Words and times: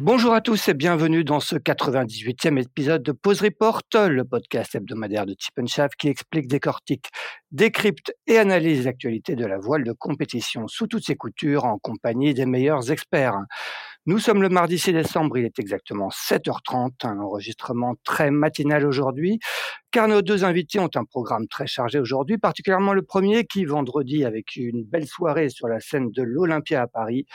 Bonjour 0.00 0.32
à 0.32 0.40
tous 0.40 0.68
et 0.68 0.74
bienvenue 0.74 1.24
dans 1.24 1.40
ce 1.40 1.56
98e 1.56 2.62
épisode 2.62 3.02
de 3.02 3.10
Pause 3.10 3.42
Report, 3.42 3.82
le 3.94 4.22
podcast 4.22 4.76
hebdomadaire 4.76 5.26
de 5.26 5.34
Chip 5.36 5.60
qui 5.98 6.06
explique, 6.06 6.46
décortique, 6.46 7.08
décrypte 7.50 8.14
et 8.28 8.38
analyse 8.38 8.84
l'actualité 8.84 9.34
de 9.34 9.44
la 9.44 9.58
voile 9.58 9.82
de 9.82 9.90
compétition 9.90 10.68
sous 10.68 10.86
toutes 10.86 11.04
ses 11.04 11.16
coutures 11.16 11.64
en 11.64 11.78
compagnie 11.78 12.32
des 12.32 12.46
meilleurs 12.46 12.92
experts. 12.92 13.40
Nous 14.08 14.18
sommes 14.18 14.40
le 14.40 14.48
mardi 14.48 14.78
6 14.78 14.94
décembre, 14.94 15.36
il 15.36 15.44
est 15.44 15.58
exactement 15.58 16.08
7h30, 16.08 17.06
un 17.06 17.18
enregistrement 17.20 17.94
très 18.04 18.30
matinal 18.30 18.86
aujourd'hui, 18.86 19.38
car 19.90 20.08
nos 20.08 20.22
deux 20.22 20.44
invités 20.44 20.78
ont 20.78 20.88
un 20.94 21.04
programme 21.04 21.46
très 21.46 21.66
chargé 21.66 21.98
aujourd'hui, 21.98 22.38
particulièrement 22.38 22.94
le 22.94 23.02
premier 23.02 23.44
qui, 23.44 23.66
vendredi, 23.66 24.24
avec 24.24 24.56
une 24.56 24.82
belle 24.82 25.06
soirée 25.06 25.50
sur 25.50 25.68
la 25.68 25.78
scène 25.80 26.10
de 26.10 26.22
l'Olympia 26.22 26.80
à 26.80 26.86
Paris, 26.86 27.26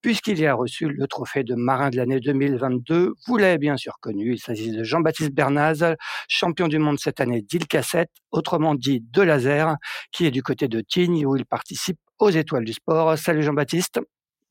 puisqu'il 0.00 0.38
y 0.38 0.46
a 0.46 0.54
reçu 0.54 0.88
le 0.88 1.06
trophée 1.06 1.44
de 1.44 1.54
marin 1.54 1.90
de 1.90 1.98
l'année 1.98 2.18
2022. 2.18 3.12
Vous 3.26 3.36
l'avez 3.36 3.58
bien 3.58 3.76
sûr 3.76 3.98
connu, 4.00 4.32
il 4.32 4.38
s'agit 4.38 4.72
de 4.72 4.82
Jean-Baptiste 4.82 5.34
Bernaz, 5.34 5.84
champion 6.28 6.66
du 6.66 6.78
monde 6.78 6.98
cette 6.98 7.20
année 7.20 7.42
d'île 7.42 7.66
Cassette, 7.66 8.10
autrement 8.30 8.74
dit 8.74 9.04
de 9.12 9.20
laser, 9.20 9.76
qui 10.12 10.24
est 10.24 10.30
du 10.30 10.42
côté 10.42 10.66
de 10.66 10.80
Tignes 10.80 11.26
où 11.26 11.36
il 11.36 11.44
participe 11.44 11.98
aux 12.18 12.30
étoiles 12.30 12.64
du 12.64 12.72
sport. 12.72 13.18
Salut 13.18 13.42
Jean-Baptiste. 13.42 14.00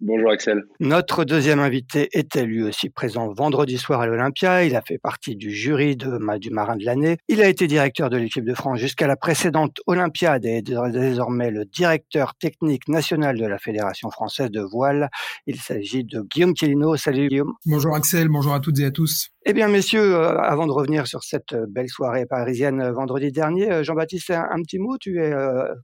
Bonjour 0.04 0.32
Axel. 0.32 0.64
Notre 0.80 1.26
deuxième 1.26 1.60
invité 1.60 2.10
était 2.14 2.44
lui 2.44 2.64
aussi 2.64 2.90
présent 2.90 3.32
vendredi 3.32 3.78
soir 3.78 4.02
à 4.02 4.08
l'Olympia. 4.08 4.64
Il 4.64 4.76
a 4.76 4.82
fait 4.82 4.98
partie 4.98 5.36
du 5.36 5.52
jury 5.52 5.96
de, 5.96 6.40
du 6.40 6.50
marin 6.50 6.76
de 6.76 6.84
l'année. 6.84 7.18
Il 7.28 7.40
a 7.40 7.48
été 7.48 7.68
directeur 7.68 8.10
de 8.10 8.18
l'équipe 8.18 8.44
de 8.44 8.56
France 8.56 8.80
jusqu'à 8.80 9.06
la 9.06 9.16
précédente 9.16 9.80
Olympiade 9.86 10.44
et 10.44 10.58
est 10.58 10.64
désormais 10.64 11.52
le 11.52 11.66
directeur 11.66 12.34
technique 12.34 12.88
national 12.88 13.38
de 13.38 13.46
la 13.46 13.60
Fédération 13.60 14.10
française 14.10 14.50
de 14.50 14.62
voile. 14.62 15.12
Il 15.46 15.58
s'agit 15.58 16.04
de 16.04 16.22
Guillaume 16.22 16.56
Quilino. 16.56 16.96
Salut 16.96 17.28
Guillaume. 17.28 17.54
Bonjour 17.68 17.96
Axel, 17.96 18.28
bonjour 18.28 18.56
à 18.56 18.60
toutes 18.60 18.80
et 18.80 18.86
à 18.86 18.92
tous. 18.92 19.30
Eh 19.44 19.53
bien, 19.53 19.67
messieurs, 19.70 20.14
euh, 20.14 20.38
avant 20.38 20.67
de 20.67 20.72
revenir 20.72 21.08
sur 21.08 21.23
cette 21.23 21.53
euh, 21.53 21.66
belle 21.67 21.89
soirée 21.89 22.28
parisienne 22.28 22.80
euh, 22.80 22.92
vendredi 22.92 23.31
dernier, 23.31 23.84
Jean-Baptiste, 23.84 24.30
un, 24.30 24.61
petit 24.61 24.78
mot. 24.78 25.00
Tu 25.00 25.20
es, 25.20 25.34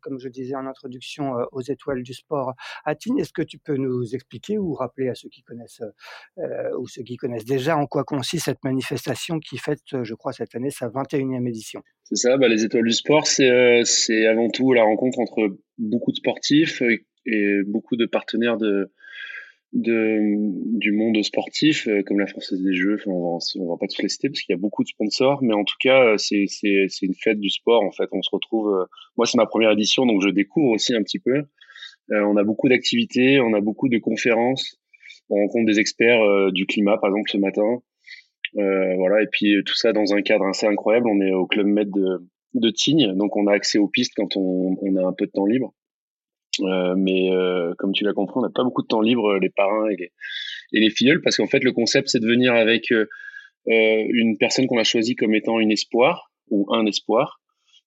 comme 0.03 0.19
je 0.19 0.29
disais 0.29 0.55
en 0.55 0.67
introduction, 0.67 1.33
aux 1.51 1.61
étoiles 1.61 2.03
du 2.03 2.13
sport 2.13 2.53
à 2.85 2.93
Tignes. 2.93 3.17
Est-ce 3.17 3.33
que 3.33 3.41
tu 3.41 3.57
peux 3.57 3.75
nous 3.75 4.13
expliquer 4.13 4.59
ou 4.59 4.73
rappeler 4.75 5.09
à 5.09 5.15
ceux 5.15 5.29
qui 5.29 5.41
connaissent 5.41 5.81
ou 6.77 6.87
ceux 6.87 7.01
qui 7.01 7.15
connaissent 7.17 7.45
déjà 7.45 7.75
en 7.77 7.87
quoi 7.87 8.03
consiste 8.03 8.45
cette 8.45 8.63
manifestation 8.63 9.39
qui 9.39 9.57
fête, 9.57 10.03
je 10.03 10.13
crois, 10.13 10.33
cette 10.33 10.53
année 10.53 10.69
sa 10.69 10.89
21e 10.89 11.47
édition? 11.47 11.81
C'est 12.03 12.15
ça. 12.15 12.37
Bah, 12.37 12.47
les 12.47 12.63
étoiles 12.63 12.85
du 12.85 12.91
sport, 12.91 13.25
c'est 13.25 14.27
avant 14.27 14.49
tout 14.49 14.73
la 14.73 14.83
rencontre 14.83 15.19
entre 15.19 15.57
beaucoup 15.79 16.11
de 16.11 16.17
sportifs 16.17 16.83
et 17.25 17.63
beaucoup 17.65 17.95
de 17.95 18.05
partenaires 18.05 18.57
de 18.57 18.91
de, 19.73 20.19
du 20.77 20.91
monde 20.91 21.21
sportif, 21.23 21.87
euh, 21.87 22.01
comme 22.03 22.19
la 22.19 22.27
Française 22.27 22.61
des 22.61 22.73
Jeux. 22.73 22.95
Enfin, 22.95 23.11
on 23.11 23.37
va, 23.37 23.37
on 23.59 23.69
va 23.69 23.77
pas 23.77 23.87
tous 23.87 24.01
les 24.01 24.09
citer 24.09 24.29
parce 24.29 24.41
qu'il 24.41 24.53
y 24.53 24.57
a 24.57 24.61
beaucoup 24.61 24.83
de 24.83 24.87
sponsors, 24.87 25.43
mais 25.43 25.53
en 25.53 25.63
tout 25.63 25.75
cas, 25.79 26.13
euh, 26.13 26.17
c'est, 26.17 26.45
c'est, 26.47 26.85
c'est 26.89 27.05
une 27.05 27.15
fête 27.15 27.39
du 27.39 27.49
sport. 27.49 27.83
En 27.83 27.91
fait, 27.91 28.09
on 28.11 28.21
se 28.21 28.29
retrouve. 28.31 28.69
Euh, 28.73 28.85
moi, 29.17 29.25
c'est 29.25 29.37
ma 29.37 29.45
première 29.45 29.71
édition, 29.71 30.05
donc 30.05 30.21
je 30.21 30.29
découvre 30.29 30.71
aussi 30.71 30.95
un 30.95 31.03
petit 31.03 31.19
peu. 31.19 31.43
on 32.09 32.37
a 32.37 32.43
beaucoup 32.43 32.69
d'activités, 32.69 33.39
on 33.39 33.53
a 33.53 33.61
beaucoup 33.61 33.89
de 33.89 33.97
conférences. 33.97 34.79
On 35.29 35.35
rencontre 35.35 35.65
des 35.65 35.79
experts 35.79 36.51
du 36.53 36.65
climat, 36.65 36.97
par 36.97 37.09
exemple, 37.09 37.29
ce 37.29 37.37
matin. 37.37 37.81
voilà, 38.53 39.21
et 39.21 39.27
puis 39.29 39.61
tout 39.65 39.75
ça 39.75 39.91
dans 39.91 40.13
un 40.13 40.21
cadre 40.21 40.45
assez 40.45 40.65
incroyable. 40.65 41.07
On 41.09 41.19
est 41.19 41.33
au 41.33 41.47
Club 41.47 41.67
Med 41.67 41.89
de, 41.91 42.25
de 42.53 42.69
Tignes, 42.69 43.13
donc 43.15 43.35
on 43.35 43.47
a 43.47 43.53
accès 43.53 43.77
aux 43.77 43.89
pistes 43.89 44.13
quand 44.15 44.37
on, 44.37 44.77
on 44.81 44.95
a 44.95 45.05
un 45.05 45.13
peu 45.13 45.25
de 45.25 45.31
temps 45.31 45.45
libre. 45.45 45.73
Euh, 46.61 46.95
mais 46.97 47.31
euh, 47.31 47.73
comme 47.77 47.91
tu 47.91 48.03
l'as 48.03 48.13
compris, 48.13 48.37
on 48.37 48.41
n'a 48.41 48.49
pas 48.49 48.63
beaucoup 48.63 48.81
de 48.81 48.87
temps 48.87 49.01
libre, 49.01 49.33
euh, 49.33 49.39
les 49.39 49.49
parrains 49.49 49.89
et 49.89 49.95
les, 49.95 50.11
et 50.73 50.79
les 50.79 50.89
filleuls, 50.89 51.21
parce 51.21 51.37
qu'en 51.37 51.47
fait, 51.47 51.63
le 51.63 51.71
concept, 51.71 52.09
c'est 52.09 52.19
de 52.19 52.27
venir 52.27 52.53
avec 52.53 52.93
une 53.69 54.37
personne 54.37 54.65
qu'on 54.67 54.77
a 54.77 54.83
choisie 54.85 55.15
comme 55.15 55.35
étant 55.35 55.59
une 55.59 55.71
espoir 55.71 56.31
ou 56.49 56.73
un 56.73 56.85
espoir. 56.85 57.41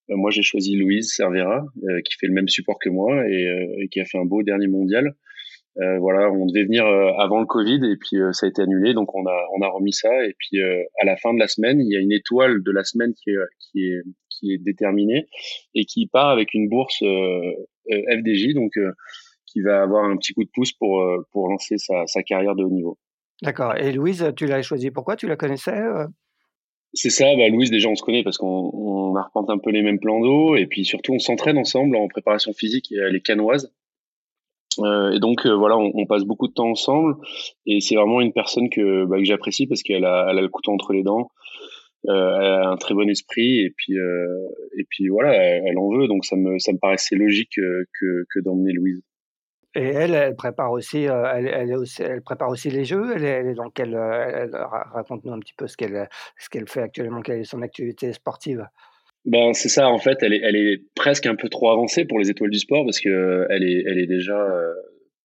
moi, 0.08 0.30
j'ai 0.30 0.42
choisi 0.42 0.76
Louise 0.76 1.10
Cervera, 1.14 1.64
qui 2.04 2.16
fait 2.18 2.26
le 2.26 2.34
même 2.34 2.48
support 2.48 2.78
que 2.78 2.90
moi 2.90 3.26
et, 3.28 3.88
qui 3.90 4.00
a 4.00 4.04
fait 4.04 4.18
un 4.18 4.26
beau 4.26 4.42
dernier 4.42 4.66
mondial. 4.66 5.14
voilà, 5.76 6.30
on 6.30 6.46
devait 6.46 6.64
venir 6.64 6.84
avant 6.86 7.40
le 7.40 7.46
Covid 7.46 7.80
et 7.90 7.96
puis 7.96 8.20
ça 8.32 8.44
a 8.44 8.48
été 8.50 8.60
annulé, 8.60 8.92
donc 8.92 9.14
on 9.14 9.26
a 9.26 9.46
on 9.56 9.62
a 9.62 9.68
remis 9.68 9.94
ça 9.94 10.10
et 10.26 10.34
puis 10.38 10.60
à 10.60 11.04
la 11.06 11.16
fin 11.16 11.32
de 11.32 11.38
la 11.38 11.48
semaine, 11.48 11.80
il 11.80 11.90
y 11.90 11.96
a 11.96 12.00
une 12.00 12.12
étoile 12.12 12.62
de 12.62 12.70
la 12.70 12.84
semaine 12.84 13.14
qui 13.14 13.30
est 13.30 13.36
qui 13.58 13.86
est 13.86 14.02
qui 14.40 14.52
est 14.52 14.58
déterminée 14.58 15.26
et 15.74 15.84
qui 15.84 16.06
part 16.06 16.30
avec 16.30 16.54
une 16.54 16.68
bourse 16.68 17.02
euh, 17.02 17.52
FDJ, 17.88 18.54
donc 18.54 18.76
euh, 18.76 18.92
qui 19.46 19.60
va 19.60 19.82
avoir 19.82 20.04
un 20.04 20.16
petit 20.16 20.32
coup 20.32 20.44
de 20.44 20.50
pouce 20.52 20.72
pour, 20.72 21.00
euh, 21.00 21.26
pour 21.32 21.48
lancer 21.48 21.78
sa, 21.78 22.06
sa 22.06 22.22
carrière 22.22 22.54
de 22.54 22.64
haut 22.64 22.70
niveau. 22.70 22.98
D'accord. 23.42 23.76
Et 23.76 23.92
Louise, 23.92 24.32
tu 24.36 24.46
l'as 24.46 24.62
choisi 24.62 24.90
pourquoi 24.90 25.16
Tu 25.16 25.26
la 25.26 25.36
connaissais 25.36 25.80
C'est 26.92 27.10
ça, 27.10 27.24
bah 27.36 27.48
Louise, 27.48 27.70
déjà 27.70 27.88
on 27.88 27.94
se 27.94 28.02
connaît 28.02 28.22
parce 28.22 28.36
qu'on 28.36 28.70
on 28.72 29.16
arpente 29.16 29.48
un 29.48 29.58
peu 29.58 29.70
les 29.70 29.82
mêmes 29.82 29.98
plans 29.98 30.20
d'eau 30.20 30.56
et 30.56 30.66
puis 30.66 30.84
surtout 30.84 31.14
on 31.14 31.18
s'entraîne 31.18 31.56
ensemble 31.56 31.96
en 31.96 32.06
préparation 32.08 32.52
physique 32.52 32.92
et 32.92 32.96
elle 32.96 33.16
est 33.16 33.22
canoise. 33.22 33.72
Euh, 34.78 35.12
et 35.12 35.20
donc 35.20 35.46
voilà, 35.46 35.78
on, 35.78 35.90
on, 35.94 36.06
passe 36.06 36.24
beaucoup 36.24 36.48
de 36.48 36.52
temps 36.52 36.68
ensemble 36.68 37.16
et 37.66 37.80
c'est 37.80 37.96
vraiment 37.96 38.20
une 38.20 38.32
personne 38.32 38.68
que, 38.68 39.04
bah, 39.06 39.16
que 39.16 39.24
j'apprécie 39.24 39.66
parce 39.66 39.82
qu'elle 39.82 40.04
a, 40.04 40.28
elle 40.30 40.38
a 40.38 40.42
le 40.42 40.48
couteau 40.48 40.72
entre 40.72 40.92
les 40.92 41.02
dents. 41.02 41.30
Euh, 42.08 42.38
elle 42.40 42.46
a 42.46 42.68
un 42.70 42.76
très 42.76 42.94
bon 42.94 43.08
esprit 43.10 43.60
et 43.60 43.70
puis 43.76 43.98
euh, 43.98 44.48
et 44.78 44.84
puis 44.88 45.08
voilà, 45.08 45.34
elle, 45.34 45.76
en 45.76 45.90
veut, 45.90 46.08
donc 46.08 46.24
ça 46.24 46.34
me 46.34 46.58
ça 46.58 46.72
me 46.72 46.78
paraissait 46.78 47.14
logique 47.14 47.58
euh, 47.58 47.84
que 48.00 48.24
que 48.32 48.40
d'emmener 48.40 48.72
Louise. 48.72 49.02
Et 49.74 49.84
elle, 49.84 50.14
elle 50.14 50.34
prépare 50.34 50.72
aussi, 50.72 51.02
elle, 51.02 51.46
elle, 51.46 51.74
aussi, 51.74 52.02
elle 52.02 52.22
prépare 52.22 52.48
aussi 52.48 52.70
les 52.70 52.84
jeux. 52.84 53.12
Elle 53.14 53.24
elle 53.24 53.46
est 53.48 53.54
dans 53.54 53.70
quelle, 53.70 53.96
raconte-nous 53.96 55.32
un 55.32 55.38
petit 55.38 55.52
peu 55.56 55.68
ce 55.68 55.76
qu'elle, 55.76 56.08
ce 56.38 56.48
qu'elle 56.48 56.68
fait 56.68 56.82
actuellement, 56.82 57.20
quelle 57.20 57.40
est 57.40 57.44
son 57.44 57.62
activité 57.62 58.12
sportive. 58.12 58.66
Ben 59.26 59.52
c'est 59.52 59.68
ça 59.68 59.88
en 59.88 59.98
fait, 59.98 60.18
elle 60.22 60.32
est, 60.32 60.40
elle 60.42 60.56
est 60.56 60.82
presque 60.96 61.26
un 61.26 61.36
peu 61.36 61.48
trop 61.50 61.70
avancée 61.70 62.06
pour 62.06 62.18
les 62.18 62.30
étoiles 62.30 62.50
du 62.50 62.58
sport 62.58 62.84
parce 62.84 62.98
que 62.98 63.46
elle 63.50 63.62
est, 63.62 63.84
elle 63.86 63.98
est 63.98 64.06
déjà, 64.06 64.44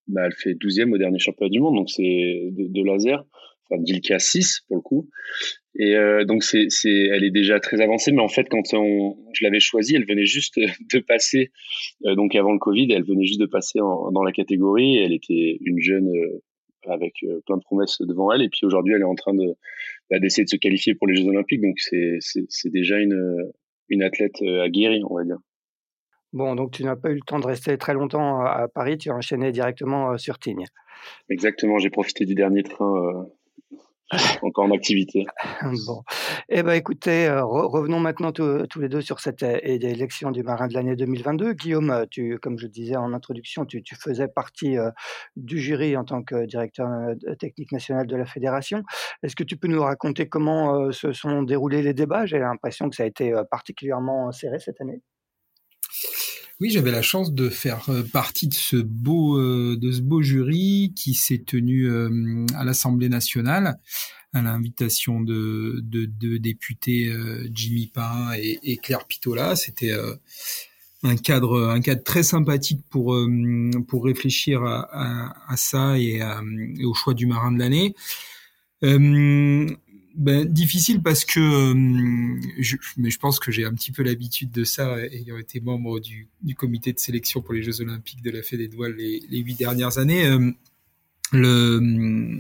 bah, 0.07 0.25
elle 0.25 0.33
fait 0.33 0.53
12e 0.53 0.93
au 0.93 0.97
dernier 0.97 1.17
championnat 1.17 1.49
du 1.49 1.61
monde, 1.61 1.77
donc 1.77 1.89
c'est 1.89 2.03
de, 2.51 2.67
de 2.67 2.83
laser 2.83 3.25
enfin 3.69 3.81
Dilka 3.81 4.19
6 4.19 4.61
pour 4.67 4.77
le 4.77 4.81
coup. 4.81 5.09
Et 5.77 5.95
euh, 5.95 6.23
donc 6.23 6.43
c'est, 6.43 6.67
c'est, 6.69 7.07
elle 7.11 7.23
est 7.23 7.31
déjà 7.31 7.59
très 7.59 7.81
avancée, 7.81 8.11
mais 8.11 8.21
en 8.21 8.29
fait 8.29 8.47
quand 8.49 8.73
on, 8.73 9.17
je 9.33 9.43
l'avais 9.43 9.59
choisie, 9.59 9.95
elle 9.95 10.05
venait 10.05 10.25
juste 10.25 10.57
de 10.93 10.99
passer, 10.99 11.51
euh, 12.05 12.15
donc 12.15 12.35
avant 12.35 12.53
le 12.53 12.59
Covid, 12.59 12.91
elle 12.91 13.03
venait 13.03 13.25
juste 13.25 13.41
de 13.41 13.45
passer 13.45 13.81
en, 13.81 14.11
dans 14.11 14.23
la 14.23 14.31
catégorie. 14.31 14.97
Elle 14.97 15.13
était 15.13 15.57
une 15.61 15.79
jeune 15.79 16.07
euh, 16.07 16.41
avec 16.87 17.13
plein 17.47 17.57
de 17.57 17.63
promesses 17.63 17.99
devant 18.01 18.31
elle, 18.31 18.43
et 18.43 18.49
puis 18.49 18.61
aujourd'hui 18.63 18.93
elle 18.93 19.01
est 19.01 19.05
en 19.05 19.15
train 19.15 19.33
de 19.33 19.55
bah, 20.11 20.19
d'essayer 20.19 20.43
de 20.43 20.49
se 20.49 20.55
qualifier 20.55 20.93
pour 20.93 21.07
les 21.07 21.15
Jeux 21.15 21.27
Olympiques. 21.27 21.61
Donc 21.61 21.79
c'est, 21.79 22.17
c'est, 22.19 22.45
c'est 22.47 22.69
déjà 22.69 22.99
une, 22.99 23.51
une 23.89 24.03
athlète 24.03 24.39
aguerrie, 24.41 25.01
on 25.09 25.15
va 25.15 25.23
dire. 25.23 25.39
Bon, 26.31 26.53
donc 26.53 26.71
tu 26.71 26.83
n'as 26.83 26.95
pas 26.95 27.09
eu 27.09 27.15
le 27.15 27.21
temps 27.25 27.39
de 27.39 27.47
rester 27.47 27.75
très 27.79 27.95
longtemps 27.95 28.41
à 28.41 28.67
Paris, 28.67 28.99
tu 28.99 29.09
as 29.09 29.15
enchaîné 29.15 29.51
directement 29.51 30.15
sur 30.19 30.37
Tignes. 30.37 30.67
Exactement, 31.27 31.79
j'ai 31.79 31.89
profité 31.89 32.25
du 32.25 32.35
dernier 32.35 32.61
train 32.61 33.25
encore 34.43 34.65
en 34.65 34.71
activité. 34.71 35.25
Bon. 35.87 36.03
Eh 36.49 36.63
ben, 36.63 36.73
écoutez, 36.73 37.27
euh, 37.27 37.43
revenons 37.43 37.99
maintenant 37.99 38.31
tous 38.31 38.79
les 38.79 38.89
deux 38.89 39.01
sur 39.01 39.19
cette 39.19 39.43
euh, 39.43 39.59
élection 39.63 40.31
du 40.31 40.43
marin 40.43 40.67
de 40.67 40.73
l'année 40.73 40.95
2022. 40.95 41.53
Guillaume, 41.53 41.89
euh, 41.89 42.05
tu, 42.09 42.37
comme 42.39 42.59
je 42.59 42.67
disais 42.67 42.95
en 42.95 43.13
introduction, 43.13 43.65
tu, 43.65 43.81
tu 43.81 43.95
faisais 43.95 44.27
partie 44.27 44.77
du 45.35 45.59
jury 45.59 45.97
en 45.97 46.03
tant 46.03 46.23
que 46.23 46.45
directeur 46.45 46.87
technique 47.39 47.71
national 47.71 48.07
de 48.07 48.15
la 48.15 48.25
fédération. 48.25 48.83
Est-ce 49.23 49.35
que 49.35 49.43
tu 49.43 49.57
peux 49.57 49.67
nous 49.67 49.81
raconter 49.81 50.27
comment 50.27 50.91
se 50.91 51.11
sont 51.11 51.43
déroulés 51.43 51.81
les 51.81 51.93
débats? 51.93 52.25
J'ai 52.25 52.39
l'impression 52.39 52.89
que 52.89 52.95
ça 52.95 53.03
a 53.03 53.05
été 53.05 53.33
particulièrement 53.49 54.31
serré 54.31 54.59
cette 54.59 54.81
année. 54.81 55.01
Oui, 56.61 56.69
j'avais 56.69 56.91
la 56.91 57.01
chance 57.01 57.33
de 57.33 57.49
faire 57.49 57.89
euh, 57.89 58.01
partie 58.01 58.47
de 58.47 58.53
ce 58.53 58.77
beau 58.77 59.37
euh, 59.37 59.75
de 59.77 59.91
ce 59.91 59.99
beau 59.99 60.21
jury 60.21 60.93
qui 60.95 61.13
s'est 61.13 61.43
tenu 61.45 61.89
euh, 61.89 62.45
à 62.55 62.63
l'Assemblée 62.63 63.09
nationale 63.09 63.77
à 64.31 64.41
l'invitation 64.41 65.19
de, 65.21 65.81
de, 65.83 66.37
députés 66.37 67.09
Jimmy 67.53 67.87
Parrain 67.87 68.33
et, 68.33 68.75
Claire 68.83 69.05
Pitola. 69.07 69.55
C'était 69.55 69.93
un 71.03 71.15
cadre 71.15 71.69
un 71.69 71.79
cadre 71.79 72.03
très 72.03 72.21
sympathique 72.21 72.81
pour 72.89 73.17
pour 73.87 74.03
réfléchir 74.03 74.61
à, 74.65 75.55
ça 75.55 75.97
et, 75.97 76.21
au 76.83 76.93
choix 76.93 77.13
du 77.13 77.27
marin 77.27 77.53
de 77.53 77.59
l'année. 77.59 77.95
Ben, 80.17 80.45
difficile 80.45 81.01
parce 81.01 81.25
que 81.25 81.39
je, 82.59 82.77
mais 82.97 83.09
je 83.09 83.19
pense 83.19 83.39
que 83.39 83.51
j'ai 83.51 83.65
un 83.65 83.73
petit 83.73 83.91
peu 83.91 84.01
l'habitude 84.01 84.51
de 84.51 84.63
ça, 84.63 84.97
ayant 85.11 85.37
été 85.37 85.59
membre 85.59 85.99
du, 85.99 86.29
comité 86.57 86.93
de 86.93 86.99
sélection 86.99 87.41
pour 87.41 87.53
les 87.53 87.63
Jeux 87.63 87.81
Olympiques 87.81 88.21
de 88.21 88.31
la 88.31 88.41
Fédé 88.41 88.67
des 88.67 88.77
les, 88.95 89.23
les 89.29 89.39
huit 89.39 89.55
dernières 89.55 89.97
années. 89.97 90.25
le 91.31 92.37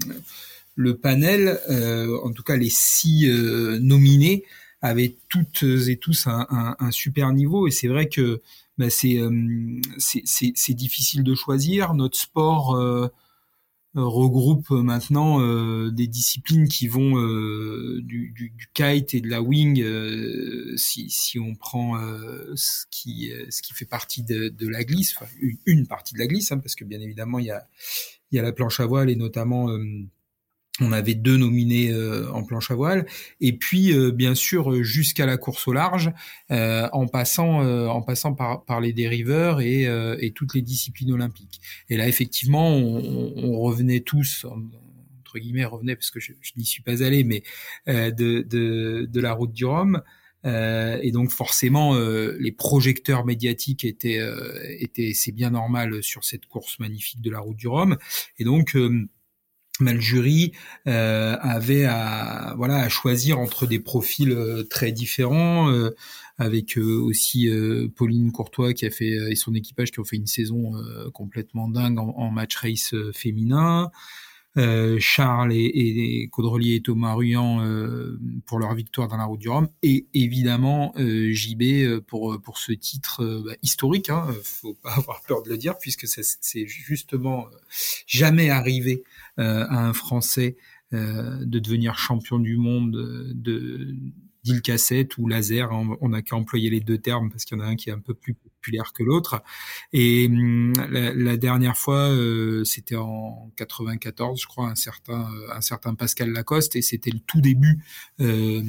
le 0.75 0.97
panel, 0.97 1.59
euh, 1.69 2.19
en 2.23 2.31
tout 2.31 2.43
cas 2.43 2.57
les 2.57 2.69
six 2.69 3.27
euh, 3.27 3.79
nominés, 3.79 4.43
avaient 4.81 5.15
toutes 5.29 5.63
et 5.63 5.97
tous 5.97 6.27
un, 6.27 6.91
super 6.91 7.31
niveau. 7.33 7.67
Et 7.67 7.71
c'est 7.71 7.87
vrai 7.87 8.07
que 8.07 8.41
bah, 8.77 8.87
euh, 9.05 9.81
c'est 9.97 10.73
difficile 10.73 11.23
de 11.23 11.33
choisir. 11.33 11.93
Notre 11.95 12.17
sport 12.17 12.77
regroupe 13.95 14.69
maintenant 14.71 15.39
des 15.89 16.07
disciplines 16.07 16.67
qui 16.67 16.87
vont 16.87 17.15
du, 17.99 18.31
du, 18.31 18.69
kite 18.73 19.13
et 19.13 19.21
de 19.21 19.29
la 19.29 19.41
wing. 19.41 19.83
si, 20.77 21.39
on 21.39 21.55
prend 21.55 21.97
ce 22.55 22.85
qui 22.91 23.31
ce 23.49 23.61
qui 23.61 23.73
fait 23.73 23.85
partie 23.85 24.23
de, 24.23 24.67
la 24.67 24.83
glisse, 24.83 25.15
une, 25.65 25.87
partie 25.87 26.13
de 26.13 26.19
la 26.19 26.27
glisse, 26.27 26.51
hein, 26.51 26.59
parce 26.59 26.75
que 26.75 26.83
bien 26.83 26.99
évidemment 26.99 27.39
il 27.39 27.45
y 27.45 27.51
a 27.51 27.67
il 28.31 28.35
y 28.35 28.39
a 28.39 28.43
la 28.43 28.51
planche 28.51 28.79
à 28.79 28.85
voile 28.85 29.09
et 29.09 29.15
notamment 29.15 29.69
on 30.81 30.91
avait 30.91 31.13
deux 31.13 31.37
nominés 31.37 31.91
euh, 31.91 32.29
en 32.31 32.43
planche 32.43 32.71
à 32.71 32.75
voile. 32.75 33.05
Et 33.39 33.53
puis 33.53 33.93
euh, 33.93 34.11
bien 34.11 34.35
sûr 34.35 34.83
jusqu'à 34.83 35.25
la 35.25 35.37
course 35.37 35.67
au 35.67 35.73
large 35.73 36.11
euh, 36.51 36.89
en 36.91 37.07
passant 37.07 37.45
en 37.87 38.01
passant 38.01 38.33
par, 38.33 38.65
par 38.65 38.81
les 38.81 38.93
dériveurs 38.93 39.61
et, 39.61 39.83
et, 40.19 40.31
toutes 40.31 40.53
les 40.53 40.61
disciplines 40.61 41.11
olympiques. 41.11 41.61
Et 41.89 41.97
là 41.97 42.07
effectivement 42.07 42.75
on, 42.75 43.33
on 43.37 43.59
revenait 43.59 44.01
tous 44.01 44.45
entre 44.45 45.39
guillemets 45.39 45.65
revenait 45.65 45.95
parce 45.95 46.11
que 46.11 46.19
je, 46.19 46.33
je 46.41 46.51
n'y 46.57 46.65
suis 46.65 46.81
pas 46.81 47.03
allé 47.03 47.23
mais 47.23 47.43
de, 47.87 48.11
de, 48.41 49.07
de, 49.09 49.21
la 49.21 49.33
route 49.33 49.53
du 49.53 49.65
Rhum. 49.65 50.01
Et 50.43 51.11
donc 51.11 51.31
forcément 51.31 51.97
les 51.97 52.51
projecteurs 52.51 53.25
médiatiques 53.25 53.85
étaient 53.85 54.21
étaient 54.79 55.13
c'est 55.13 55.31
bien 55.31 55.51
normal 55.51 56.03
sur 56.03 56.23
cette 56.23 56.45
course 56.45 56.79
magnifique 56.79 57.21
de 57.21 57.31
la 57.31 57.39
route 57.39 57.57
du 57.57 57.67
Rhum. 57.67 57.97
Et 58.39 58.43
donc 58.43 58.75
mais 59.79 59.93
le 59.93 59.99
jury 59.99 60.51
euh, 60.87 61.37
avait 61.41 61.85
à 61.85 62.53
voilà 62.57 62.77
à 62.77 62.89
choisir 62.89 63.39
entre 63.39 63.67
des 63.67 63.79
profils 63.79 64.31
euh, 64.31 64.63
très 64.63 64.91
différents 64.91 65.69
euh, 65.69 65.95
avec 66.37 66.77
aussi 66.77 67.49
Pauline 67.95 68.33
Courtois 68.33 68.73
qui 68.73 68.85
a 68.85 68.91
fait 68.91 69.13
et 69.31 69.35
son 69.35 69.53
équipage 69.53 69.91
qui 69.91 70.01
ont 70.01 70.03
fait 70.03 70.17
une 70.17 70.27
saison 70.27 70.73
complètement 71.13 71.69
dingue 71.69 71.97
en 71.97 72.29
match 72.29 72.57
race 72.57 72.93
féminin 73.13 73.89
euh, 74.57 74.97
Charles 74.99 75.51
et, 75.51 75.65
et, 75.65 76.27
Caudrelier 76.29 76.75
et 76.75 76.81
Thomas 76.81 77.17
euh, 77.17 78.17
pour 78.45 78.59
leur 78.59 78.73
victoire 78.73 79.09
dans 79.09 79.17
la 79.17 79.25
Route 79.25 79.41
du 79.41 79.49
Rhum 79.49 79.67
et 79.83 80.05
évidemment 80.13 80.93
euh, 80.97 81.33
JB 81.33 81.99
pour 82.07 82.39
pour 82.41 82.57
ce 82.57 82.71
titre 82.71 83.43
bah, 83.45 83.51
historique. 83.61 84.09
Hein, 84.09 84.25
faut 84.43 84.73
pas 84.75 84.93
avoir 84.93 85.21
peur 85.23 85.43
de 85.43 85.49
le 85.49 85.57
dire 85.57 85.77
puisque 85.77 86.07
c'est 86.07 86.67
justement 86.67 87.47
jamais 88.07 88.49
arrivé 88.49 89.03
à 89.37 89.85
un 89.85 89.93
Français 89.93 90.57
de 90.91 91.59
devenir 91.59 91.97
champion 91.97 92.39
du 92.39 92.57
monde 92.57 92.91
de 93.33 93.95
d'île 94.45 94.61
cassette 94.61 95.17
ou 95.17 95.27
laser. 95.27 95.69
On 95.71 96.09
n'a 96.09 96.21
qu'à 96.21 96.35
employer 96.35 96.69
les 96.69 96.79
deux 96.79 96.99
termes 96.99 97.29
parce 97.29 97.43
qu'il 97.43 97.57
y 97.57 97.61
en 97.61 97.63
a 97.63 97.67
un 97.67 97.75
qui 97.75 97.89
est 97.89 97.93
un 97.93 97.99
peu 97.99 98.13
plus 98.13 98.35
populaire 98.35 98.93
que 98.93 99.03
l'autre. 99.03 99.41
Et 99.91 100.27
hum, 100.27 100.71
la, 100.89 101.35
dernière 101.37 101.75
fois, 101.75 102.09
euh, 102.09 102.63
c'était 102.63 102.95
en 102.95 103.51
94, 103.57 104.39
je 104.39 104.47
crois, 104.47 104.69
un 104.69 104.75
certain, 104.75 105.27
un 105.51 105.61
certain 105.61 105.95
Pascal 105.95 106.29
Lacoste, 106.29 106.75
et 106.75 106.81
c'était 106.81 107.11
le 107.11 107.19
tout 107.19 107.41
début. 107.41 107.83
Euh, 108.21 108.61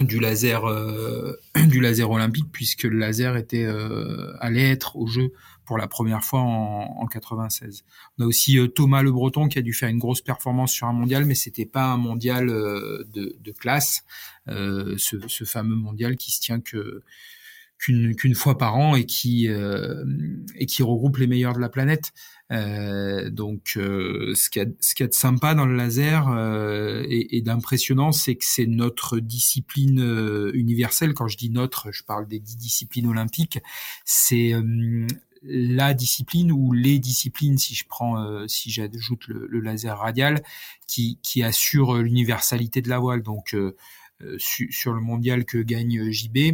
du 0.00 0.20
laser 0.20 0.64
euh, 0.66 1.32
du 1.66 1.80
laser 1.80 2.10
olympique 2.10 2.46
puisque 2.52 2.84
le 2.84 2.98
laser 2.98 3.36
était 3.36 3.66
allait 4.40 4.70
être 4.70 4.96
au 4.96 5.06
jeu 5.06 5.32
pour 5.64 5.78
la 5.78 5.88
première 5.88 6.22
fois 6.22 6.40
en, 6.40 6.96
en 7.00 7.06
96. 7.06 7.84
On 8.18 8.24
a 8.24 8.26
aussi 8.26 8.58
Thomas 8.74 9.02
Le 9.02 9.10
Breton 9.10 9.48
qui 9.48 9.58
a 9.58 9.62
dû 9.62 9.72
faire 9.72 9.88
une 9.88 9.98
grosse 9.98 10.20
performance 10.20 10.72
sur 10.72 10.86
un 10.86 10.92
mondial, 10.92 11.24
mais 11.24 11.34
c'était 11.34 11.66
pas 11.66 11.86
un 11.86 11.96
mondial 11.96 12.46
de, 12.46 13.36
de, 13.40 13.52
classe, 13.52 14.04
ce, 14.46 14.96
ce, 15.26 15.44
fameux 15.44 15.74
mondial 15.74 16.16
qui 16.16 16.30
se 16.30 16.40
tient 16.40 16.60
que 16.60 17.02
qu'une 17.78 18.34
fois 18.34 18.58
par 18.58 18.76
an 18.76 18.96
et 18.96 19.04
qui 19.04 19.48
euh, 19.48 20.04
et 20.56 20.66
qui 20.66 20.82
regroupe 20.82 21.18
les 21.18 21.26
meilleurs 21.26 21.54
de 21.54 21.60
la 21.60 21.68
planète. 21.68 22.12
Euh, 22.52 23.28
donc, 23.30 23.74
euh, 23.76 24.34
ce 24.34 24.48
qui 24.50 24.60
ce 24.80 24.94
qui 24.94 25.02
est 25.02 25.12
sympa 25.12 25.54
dans 25.54 25.66
le 25.66 25.76
laser 25.76 26.28
euh, 26.28 27.04
et, 27.08 27.36
et 27.36 27.42
d'impressionnant, 27.42 28.12
c'est 28.12 28.36
que 28.36 28.44
c'est 28.44 28.66
notre 28.66 29.18
discipline 29.18 30.00
euh, 30.00 30.50
universelle. 30.54 31.12
Quand 31.14 31.28
je 31.28 31.36
dis 31.36 31.50
notre, 31.50 31.92
je 31.92 32.02
parle 32.04 32.26
des 32.26 32.38
dix 32.38 32.56
disciplines 32.56 33.06
olympiques. 33.06 33.58
C'est 34.04 34.52
la 35.42 35.94
discipline 35.94 36.50
ou 36.50 36.72
les 36.72 36.98
disciplines, 36.98 37.58
si 37.58 37.74
je 37.74 37.84
prends, 37.86 38.48
si 38.48 38.70
j'ajoute 38.70 39.28
le, 39.28 39.46
le, 39.48 39.60
laser 39.60 39.96
radial, 39.96 40.42
qui, 40.88 41.18
qui 41.22 41.42
assure 41.42 41.98
l'universalité 41.98 42.82
de 42.82 42.88
la 42.88 42.98
voile. 42.98 43.22
Donc, 43.22 43.54
sur 44.38 44.92
le 44.92 45.00
mondial 45.00 45.44
que 45.44 45.58
gagne 45.58 46.10
JB, 46.10 46.38
euh, 46.38 46.52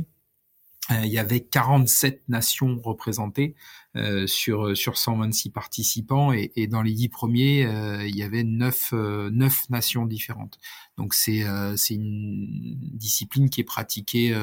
il 1.04 1.10
y 1.10 1.18
avait 1.18 1.40
47 1.40 2.22
nations 2.28 2.80
représentées 2.82 3.54
euh, 3.96 4.26
sur 4.26 4.76
sur 4.76 4.96
126 4.96 5.50
participants 5.50 6.32
et, 6.32 6.66
dans 6.66 6.82
les 6.82 6.92
dix 6.92 7.08
premiers 7.08 7.64
euh, 7.66 8.06
il 8.06 8.16
y 8.16 8.22
avait 8.22 8.44
neuf 8.44 8.92
neuf 8.92 9.68
nations 9.70 10.06
différentes. 10.06 10.58
Donc 10.98 11.14
c'est 11.14 11.44
c'est 11.76 11.94
une 11.94 12.76
discipline 12.94 13.50
qui 13.50 13.60
est 13.60 13.64
pratiquée 13.64 14.34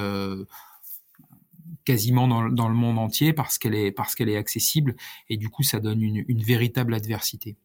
quasiment 1.86 2.28
dans, 2.28 2.50
dans, 2.50 2.68
le 2.68 2.76
monde 2.76 3.00
entier 3.00 3.34
parce 3.34 3.58
qu'elle 3.58 3.76
est 3.76 3.92
parce 3.92 4.16
qu'elle 4.16 4.30
est 4.30 4.38
accessible 4.38 4.96
et 5.30 5.38
du 5.38 5.50
coup 5.50 5.64
ça 5.64 5.80
donne 5.80 6.02
une, 6.02 6.24
une 6.28 6.44
véritable 6.44 6.94
adversité. 6.94 7.58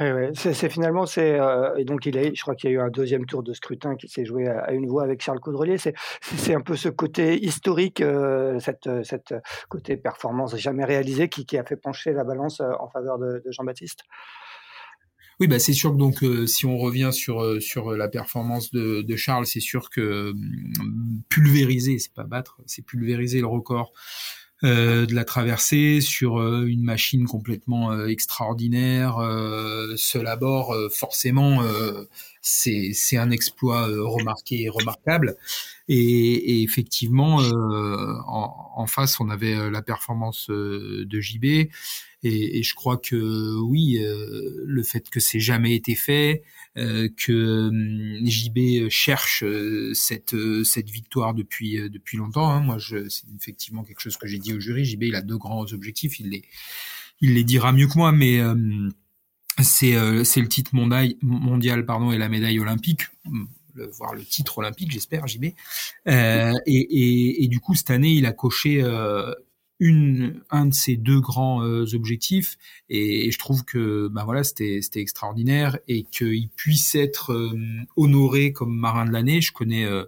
Ouais, 0.00 0.30
c'est 0.34 0.70
finalement 0.70 1.04
c'est 1.04 1.38
euh, 1.38 1.76
et 1.76 1.84
donc 1.84 2.06
il 2.06 2.16
a, 2.16 2.22
je 2.22 2.40
crois 2.40 2.54
qu'il 2.54 2.70
y 2.70 2.72
a 2.72 2.76
eu 2.76 2.80
un 2.80 2.88
deuxième 2.88 3.26
tour 3.26 3.42
de 3.42 3.52
scrutin 3.52 3.94
qui 3.94 4.08
s'est 4.08 4.24
joué 4.24 4.48
à, 4.48 4.72
une 4.72 4.86
voix 4.86 5.04
avec 5.04 5.22
Charles 5.22 5.40
Caudrelier. 5.40 5.76
C'est 5.76 5.92
c'est 6.22 6.54
un 6.54 6.62
peu 6.62 6.76
ce 6.76 6.88
côté 6.88 7.38
historique, 7.44 8.00
euh, 8.00 8.58
cette 8.58 8.88
cette 9.04 9.34
côté 9.68 9.98
performance 9.98 10.56
jamais 10.56 10.86
réalisée 10.86 11.28
qui, 11.28 11.44
qui 11.44 11.58
a 11.58 11.64
fait 11.64 11.76
pencher 11.76 12.12
la 12.12 12.24
balance 12.24 12.62
euh, 12.62 12.70
en 12.80 12.88
faveur 12.88 13.18
de, 13.18 13.42
de 13.44 13.52
Jean-Baptiste. 13.52 14.04
Oui, 15.40 15.46
bah 15.46 15.58
c'est 15.58 15.74
sûr 15.74 15.92
que 15.92 15.98
donc 15.98 16.24
si 16.46 16.64
on 16.64 16.78
revient 16.78 17.10
sur 17.12 17.60
sur 17.60 17.90
la 17.90 18.08
performance 18.08 18.70
de, 18.70 19.02
de 19.02 19.16
Charles, 19.16 19.44
c'est 19.44 19.60
sûr 19.60 19.90
que 19.90 20.30
hum, 20.30 21.22
pulvériser, 21.28 21.98
c'est 21.98 22.14
pas 22.14 22.24
battre, 22.24 22.62
c'est 22.64 22.82
pulvériser 22.82 23.40
le 23.40 23.46
record 23.46 23.92
euh, 24.64 25.06
de 25.06 25.14
la 25.14 25.24
traversée 25.24 26.00
sur 26.00 26.38
euh, 26.38 26.64
une 26.66 26.84
machine 26.84 27.26
complètement 27.26 27.92
euh, 27.92 28.06
extraordinaire, 28.06 29.18
seul 29.96 30.26
à 30.26 30.36
bord, 30.36 30.74
forcément, 30.92 31.62
c'est 32.42 32.90
c'est 32.92 33.16
un 33.16 33.30
exploit 33.30 33.86
remarqué 33.86 34.62
et 34.62 34.68
remarquable. 34.68 35.36
Et, 35.88 35.96
et 35.96 36.62
effectivement, 36.62 37.36
en, 37.36 38.72
en, 38.76 38.86
face, 38.86 39.20
on 39.20 39.30
avait 39.30 39.70
la 39.70 39.82
performance 39.82 40.48
de 40.50 41.20
JB. 41.20 41.44
Et, 42.24 42.58
et, 42.58 42.62
je 42.62 42.74
crois 42.74 42.98
que 42.98 43.58
oui, 43.60 43.98
le 44.00 44.82
fait 44.84 45.10
que 45.10 45.18
c'est 45.18 45.40
jamais 45.40 45.74
été 45.74 45.94
fait, 45.96 46.42
euh, 46.78 47.10
que 47.18 47.68
hum, 47.68 48.26
JB 48.26 48.88
cherche 48.88 49.42
euh, 49.44 49.92
cette 49.92 50.32
euh, 50.32 50.64
cette 50.64 50.88
victoire 50.88 51.34
depuis 51.34 51.90
depuis 51.90 52.16
longtemps. 52.16 52.50
Hein. 52.50 52.60
Moi, 52.60 52.78
c'est 52.80 53.26
effectivement 53.38 53.84
quelque 53.84 54.00
chose 54.00 54.16
que 54.16 54.26
j'ai 54.26 54.38
dit 54.38 54.54
au 54.54 54.60
jury. 54.60 54.86
JB, 54.86 55.02
il 55.02 55.14
a 55.14 55.20
deux 55.20 55.36
grands 55.36 55.70
objectifs. 55.72 56.18
Il 56.18 56.30
les 56.30 56.42
il 57.20 57.34
les 57.34 57.44
dira 57.44 57.72
mieux 57.72 57.88
que 57.88 57.98
moi, 57.98 58.10
mais 58.10 58.40
c'est 59.60 60.24
c'est 60.24 60.40
le 60.40 60.48
titre 60.48 60.74
mondial, 60.74 61.14
mondial 61.22 61.84
pardon 61.84 62.12
et 62.12 62.18
la 62.18 62.28
médaille 62.28 62.58
olympique 62.58 63.02
hum, 63.26 63.48
le, 63.74 63.86
voir 63.90 64.14
le 64.14 64.24
titre 64.24 64.58
olympique 64.58 64.90
j'espère 64.90 65.26
JB 65.26 65.46
euh, 66.08 66.52
et, 66.66 66.76
et, 66.76 67.44
et, 67.44 67.48
du 67.48 67.60
coup 67.60 67.74
cette 67.74 67.90
année 67.90 68.12
il 68.12 68.26
a 68.26 68.32
coché 68.32 68.82
euh, 68.82 69.32
une, 69.82 70.40
un 70.50 70.66
de 70.66 70.74
ces 70.74 70.96
deux 70.96 71.20
grands 71.20 71.64
euh, 71.64 71.84
objectifs. 71.94 72.56
Et, 72.88 73.32
je 73.32 73.38
trouve 73.38 73.64
que 73.64 74.06
ben 74.08 74.24
voilà 74.24 74.44
c'était 74.44 74.80
extraordinaire 74.94 75.76
et 75.88 76.04
qu'il 76.04 76.48
puisse 76.50 76.94
être 76.94 77.32
euh, 77.32 77.58
honoré 77.96 78.52
comme 78.52 78.72
marin 78.72 79.06
de 79.06 79.10
l'année. 79.10 79.40
Je 79.40 79.52
connais 79.52 79.84
euh, 79.84 80.04
euh, 80.04 80.06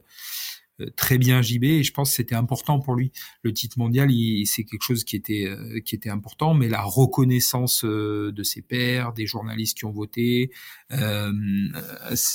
très 0.97 1.19
bien 1.19 1.41
JB 1.43 1.65
et 1.65 1.83
je 1.83 1.93
pense 1.93 2.11
que 2.11 2.17
c'était 2.17 2.35
important 2.35 2.81
pour 2.81 2.97
lui. 2.97 3.13
Le 3.43 3.53
titre 3.53 3.79
mondial, 3.79 4.11
c'est 4.45 4.65
quelque 4.65 4.83
chose 4.83 5.05
qui 5.05 5.17
était 5.17 5.47
euh, 5.47 5.81
qui 5.81 5.95
était 5.95 6.11
important, 6.11 6.55
mais 6.55 6.69
la 6.69 6.83
reconnaissance 6.83 7.85
euh, 7.85 8.33
de 8.33 8.43
ses 8.43 8.63
pairs, 8.63 9.13
des 9.13 9.27
journalistes 9.27 9.79
qui 9.79 9.85
ont 9.85 9.93
voté 9.93 10.51
euh, 10.93 11.33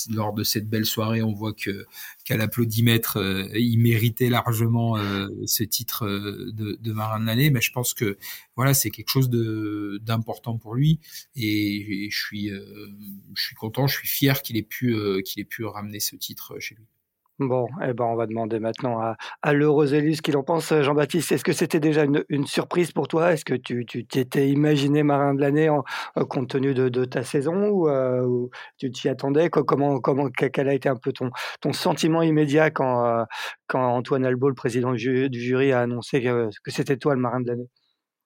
lors 0.10 0.34
de 0.34 0.44
cette 0.44 0.70
belle 0.70 0.86
soirée, 0.86 1.22
on 1.22 1.34
voit 1.34 1.54
que 1.54 1.86
qu'à 2.24 2.38
l'applaudimètre, 2.38 3.18
il 3.56 3.78
méritait 3.78 4.30
largement 4.30 4.98
ce 5.46 5.64
titre 5.64 6.08
de, 6.08 6.78
de 6.80 6.94
marin 6.94 7.20
de 7.20 7.26
l'année. 7.26 7.50
Mais 7.50 7.62
je 7.62 7.72
pense 7.72 7.94
que 7.94 8.18
voilà, 8.56 8.74
c'est 8.74 8.90
quelque 8.90 9.10
chose 9.10 9.30
de 9.30 10.00
d'important 10.04 10.58
pour 10.58 10.76
lui 10.76 11.00
et, 11.36 12.06
et 12.06 12.10
je 12.10 12.18
suis 12.18 12.50
je 12.50 13.44
suis 13.44 13.56
content, 13.56 13.88
je 13.88 13.98
suis 13.98 14.08
fier 14.08 14.42
qu'il 14.42 14.58
ait 14.58 14.64
pu 14.64 14.96
qu'il 15.26 15.42
ait 15.42 15.46
pu 15.46 15.66
ramener 15.66 16.00
ce 16.00 16.16
titre 16.16 16.60
chez 16.60 16.76
lui. 16.76 16.86
Bon, 17.40 17.68
eh 17.82 17.94
ben, 17.94 18.04
on 18.04 18.16
va 18.18 18.28
demander 18.28 18.60
maintenant 18.60 19.00
à, 19.00 19.16
à 19.42 19.54
l'heureux 19.54 19.94
élu 19.94 20.14
ce 20.14 20.22
qu'il 20.22 20.36
en 20.36 20.44
pense. 20.44 20.74
Jean-Baptiste, 20.74 21.32
est-ce 21.32 21.46
que 21.46 21.54
c'était 21.54 21.80
déjà 21.80 22.04
une, 22.04 22.46
surprise 22.46 22.92
pour 22.92 23.08
toi? 23.08 23.32
Est-ce 23.32 23.46
que 23.46 23.54
tu 23.54 23.86
t'étais 23.86 24.50
imaginé 24.50 25.04
marin 25.04 25.34
de 25.34 25.40
l'année 25.40 25.70
euh, 25.70 26.26
compte 26.26 26.50
tenu 26.50 26.74
de, 26.74 26.90
de 26.90 27.06
ta 27.06 27.24
saison 27.24 27.70
ou, 27.70 27.88
euh, 27.88 28.48
tu 28.78 28.92
t'y 28.92 29.08
attendais? 29.08 29.50
Comment, 29.50 30.02
comment, 30.02 30.28
Quel 30.30 30.68
a 30.68 30.74
été 30.74 30.90
un 30.90 30.98
peu 30.98 31.14
ton, 31.14 31.30
ton 31.62 31.72
sentiment 31.72 32.22
immédiat 32.24 32.72
quand, 32.72 33.06
euh, 33.06 33.24
quand 33.68 33.88
Antoine 33.96 34.26
Albo, 34.26 34.50
le 34.50 34.56
président 34.56 34.92
du, 34.92 35.30
du 35.30 35.40
jury, 35.40 35.72
a 35.72 35.80
annoncé 35.82 36.22
que, 36.22 36.50
que 36.62 36.72
c'était 36.72 36.98
toi 36.98 37.16
le 37.16 37.22
marin 37.22 37.40
de 37.40 37.48
l'année? 37.48 37.70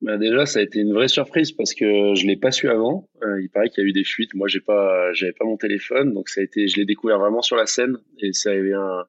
Bah 0.03 0.17
déjà, 0.17 0.45
ça 0.45 0.60
a 0.60 0.62
été 0.62 0.79
une 0.79 0.93
vraie 0.93 1.07
surprise 1.07 1.53
parce 1.53 1.74
que 1.74 2.13
je 2.13 2.27
l'ai 2.27 2.36
pas 2.36 2.51
su 2.51 2.69
avant. 2.69 3.07
Euh, 3.24 3.41
il 3.41 3.50
paraît 3.50 3.69
qu'il 3.69 3.83
y 3.83 3.88
a 3.88 3.89
eu 3.89 3.93
des 3.93 4.03
fuites. 4.03 4.33
Moi, 4.33 4.50
j'ai 4.50 4.60
pas, 4.60 5.13
j'avais 5.13 5.31
pas 5.31 5.45
mon 5.45 5.55
téléphone, 5.55 6.13
donc 6.13 6.27
ça 6.27 6.41
a 6.41 6.43
été, 6.43 6.67
je 6.67 6.75
l'ai 6.75 6.86
découvert 6.86 7.19
vraiment 7.19 7.41
sur 7.41 7.55
la 7.55 7.65
scène 7.65 7.98
et 8.19 8.33
ça 8.33 8.51
avait 8.51 8.74
un, 8.74 9.05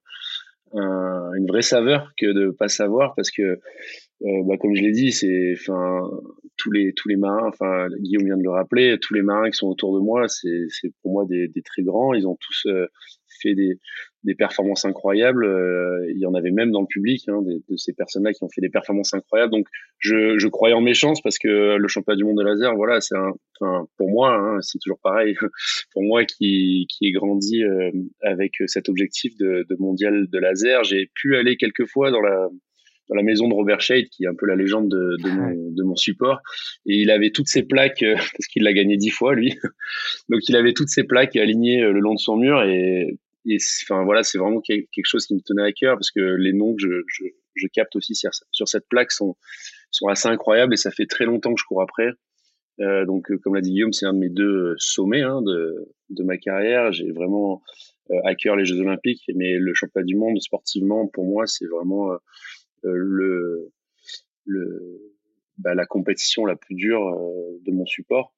un, 0.75 1.33
une 1.35 1.47
vraie 1.49 1.63
saveur 1.63 2.13
que 2.17 2.27
de 2.27 2.51
pas 2.51 2.69
savoir 2.69 3.15
parce 3.17 3.33
que, 3.33 3.59
euh, 4.23 4.43
bah, 4.45 4.57
comme 4.59 4.75
je 4.75 4.83
l'ai 4.83 4.93
dit, 4.93 5.13
c'est, 5.13 5.53
enfin, 5.53 6.09
tous 6.57 6.71
les 6.71 6.93
tous 6.95 7.09
les 7.09 7.17
marins, 7.17 7.49
enfin, 7.49 7.89
Guillaume 8.01 8.25
vient 8.25 8.37
de 8.37 8.43
le 8.43 8.51
rappeler, 8.51 8.99
tous 9.01 9.15
les 9.15 9.23
marins 9.23 9.51
qui 9.51 9.57
sont 9.57 9.69
autour 9.69 9.95
de 9.95 10.01
moi, 10.01 10.29
c'est, 10.29 10.67
c'est 10.69 10.93
pour 11.03 11.13
moi 11.13 11.25
des, 11.27 11.49
des 11.49 11.63
très 11.63 11.83
grands. 11.83 12.15
Ils 12.15 12.27
ont 12.27 12.37
tous 12.41 12.67
euh, 12.67 12.87
fait 13.43 13.55
des, 13.55 13.79
des 14.23 14.35
performances 14.35 14.85
incroyables. 14.85 15.45
Euh, 15.45 16.11
il 16.11 16.19
y 16.19 16.27
en 16.27 16.35
avait 16.35 16.51
même 16.51 16.71
dans 16.71 16.81
le 16.81 16.87
public, 16.87 17.29
hein, 17.29 17.43
de, 17.43 17.63
de, 17.69 17.77
ces 17.77 17.93
personnes-là 17.93 18.33
qui 18.33 18.45
ont 18.45 18.49
fait 18.49 18.61
des 18.61 18.71
performances 18.71 19.15
incroyables. 19.15 19.53
Donc, 19.53 19.67
je, 19.99 20.39
je 20.39 20.49
croyais 20.49 20.75
en 20.75 20.81
mes 20.81 20.95
chances 20.95 21.21
parce 21.21 21.39
que 21.39 21.77
le 21.77 21.89
championnat 21.89 22.17
du 22.17 22.25
monde 22.25 22.39
de 22.39 22.45
laser, 22.45 22.75
voilà, 22.77 23.01
c'est 23.01 23.17
un, 23.17 23.33
pour 23.97 24.11
moi, 24.11 24.35
hein, 24.35 24.59
c'est 24.61 24.79
toujours 24.79 25.01
pareil. 25.03 25.37
pour 25.93 26.03
moi 26.03 26.25
qui, 26.25 26.87
qui 26.89 27.07
ai 27.07 27.13
grandi 27.13 27.63
euh, 27.65 27.91
avec 28.23 28.55
cet 28.67 28.89
objectif 28.89 29.37
de, 29.37 29.67
de 29.69 29.77
mondial 29.79 30.29
de 30.29 30.39
laser, 30.39 30.85
j'ai 30.85 31.11
pu 31.15 31.37
aller 31.37 31.57
quelques 31.57 31.87
fois 31.87 32.11
dans 32.11 32.21
la 32.21 32.49
dans 33.09 33.17
la 33.17 33.23
maison 33.23 33.49
de 33.49 33.55
Robert 33.55 33.81
Shade, 33.81 34.07
qui 34.07 34.25
est 34.25 34.29
un 34.29 34.35
peu 34.35 34.47
la 34.47 34.57
légende 34.57 34.89
de, 34.89 35.17
de, 35.23 35.31
mon, 35.31 35.71
de 35.71 35.83
mon, 35.83 35.97
support. 35.97 36.41
Et 36.87 36.97
il 36.97 37.11
avait 37.11 37.31
toutes 37.31 37.49
ses 37.49 37.63
plaques, 37.63 38.03
euh, 38.03 38.15
parce 38.37 38.47
qu'il 38.51 38.63
l'a 38.63 38.73
gagné 38.73 38.97
dix 38.97 39.11
fois, 39.11 39.35
lui. 39.35 39.55
Donc 40.29 40.41
il 40.49 40.57
avait 40.57 40.73
toutes 40.73 40.89
ses 40.89 41.05
plaques 41.05 41.37
alignées 41.37 41.81
le 41.81 42.01
long 42.01 42.15
de 42.15 42.21
son 42.21 42.37
mur. 42.37 42.63
Et 42.63 43.19
et 43.47 43.59
enfin 43.83 44.05
voilà, 44.05 44.23
c'est 44.23 44.39
vraiment 44.39 44.61
quelque 44.61 44.89
chose 45.05 45.27
qui 45.27 45.35
me 45.35 45.41
tenait 45.41 45.63
à 45.63 45.73
cœur 45.73 45.97
parce 45.97 46.11
que 46.11 46.21
les 46.21 46.53
noms 46.53 46.75
que 46.75 46.83
je, 46.83 47.03
je, 47.07 47.25
je 47.55 47.67
capte 47.69 47.95
aussi 47.97 48.15
sur, 48.15 48.31
sur, 48.51 48.69
cette 48.69 48.89
plaque 48.89 49.13
sont, 49.13 49.37
sont 49.91 50.09
assez 50.09 50.29
incroyables 50.29 50.73
et 50.73 50.79
ça 50.79 50.91
fait 50.91 51.07
très 51.07 51.27
longtemps 51.27 51.55
que 51.55 51.61
je 51.61 51.67
cours 51.67 51.83
après. 51.83 52.09
Euh, 52.81 53.05
donc, 53.05 53.31
euh, 53.31 53.39
comme 53.39 53.55
l'a 53.55 53.61
dit 53.61 53.71
Guillaume, 53.71 53.93
c'est 53.93 54.07
un 54.07 54.15
de 54.15 54.19
mes 54.19 54.31
deux 54.31 54.75
sommets 54.79 55.21
hein, 55.21 55.43
de, 55.43 55.93
de 56.11 56.23
ma 56.25 56.39
carrière. 56.39 56.91
J'ai 56.93 57.13
vraiment 57.13 57.63
euh, 58.11 58.17
à 58.25 58.35
cœur 58.35 58.57
les 58.57 58.65
Jeux 58.65 58.81
Olympiques, 58.81 59.25
mais 59.35 59.57
le 59.59 59.75
championnat 59.75 60.07
du 60.07 60.17
monde 60.17 60.41
sportivement, 60.41 61.07
pour 61.07 61.25
moi, 61.25 61.47
c'est 61.47 61.67
vraiment 61.67 62.13
euh, 62.13 62.17
le, 62.85 63.73
le, 64.45 65.01
bah, 65.59 65.75
la 65.75 65.87
compétition 65.87 66.47
la 66.47 66.57
plus 66.57 66.75
dure 66.75 67.05
de 67.65 67.73
mon 67.73 67.87
support. 67.87 68.35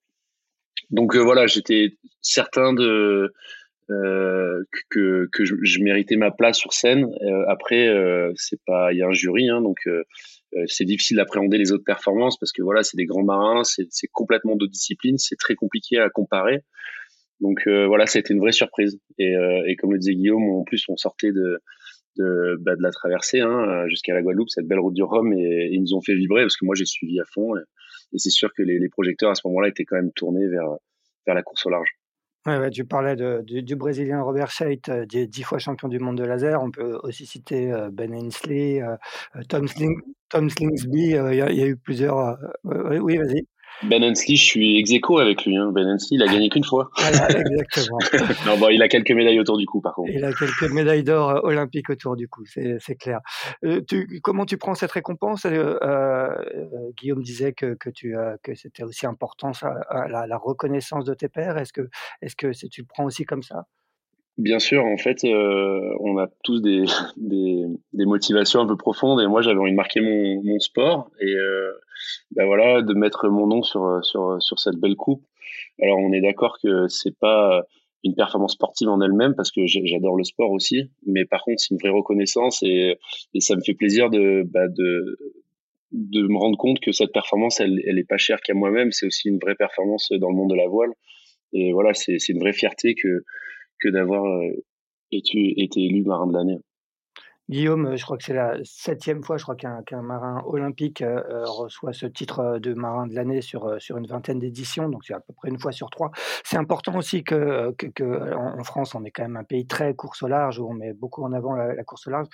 Donc 0.89 1.15
voilà, 1.15 1.47
j'étais 1.47 1.97
certain 2.21 2.73
de 2.73 3.33
euh, 3.89 4.63
que, 4.89 5.29
que 5.31 5.45
je, 5.45 5.81
méritais 5.81 6.17
ma 6.17 6.31
place 6.31 6.57
sur 6.57 6.73
scène. 6.73 7.09
Euh, 7.21 7.45
après, 7.47 7.87
euh, 7.87 8.31
c'est 8.35 8.59
pas, 8.65 8.91
il 8.91 8.99
y 8.99 9.01
a 9.01 9.07
un 9.07 9.13
jury, 9.13 9.49
hein, 9.49 9.61
donc 9.61 9.77
euh, 9.87 10.03
euh, 10.55 10.63
c'est 10.67 10.85
difficile 10.85 11.17
d'appréhender 11.17 11.57
les 11.57 11.71
autres 11.71 11.85
performances 11.85 12.37
parce 12.37 12.51
que 12.51 12.61
voilà, 12.61 12.83
c'est 12.83 12.97
des 12.97 13.05
grands 13.05 13.23
marins, 13.23 13.63
c'est 13.63 14.07
complètement 14.11 14.55
d'autres 14.55 14.73
disciplines, 14.73 15.17
c'est 15.17 15.37
très 15.37 15.55
compliqué 15.55 15.99
à 15.99 16.09
comparer. 16.09 16.63
Donc 17.39 17.67
voilà, 17.67 18.07
ça 18.07 18.17
a 18.17 18.21
été 18.21 18.33
une 18.33 18.39
vraie 18.39 18.51
surprise. 18.51 18.99
Et 19.19 19.75
comme 19.77 19.93
le 19.93 19.99
disait 19.99 20.15
Guillaume, 20.15 20.49
en 20.49 20.63
plus 20.63 20.83
on 20.89 20.97
sortait 20.97 21.31
de 21.31 21.61
de, 22.17 22.57
bah, 22.59 22.75
de 22.75 22.81
la 22.81 22.91
traversée 22.91 23.41
hein, 23.41 23.87
jusqu'à 23.87 24.13
la 24.13 24.21
Guadeloupe, 24.21 24.49
cette 24.49 24.67
belle 24.67 24.79
route 24.79 24.93
du 24.93 25.03
Rhum, 25.03 25.33
et, 25.33 25.69
ils 25.71 25.81
nous 25.81 25.93
ont 25.93 26.01
fait 26.01 26.15
vibrer 26.15 26.43
parce 26.43 26.57
que 26.57 26.65
moi 26.65 26.75
j'ai 26.75 26.85
suivi 26.85 27.19
à 27.19 27.25
fond. 27.25 27.55
Et, 27.55 28.17
c'est 28.17 28.29
sûr 28.29 28.53
que 28.53 28.63
les, 28.63 28.89
projecteurs 28.89 29.31
à 29.31 29.35
ce 29.35 29.47
moment-là 29.47 29.69
étaient 29.69 29.85
quand 29.85 29.97
même 29.97 30.11
tournés 30.13 30.47
vers 30.47 30.77
vers 31.25 31.35
la 31.35 31.43
course 31.43 31.65
au 31.65 31.69
large. 31.69 31.89
Ouais, 32.47 32.69
tu 32.69 32.85
parlais 32.85 33.17
du, 33.43 33.75
Brésilien 33.75 34.21
Robert 34.21 34.49
Scheidt, 34.49 34.89
euh, 34.89 35.05
dix 35.05 35.43
fois 35.43 35.59
champion 35.59 35.89
du 35.89 35.99
monde 35.99 36.17
de 36.17 36.23
laser. 36.23 36.63
On 36.63 36.71
peut 36.71 36.97
aussi 37.03 37.25
citer 37.25 37.73
euh, 37.73 37.89
Ben 37.91 38.15
Hensley, 38.15 38.81
euh, 38.81 38.95
Tom, 39.49 39.67
Sling, 39.67 39.93
Tom 40.29 40.49
Slingsby. 40.49 41.09
Il 41.09 41.35
y, 41.35 41.41
a 41.41 41.67
eu 41.67 41.75
plusieurs. 41.75 42.37
oui, 42.63 43.17
vas-y. 43.17 43.45
Ben 43.83 44.03
Hensley, 44.03 44.35
je 44.35 44.43
suis 44.43 44.79
ex 44.79 44.91
avec 45.19 45.45
lui. 45.45 45.55
Hein. 45.55 45.71
Ben 45.71 45.87
Hensley, 45.87 46.17
il 46.17 46.23
a 46.23 46.27
gagné 46.27 46.49
qu'une 46.49 46.63
fois. 46.63 46.89
Voilà, 46.97 47.29
exactement. 47.29 47.99
non, 48.45 48.57
bon, 48.57 48.69
il 48.69 48.81
a 48.81 48.87
quelques 48.87 49.11
médailles 49.11 49.39
autour 49.39 49.57
du 49.57 49.65
cou, 49.65 49.81
par 49.81 49.93
contre. 49.93 50.11
Il 50.11 50.23
a 50.23 50.33
quelques 50.33 50.71
médailles 50.71 51.03
d'or 51.03 51.29
euh, 51.29 51.39
olympiques 51.43 51.89
autour 51.89 52.15
du 52.15 52.27
cou, 52.27 52.43
c'est 52.45 52.95
clair. 52.95 53.19
Euh, 53.63 53.81
tu, 53.87 54.19
comment 54.21 54.45
tu 54.45 54.57
prends 54.57 54.75
cette 54.75 54.91
récompense? 54.91 55.45
Euh, 55.45 55.77
euh 55.83 56.27
Guillaume 56.97 57.21
disait 57.21 57.53
que, 57.53 57.75
que, 57.75 57.89
tu, 57.89 58.15
que 58.43 58.55
c'était 58.55 58.83
aussi 58.83 59.05
important 59.05 59.53
ça, 59.53 59.73
la, 60.09 60.25
la, 60.25 60.37
reconnaissance 60.37 61.05
de 61.05 61.13
tes 61.13 61.29
pairs. 61.29 61.57
Est-ce 61.57 61.73
que, 61.73 61.89
est 62.21 62.27
-ce 62.27 62.35
que 62.35 62.67
tu 62.67 62.81
le 62.81 62.87
prends 62.87 63.05
aussi 63.05 63.25
comme 63.25 63.43
ça? 63.43 63.65
Bien 64.37 64.59
sûr, 64.59 64.85
en 64.85 64.97
fait, 64.97 65.23
euh, 65.23 65.95
on 65.99 66.19
a 66.19 66.27
tous 66.43 66.61
des, 66.61 66.85
des, 67.17 67.65
des, 67.93 68.05
motivations 68.05 68.61
un 68.61 68.67
peu 68.67 68.77
profondes 68.77 69.19
et 69.19 69.27
moi 69.27 69.41
j'avais 69.41 69.59
envie 69.59 69.71
de 69.71 69.75
marquer 69.75 69.99
mon, 69.99 70.43
mon 70.43 70.59
sport 70.59 71.09
et 71.19 71.33
euh, 71.33 71.71
ben 72.31 72.45
voilà 72.45 72.81
de 72.81 72.93
mettre 72.93 73.29
mon 73.29 73.47
nom 73.47 73.63
sur 73.63 74.03
sur 74.03 74.41
sur 74.41 74.59
cette 74.59 74.77
belle 74.77 74.95
coupe. 74.95 75.23
Alors 75.81 75.99
on 75.99 76.11
est 76.11 76.21
d'accord 76.21 76.57
que 76.61 76.87
c'est 76.87 77.17
pas 77.17 77.63
une 78.03 78.15
performance 78.15 78.53
sportive 78.53 78.89
en 78.89 79.01
elle-même 79.01 79.35
parce 79.35 79.51
que 79.51 79.65
j'adore 79.65 80.15
le 80.15 80.23
sport 80.23 80.51
aussi, 80.51 80.89
mais 81.05 81.25
par 81.25 81.43
contre 81.43 81.59
c'est 81.59 81.73
une 81.73 81.79
vraie 81.79 81.89
reconnaissance 81.89 82.61
et, 82.63 82.97
et 83.33 83.39
ça 83.39 83.55
me 83.55 83.61
fait 83.61 83.73
plaisir 83.73 84.09
de 84.09 84.43
bah, 84.45 84.67
de 84.67 85.17
de 85.91 86.27
me 86.27 86.37
rendre 86.37 86.57
compte 86.57 86.79
que 86.79 86.91
cette 86.91 87.13
performance 87.13 87.59
elle 87.59 87.81
elle 87.85 87.97
est 87.97 88.07
pas 88.07 88.17
chère 88.17 88.41
qu'à 88.41 88.53
moi-même, 88.53 88.91
c'est 88.91 89.05
aussi 89.05 89.29
une 89.29 89.39
vraie 89.39 89.55
performance 89.55 90.11
dans 90.11 90.29
le 90.29 90.35
monde 90.35 90.49
de 90.49 90.55
la 90.55 90.67
voile 90.67 90.91
et 91.53 91.71
voilà 91.71 91.93
c'est 91.93 92.17
une 92.29 92.39
vraie 92.39 92.53
fierté 92.53 92.95
que 92.95 93.23
que 93.79 93.89
d'avoir 93.89 94.25
euh, 94.25 94.51
été, 95.11 95.61
été 95.61 95.81
élu 95.83 96.03
marin 96.03 96.27
de 96.27 96.33
l'année. 96.33 96.59
Guillaume, 97.49 97.95
je 97.95 98.03
crois 98.03 98.17
que 98.17 98.25
c'est 98.25 98.33
la 98.33 98.57
septième 98.65 99.23
fois, 99.23 99.37
je 99.37 99.43
crois 99.43 99.55
qu'un 99.55 100.01
marin 100.01 100.43
olympique 100.47 101.01
euh, 101.01 101.23
euh, 101.29 101.45
reçoit 101.45 101.93
ce 101.93 102.05
titre 102.05 102.59
de 102.59 102.73
marin 102.73 103.07
de 103.07 103.15
l'année 103.15 103.41
sur, 103.41 103.81
sur 103.81 103.95
une 103.95 104.05
vingtaine 104.05 104.39
d'éditions, 104.39 104.89
donc 104.89 105.05
c'est 105.05 105.13
à 105.13 105.21
peu 105.21 105.31
près 105.33 105.47
une 105.47 105.57
fois 105.57 105.71
sur 105.71 105.89
trois. 105.89 106.11
C'est 106.43 106.57
important 106.57 106.97
aussi 106.97 107.23
que, 107.23 107.73
que, 107.77 107.87
que, 107.87 108.33
en 108.35 108.61
France, 108.65 108.95
on 108.95 109.05
est 109.05 109.11
quand 109.11 109.23
même 109.23 109.37
un 109.37 109.45
pays 109.45 109.65
très 109.65 109.95
course 109.95 110.23
au 110.23 110.27
large, 110.27 110.59
où 110.59 110.69
on 110.69 110.73
met 110.73 110.91
beaucoup 110.91 111.23
en 111.23 111.31
avant 111.31 111.55
la, 111.55 111.73
la 111.73 111.83
course 111.85 112.07
au 112.07 112.09
large. 112.09 112.27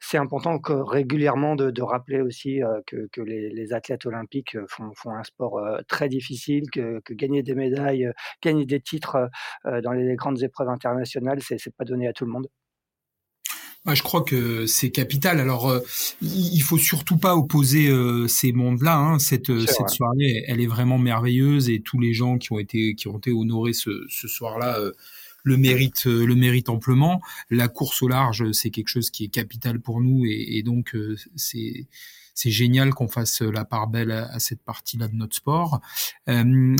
C'est 0.00 0.16
important 0.16 0.58
que 0.58 0.72
régulièrement 0.72 1.56
de, 1.56 1.70
de 1.70 1.82
rappeler 1.82 2.22
aussi 2.22 2.62
que, 2.86 3.06
que 3.12 3.20
les, 3.20 3.50
les, 3.50 3.72
athlètes 3.74 4.06
olympiques 4.06 4.56
font, 4.68 4.92
font 4.96 5.10
un 5.10 5.24
sport 5.24 5.60
très 5.88 6.08
difficile, 6.08 6.70
que, 6.70 7.00
que 7.04 7.12
gagner 7.12 7.42
des 7.42 7.54
médailles, 7.54 8.10
gagner 8.42 8.64
des 8.64 8.80
titres 8.80 9.28
dans 9.64 9.92
les 9.92 10.16
grandes 10.16 10.42
épreuves 10.42 10.70
internationales, 10.70 11.40
c'est 11.42 11.76
pas 11.76 11.84
donné 11.84 12.08
à 12.08 12.14
tout 12.14 12.24
le 12.24 12.30
monde. 12.32 12.48
Moi, 13.84 13.94
je 13.94 14.02
crois 14.02 14.22
que 14.22 14.66
c'est 14.66 14.90
capital. 14.90 15.40
Alors, 15.40 15.68
euh, 15.68 15.80
il 16.22 16.60
faut 16.62 16.78
surtout 16.78 17.18
pas 17.18 17.36
opposer 17.36 17.88
euh, 17.88 18.26
ces 18.28 18.52
mondes-là. 18.52 18.96
Hein. 18.96 19.18
Cette, 19.18 19.52
cette 19.66 19.90
soirée, 19.90 20.42
elle 20.46 20.60
est 20.62 20.66
vraiment 20.66 20.98
merveilleuse 20.98 21.68
et 21.68 21.80
tous 21.80 22.00
les 22.00 22.14
gens 22.14 22.38
qui 22.38 22.52
ont 22.52 22.58
été 22.58 22.94
qui 22.94 23.08
ont 23.08 23.18
été 23.18 23.30
honorés 23.30 23.74
ce, 23.74 24.06
ce 24.08 24.26
soir-là 24.26 24.78
euh, 24.78 24.92
le 25.42 25.58
méritent 25.58 26.06
le 26.06 26.34
mérite 26.34 26.70
amplement. 26.70 27.20
La 27.50 27.68
course 27.68 28.02
au 28.02 28.08
large, 28.08 28.52
c'est 28.52 28.70
quelque 28.70 28.88
chose 28.88 29.10
qui 29.10 29.24
est 29.24 29.28
capital 29.28 29.78
pour 29.78 30.00
nous 30.00 30.24
et, 30.24 30.56
et 30.56 30.62
donc 30.62 30.96
c'est 31.36 31.86
c'est 32.34 32.50
génial 32.50 32.92
qu'on 32.92 33.08
fasse 33.08 33.40
la 33.40 33.64
part 33.64 33.86
belle 33.86 34.10
à, 34.10 34.38
cette 34.40 34.62
partie-là 34.62 35.08
de 35.08 35.14
notre 35.14 35.36
sport. 35.36 35.80
Euh, 36.28 36.76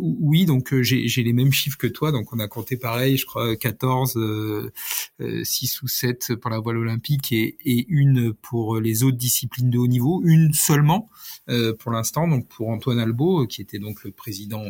oui, 0.00 0.44
donc 0.44 0.72
euh, 0.72 0.82
j'ai 0.82 1.22
les 1.22 1.32
mêmes 1.32 1.52
chiffres 1.52 1.78
que 1.78 1.86
toi, 1.86 2.12
donc 2.12 2.32
on 2.32 2.38
a 2.38 2.48
compté 2.48 2.76
pareil, 2.76 3.16
je 3.16 3.26
crois 3.26 3.56
14, 3.56 4.16
euh, 4.16 4.72
6 5.18 5.20
euh, 5.20 5.84
ou 5.84 5.88
7 5.88 6.34
pour 6.36 6.50
la 6.50 6.58
voile 6.58 6.78
olympique 6.78 7.32
et, 7.32 7.56
et, 7.64 7.86
une 7.88 8.34
pour 8.34 8.80
les 8.80 9.02
autres 9.02 9.16
disciplines 9.16 9.70
de 9.70 9.78
haut 9.78 9.86
niveau, 9.86 10.22
une 10.24 10.52
seulement 10.52 11.08
euh, 11.48 11.74
pour 11.74 11.92
l'instant, 11.92 12.26
donc 12.26 12.48
pour 12.48 12.68
Antoine 12.68 12.98
Albo, 12.98 13.46
qui 13.46 13.62
était 13.62 13.78
donc 13.78 14.02
le 14.04 14.10
président 14.10 14.64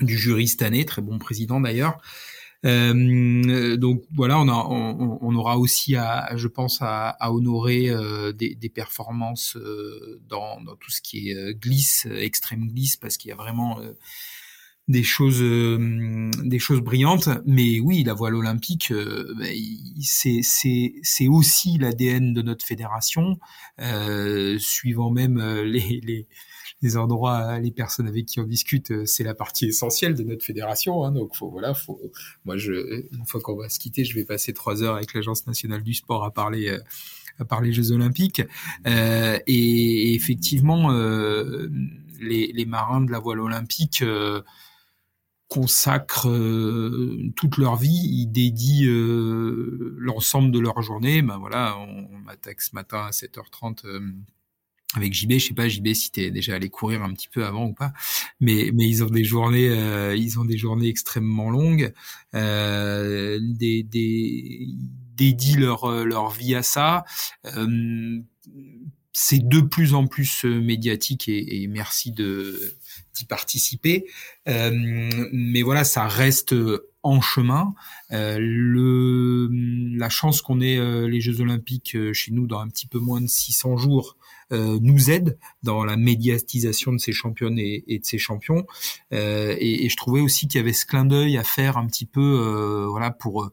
du 0.00 0.16
jury 0.16 0.48
cette 0.48 0.62
année, 0.62 0.84
très 0.84 1.02
bon 1.02 1.18
président 1.18 1.60
d'ailleurs. 1.60 2.00
Donc 2.62 4.02
voilà, 4.14 4.38
on, 4.38 5.34
aura 5.34 5.58
aussi, 5.58 5.96
à, 5.96 6.36
je 6.36 6.48
pense, 6.48 6.78
à, 6.80 7.16
honorer 7.32 7.90
des, 8.34 8.54
des, 8.54 8.68
performances 8.68 9.56
dans, 10.28 10.60
dans, 10.60 10.76
tout 10.76 10.90
ce 10.90 11.00
qui 11.00 11.30
est 11.30 11.54
glisse, 11.54 12.06
extrême 12.06 12.68
glisse, 12.68 12.96
parce 12.96 13.16
qu'il 13.16 13.30
y 13.30 13.32
a 13.32 13.36
vraiment 13.36 13.80
des 14.88 15.02
choses 15.02 15.42
euh, 15.42 16.30
des 16.42 16.58
choses 16.58 16.80
brillantes. 16.80 17.28
Mais 17.46 17.80
oui 17.80 18.02
la 18.04 18.14
voile 18.14 18.34
olympique 18.34 18.90
euh, 18.90 19.32
ben, 19.36 19.54
c'est 20.00 21.28
aussi 21.28 21.78
l'ADN 21.78 22.32
de 22.32 22.42
notre 22.42 22.64
fédération 22.64 23.38
euh, 23.80 24.58
suivant 24.58 25.10
même 25.10 25.38
euh, 25.38 25.64
les, 25.64 26.00
les 26.02 26.26
les 26.80 26.96
endroits, 26.96 27.58
les 27.58 27.70
personnes 27.70 28.08
avec 28.08 28.26
qui 28.26 28.40
on 28.40 28.44
discute, 28.44 29.06
c'est 29.06 29.24
la 29.24 29.34
partie 29.34 29.66
essentielle 29.66 30.14
de 30.14 30.22
notre 30.22 30.44
fédération. 30.44 31.04
Hein, 31.04 31.12
donc, 31.12 31.36
faut, 31.36 31.50
voilà, 31.50 31.74
faut. 31.74 32.00
Moi, 32.44 32.56
je, 32.56 33.06
une 33.12 33.26
fois 33.26 33.40
qu'on 33.40 33.56
va 33.56 33.68
se 33.68 33.78
quitter, 33.78 34.04
je 34.04 34.14
vais 34.14 34.24
passer 34.24 34.52
trois 34.52 34.82
heures 34.82 34.96
avec 34.96 35.14
l'agence 35.14 35.46
nationale 35.46 35.82
du 35.82 35.94
sport 35.94 36.24
à 36.24 36.32
parler, 36.32 36.76
à 37.38 37.44
parler 37.44 37.72
Jeux 37.72 37.92
Olympiques. 37.92 38.42
Euh, 38.86 39.38
et, 39.46 40.14
effectivement, 40.14 40.92
euh, 40.92 41.68
les, 42.20 42.52
les, 42.52 42.64
marins 42.64 43.00
de 43.00 43.10
la 43.10 43.18
voile 43.18 43.40
olympique 43.40 44.02
consacrent 45.52 46.30
euh, 46.30 47.30
toute 47.36 47.58
leur 47.58 47.76
vie, 47.76 47.90
ils 47.90 48.26
dédient 48.26 48.88
euh, 48.88 49.94
l'ensemble 49.98 50.50
de 50.50 50.58
leur 50.58 50.80
journée. 50.80 51.20
Ben 51.20 51.36
voilà, 51.36 51.76
on, 51.76 52.08
on 52.10 52.18
m'attaque 52.20 52.62
ce 52.62 52.74
matin 52.74 53.04
à 53.04 53.10
7h30 53.10 53.84
euh, 53.84 54.00
avec 54.94 55.14
JB, 55.14 55.32
je 55.32 55.46
sais 55.48 55.54
pas 55.54 55.68
JB 55.68 55.92
si 55.94 56.10
t'es 56.10 56.30
déjà 56.30 56.54
allé 56.54 56.68
courir 56.68 57.02
un 57.02 57.12
petit 57.12 57.28
peu 57.28 57.44
avant 57.44 57.66
ou 57.66 57.72
pas, 57.72 57.92
mais 58.40 58.70
mais 58.74 58.88
ils 58.88 59.02
ont 59.02 59.10
des 59.10 59.24
journées, 59.24 60.14
ils 60.16 60.38
ont 60.38 60.44
des 60.44 60.58
journées 60.58 60.88
extrêmement 60.88 61.50
longues, 61.50 61.92
des, 62.32 63.82
des 63.82 64.68
dédient 65.14 65.60
leur 65.60 66.04
leur 66.04 66.30
vie 66.30 66.54
à 66.54 66.62
ça 66.62 67.04
c'est 69.14 69.46
de 69.46 69.60
plus 69.60 69.94
en 69.94 70.06
plus 70.06 70.44
médiatique 70.44 71.28
et, 71.28 71.62
et 71.62 71.66
merci 71.68 72.12
de 72.12 72.74
d'y 73.14 73.24
participer. 73.26 74.06
Euh, 74.48 74.70
mais 75.32 75.62
voilà, 75.62 75.84
ça 75.84 76.06
reste 76.08 76.54
en 77.02 77.20
chemin. 77.20 77.74
Euh, 78.12 78.38
le, 78.40 79.48
la 79.96 80.08
chance 80.08 80.42
qu'on 80.42 80.60
ait 80.60 80.78
euh, 80.78 81.08
les 81.08 81.20
Jeux 81.20 81.40
Olympiques 81.40 81.94
euh, 81.94 82.12
chez 82.12 82.32
nous 82.32 82.46
dans 82.46 82.60
un 82.60 82.68
petit 82.68 82.86
peu 82.86 82.98
moins 82.98 83.20
de 83.20 83.26
600 83.26 83.76
jours 83.76 84.16
euh, 84.16 84.21
nous 84.50 85.10
aide 85.10 85.38
dans 85.62 85.84
la 85.84 85.96
médiatisation 85.96 86.92
de 86.92 86.98
ces 86.98 87.12
championnes 87.12 87.58
et, 87.58 87.82
de 87.86 88.04
ces 88.04 88.18
champions. 88.18 88.66
Et, 89.10 89.86
et, 89.86 89.88
je 89.88 89.96
trouvais 89.96 90.20
aussi 90.20 90.48
qu'il 90.48 90.58
y 90.58 90.62
avait 90.62 90.72
ce 90.72 90.84
clin 90.84 91.04
d'œil 91.04 91.38
à 91.38 91.44
faire 91.44 91.78
un 91.78 91.86
petit 91.86 92.06
peu, 92.06 92.86
voilà, 92.90 93.10
pour 93.10 93.50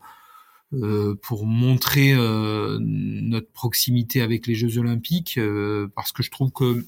pour 1.21 1.45
montrer 1.45 2.13
notre 2.13 3.51
proximité 3.51 4.21
avec 4.21 4.45
les 4.45 4.55
Jeux 4.55 4.77
Olympiques, 4.77 5.39
parce 5.95 6.11
que 6.11 6.21
je 6.21 6.31
trouve 6.31 6.51
que 6.51 6.85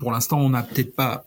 pour 0.00 0.12
l'instant 0.12 0.38
on 0.38 0.50
n'a 0.50 0.62
peut-être 0.62 0.94
pas 0.94 1.26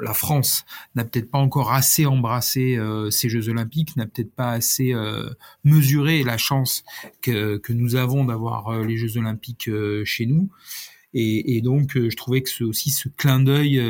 la 0.00 0.14
France 0.14 0.64
n'a 0.94 1.04
peut-être 1.04 1.30
pas 1.30 1.38
encore 1.38 1.72
assez 1.72 2.06
embrassé 2.06 2.76
euh, 2.76 3.10
ces 3.10 3.28
Jeux 3.28 3.48
Olympiques, 3.48 3.96
n'a 3.96 4.06
peut-être 4.06 4.34
pas 4.34 4.50
assez 4.50 4.92
euh, 4.92 5.30
mesuré 5.64 6.22
la 6.22 6.38
chance 6.38 6.84
que, 7.22 7.56
que 7.58 7.72
nous 7.72 7.96
avons 7.96 8.24
d'avoir 8.24 8.68
euh, 8.68 8.84
les 8.84 8.96
Jeux 8.96 9.16
Olympiques 9.18 9.70
chez 10.04 10.26
nous. 10.26 10.50
Et, 11.14 11.60
donc, 11.62 11.92
je 11.94 12.16
trouvais 12.16 12.42
que 12.42 12.50
c'est 12.50 12.64
aussi 12.64 12.90
ce 12.90 13.08
clin 13.08 13.40
d'œil 13.40 13.80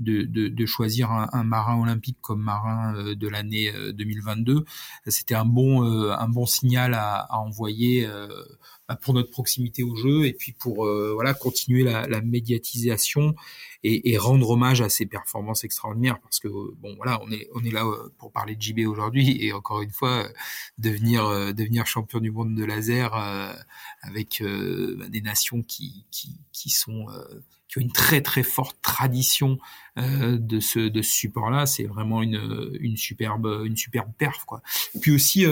de, 0.00 0.22
de, 0.22 0.48
de, 0.48 0.66
choisir 0.66 1.10
un, 1.10 1.28
un, 1.32 1.44
marin 1.44 1.80
olympique 1.80 2.18
comme 2.20 2.42
marin 2.42 3.14
de 3.14 3.28
l'année 3.28 3.72
2022, 3.92 4.64
c'était 5.06 5.34
un 5.34 5.44
bon 5.44 5.82
un 5.82 6.28
bon 6.28 6.46
signal 6.46 6.94
à, 6.94 7.18
à 7.18 7.38
envoyer 7.38 8.08
bah, 8.88 8.96
pour 8.96 9.14
notre 9.14 9.30
proximité 9.30 9.82
au 9.82 9.94
jeu 9.96 10.26
et 10.26 10.32
puis 10.32 10.52
pour 10.52 10.86
voilà 11.14 11.32
continuer 11.34 11.84
la, 11.84 12.06
la 12.06 12.20
médiatisation 12.20 13.34
et, 13.84 14.12
et, 14.12 14.18
rendre 14.18 14.48
hommage 14.48 14.80
à 14.80 14.88
ses 14.88 15.06
performances 15.06 15.62
extraordinaires 15.62 16.18
parce 16.20 16.40
que 16.40 16.48
bon 16.48 16.94
voilà 16.96 17.20
on 17.22 17.30
est 17.30 17.48
on 17.54 17.62
est 17.62 17.70
là 17.70 17.84
euh, 17.84 18.12
pour 18.18 18.32
parler 18.32 18.56
de 18.56 18.62
JB 18.62 18.80
aujourd'hui 18.88 19.44
et 19.44 19.52
encore 19.52 19.82
une 19.82 19.90
fois 19.90 20.24
euh, 20.24 20.28
devenir 20.78 21.24
euh, 21.26 21.52
devenir 21.52 21.86
champion 21.86 22.18
du 22.18 22.30
monde 22.30 22.54
de 22.54 22.64
laser 22.64 23.14
avec 24.02 24.42
bah, 24.42 25.08
des 25.08 25.20
nations 25.20 25.62
qui 25.62 26.06
qui 26.10 26.40
qui 26.52 26.70
sont 26.70 27.06
qui 27.74 27.80
ont 27.80 27.82
une 27.82 27.92
très 27.92 28.20
très 28.20 28.42
forte 28.42 28.78
tradition 28.82 29.58
de 29.96 30.60
ce 30.60 30.88
de 30.88 31.02
ce 31.02 31.10
support 31.10 31.50
là 31.50 31.66
c'est 31.66 31.84
vraiment 31.84 32.22
une 32.22 32.70
une 32.80 32.96
superbe 32.96 33.62
une 33.64 33.76
superbe 33.76 34.10
perf 34.18 34.44
quoi 34.44 34.62
puis 35.00 35.12
aussi 35.12 35.46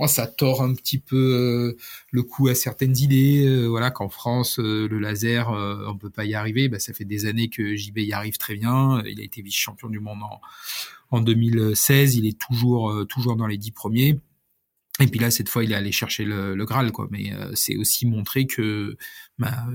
Oh, 0.00 0.06
ça 0.06 0.28
tord 0.28 0.62
un 0.62 0.74
petit 0.74 0.98
peu 0.98 1.16
euh, 1.16 1.76
le 2.12 2.22
coup 2.22 2.46
à 2.46 2.54
certaines 2.54 2.96
idées. 2.96 3.44
Euh, 3.46 3.66
voilà, 3.66 3.90
qu'en 3.90 4.08
France, 4.08 4.60
euh, 4.60 4.86
le 4.88 4.98
laser, 5.00 5.50
on 5.50 5.98
peut 5.98 6.10
pas 6.10 6.24
y 6.24 6.34
arriver. 6.34 6.68
Bah, 6.68 6.78
ça 6.78 6.92
fait 6.92 7.04
des 7.04 7.26
années 7.26 7.48
que 7.48 7.74
JB 7.74 7.98
y 7.98 8.12
arrive 8.12 8.36
très 8.36 8.54
bien. 8.54 9.02
Il 9.06 9.20
a 9.20 9.24
été 9.24 9.42
vice-champion 9.42 9.88
du 9.88 9.98
monde 9.98 10.22
en, 10.22 10.40
en 11.10 11.20
2016. 11.20 12.16
Il 12.16 12.26
est 12.26 12.38
toujours 12.38 13.06
toujours 13.08 13.34
dans 13.34 13.48
les 13.48 13.58
dix 13.58 13.72
premiers. 13.72 14.20
Et 15.00 15.06
puis 15.06 15.18
là, 15.20 15.30
cette 15.30 15.48
fois, 15.48 15.64
il 15.64 15.72
est 15.72 15.76
allé 15.76 15.92
chercher 15.92 16.24
le, 16.24 16.54
le 16.54 16.64
Graal, 16.64 16.92
quoi. 16.92 17.08
Mais 17.10 17.32
c'est 17.54 17.76
aussi 17.76 18.06
montrer 18.06 18.46
que 18.46 18.96
bah, 19.38 19.66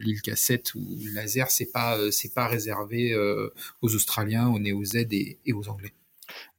l'île 0.00 0.22
cassette 0.22 0.74
ou 0.74 0.98
le 1.04 1.12
laser, 1.12 1.50
c'est 1.50 1.70
pas 1.70 1.98
c'est 2.10 2.34
pas 2.34 2.46
réservé 2.46 3.14
aux 3.80 3.94
Australiens, 3.94 4.48
aux 4.48 4.58
Néo-Z 4.58 5.06
et 5.10 5.52
aux 5.52 5.68
Anglais. 5.68 5.94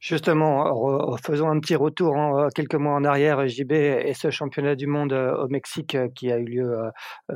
Justement, 0.08 1.18
faisons 1.18 1.50
un 1.50 1.60
petit 1.60 1.76
retour 1.76 2.16
en, 2.16 2.38
euh, 2.38 2.50
quelques 2.54 2.76
mois 2.76 2.94
en 2.94 3.04
arrière, 3.04 3.48
JB 3.48 3.72
et 3.72 4.14
ce 4.14 4.30
championnat 4.30 4.76
du 4.76 4.86
monde 4.86 5.14
euh, 5.14 5.36
au 5.36 5.48
Mexique 5.48 5.96
euh, 5.96 6.10
qui 6.14 6.32
a 6.32 6.38
eu 6.38 6.46
lieu 6.46 6.78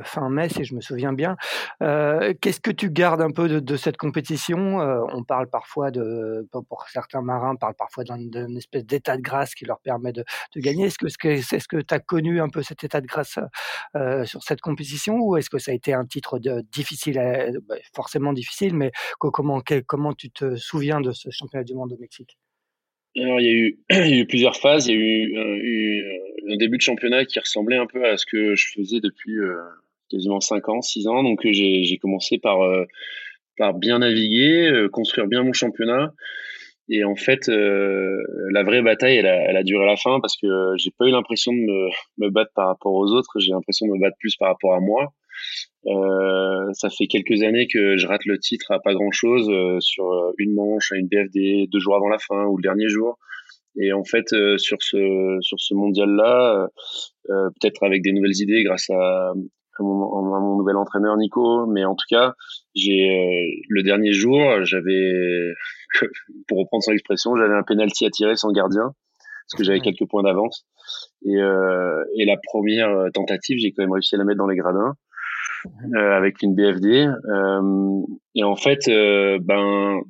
fin 0.04 0.30
mai, 0.30 0.48
si 0.48 0.62
je 0.62 0.76
me 0.76 0.80
souviens 0.80 1.12
bien. 1.12 1.36
Qu'est-ce 1.80 2.60
que 2.60 2.70
tu 2.70 2.88
gardes 2.92 3.22
un 3.22 3.32
peu 3.32 3.48
de, 3.48 3.76
cette 3.76 3.96
compétition 3.96 4.78
On 5.12 5.24
parle 5.24 5.48
parfois 5.48 5.90
de, 5.90 6.48
pour 6.68 6.86
certains 6.88 7.22
marins, 7.22 7.56
parle 7.56 7.74
parfois 7.74 8.04
d'une 8.04 8.56
espèce 8.56 8.86
d'état 8.86 9.16
de 9.16 9.22
grâce 9.22 9.56
qui 9.56 9.64
leur 9.64 9.80
permet 9.80 10.12
de, 10.12 10.24
gagner. 10.54 10.86
Est-ce 10.86 11.68
que 11.68 11.80
tu 11.80 11.94
as 11.94 11.98
connu 11.98 12.40
un 12.40 12.48
peu 12.48 12.62
cet 12.62 12.84
état 12.84 13.00
de 13.00 13.06
grâce 13.06 13.40
sur 14.26 14.44
cette 14.44 14.60
compétition 14.60 15.18
ou 15.18 15.36
est-ce 15.36 15.50
que 15.50 15.58
ça 15.58 15.72
a 15.72 15.74
été 15.74 15.92
un 15.92 16.06
titre 16.06 16.38
difficile, 16.70 17.18
bah, 17.68 17.74
forcément 17.96 18.32
difficile, 18.32 18.76
mais 18.76 18.92
comment 19.18 19.60
tu 20.12 20.30
te 20.30 20.54
souviens 20.54 21.00
de 21.00 21.10
ce 21.10 21.30
championnat 21.30 21.64
du 21.64 21.74
monde 21.74 21.92
au 21.92 21.98
Mexique? 21.98 22.38
Alors, 23.16 23.40
il 23.40 23.46
y, 23.46 23.48
a 23.48 23.52
eu, 23.52 23.78
il 23.90 24.14
y 24.14 24.18
a 24.18 24.22
eu 24.22 24.26
plusieurs 24.26 24.56
phases. 24.56 24.86
Il 24.86 24.92
y 24.92 24.96
a 24.96 25.00
eu, 25.00 25.36
euh, 25.36 25.56
eu, 25.62 26.00
euh, 26.02 26.54
un 26.54 26.56
début 26.56 26.76
de 26.76 26.82
championnat 26.82 27.24
qui 27.24 27.38
ressemblait 27.38 27.76
un 27.76 27.86
peu 27.86 28.04
à 28.04 28.16
ce 28.16 28.26
que 28.26 28.54
je 28.54 28.68
faisais 28.72 29.00
depuis 29.00 29.36
euh, 29.36 29.56
quasiment 30.10 30.40
5 30.40 30.68
ans, 30.68 30.80
6 30.80 31.06
ans. 31.08 31.22
Donc, 31.22 31.40
j'ai 31.44 31.98
commencé 32.00 32.38
par, 32.38 32.58
par 33.58 33.74
bien 33.74 34.00
naviguer, 34.00 34.86
construire 34.92 35.26
bien 35.26 35.42
mon 35.42 35.52
championnat. 35.52 36.12
Et 36.88 37.04
en 37.04 37.14
fait, 37.14 37.46
la 37.46 38.62
vraie 38.64 38.82
bataille, 38.82 39.16
elle 39.18 39.26
a, 39.26 39.36
elle 39.48 39.56
a, 39.56 39.62
duré 39.62 39.84
à 39.84 39.86
la 39.86 39.96
fin 39.96 40.18
parce 40.20 40.36
que 40.36 40.48
j'ai 40.76 40.90
pas 40.90 41.06
eu 41.06 41.12
l'impression 41.12 41.52
de 41.52 41.58
me, 41.58 41.88
me 42.18 42.30
battre 42.30 42.50
par 42.54 42.66
rapport 42.66 42.92
aux 42.92 43.12
autres. 43.12 43.38
J'ai 43.38 43.52
l'impression 43.52 43.86
de 43.86 43.92
me 43.92 44.00
battre 44.00 44.16
plus 44.18 44.34
par 44.36 44.48
rapport 44.48 44.74
à 44.74 44.80
moi. 44.80 45.12
Euh, 45.86 46.70
ça 46.74 46.90
fait 46.90 47.06
quelques 47.06 47.42
années 47.42 47.66
que 47.66 47.96
je 47.96 48.06
rate 48.06 48.24
le 48.26 48.38
titre 48.38 48.70
à 48.70 48.80
pas 48.80 48.92
grand 48.92 49.10
chose 49.12 49.48
euh, 49.48 49.78
sur 49.80 50.04
euh, 50.12 50.32
une 50.36 50.54
manche, 50.54 50.92
à 50.92 50.96
une 50.96 51.08
BFD, 51.08 51.68
deux 51.72 51.78
jours 51.78 51.96
avant 51.96 52.08
la 52.08 52.18
fin 52.18 52.44
ou 52.44 52.56
le 52.58 52.62
dernier 52.62 52.88
jour. 52.88 53.18
Et 53.80 53.92
en 53.92 54.04
fait, 54.04 54.34
sur 54.58 54.82
ce 54.82 55.38
sur 55.40 55.60
ce 55.60 55.74
mondial-là, 55.74 56.66
peut-être 57.28 57.84
avec 57.84 58.02
des 58.02 58.10
nouvelles 58.10 58.40
idées 58.40 58.64
grâce 58.64 58.90
à, 58.90 59.32
mon, 59.78 60.34
à 60.34 60.40
mon, 60.40 60.58
nouvel 60.58 60.76
entraîneur 60.76 61.16
Nico, 61.16 61.66
mais 61.66 61.84
en 61.84 61.94
tout 61.94 62.04
cas, 62.10 62.34
j'ai 62.74 63.62
le 63.68 63.82
dernier 63.84 64.12
jour, 64.12 64.64
j'avais, 64.64 65.52
pour 66.48 66.58
reprendre 66.58 66.82
son 66.82 66.90
expression, 66.90 67.36
j'avais 67.36 67.54
un 67.54 67.62
penalty 67.62 68.06
à 68.06 68.10
tirer 68.10 68.34
sans 68.34 68.50
gardien 68.50 68.92
parce 69.48 69.56
que 69.56 69.62
j'avais 69.62 69.80
quelques 69.80 70.08
points 70.10 70.24
d'avance. 70.24 70.66
Et, 71.24 71.36
et 71.36 72.24
la 72.24 72.36
première 72.42 73.06
tentative, 73.14 73.58
j'ai 73.60 73.70
quand 73.70 73.84
même 73.84 73.92
réussi 73.92 74.16
à 74.16 74.18
la 74.18 74.24
mettre 74.24 74.38
dans 74.38 74.48
les 74.48 74.56
gradins. 74.56 74.96
Euh, 75.94 76.16
avec 76.16 76.42
une 76.42 76.54
BFD. 76.54 77.06
Euh, 77.06 78.02
et 78.34 78.44
en 78.44 78.56
fait, 78.56 78.88
euh, 78.88 79.38
ben, 79.40 80.00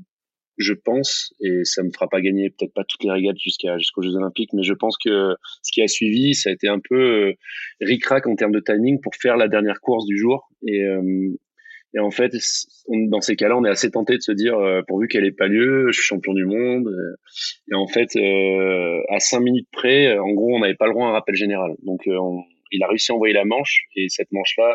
je 0.58 0.74
pense, 0.74 1.32
et 1.40 1.64
ça 1.64 1.82
me 1.82 1.90
fera 1.90 2.08
pas 2.08 2.20
gagner 2.20 2.50
peut-être 2.50 2.74
pas 2.74 2.84
toutes 2.84 3.02
les 3.04 3.10
régates 3.10 3.38
jusqu'à 3.38 3.78
jusqu'aux 3.78 4.02
Jeux 4.02 4.14
Olympiques, 4.14 4.52
mais 4.52 4.62
je 4.62 4.74
pense 4.74 4.96
que 4.98 5.34
ce 5.62 5.72
qui 5.72 5.82
a 5.82 5.88
suivi, 5.88 6.34
ça 6.34 6.50
a 6.50 6.52
été 6.52 6.68
un 6.68 6.80
peu 6.86 7.34
ric-rac 7.80 8.26
en 8.26 8.36
termes 8.36 8.52
de 8.52 8.60
timing 8.60 9.00
pour 9.00 9.14
faire 9.14 9.36
la 9.36 9.48
dernière 9.48 9.80
course 9.80 10.06
du 10.06 10.18
jour. 10.18 10.50
Et, 10.66 10.84
et 11.94 11.98
en 11.98 12.10
fait, 12.10 12.32
dans 12.88 13.22
ces 13.22 13.36
cas-là, 13.36 13.56
on 13.56 13.64
est 13.64 13.70
assez 13.70 13.90
tenté 13.90 14.16
de 14.18 14.22
se 14.22 14.32
dire, 14.32 14.54
pourvu 14.86 15.08
qu'elle 15.08 15.24
ait 15.24 15.32
pas 15.32 15.46
lieu, 15.46 15.86
je 15.90 15.98
suis 15.98 16.06
champion 16.06 16.34
du 16.34 16.44
monde. 16.44 16.90
Et 17.72 17.74
en 17.74 17.86
fait, 17.86 18.10
à 19.08 19.18
cinq 19.18 19.40
minutes 19.40 19.68
près, 19.72 20.18
en 20.18 20.30
gros, 20.32 20.54
on 20.54 20.60
n'avait 20.60 20.74
pas 20.74 20.86
le 20.86 20.92
droit 20.92 21.06
à 21.06 21.10
un 21.10 21.12
rappel 21.12 21.36
général. 21.36 21.72
Donc, 21.84 22.06
il 22.72 22.82
a 22.82 22.86
réussi 22.86 23.12
à 23.12 23.14
envoyer 23.14 23.34
la 23.34 23.46
manche, 23.46 23.84
et 23.96 24.08
cette 24.10 24.30
manche-là, 24.30 24.74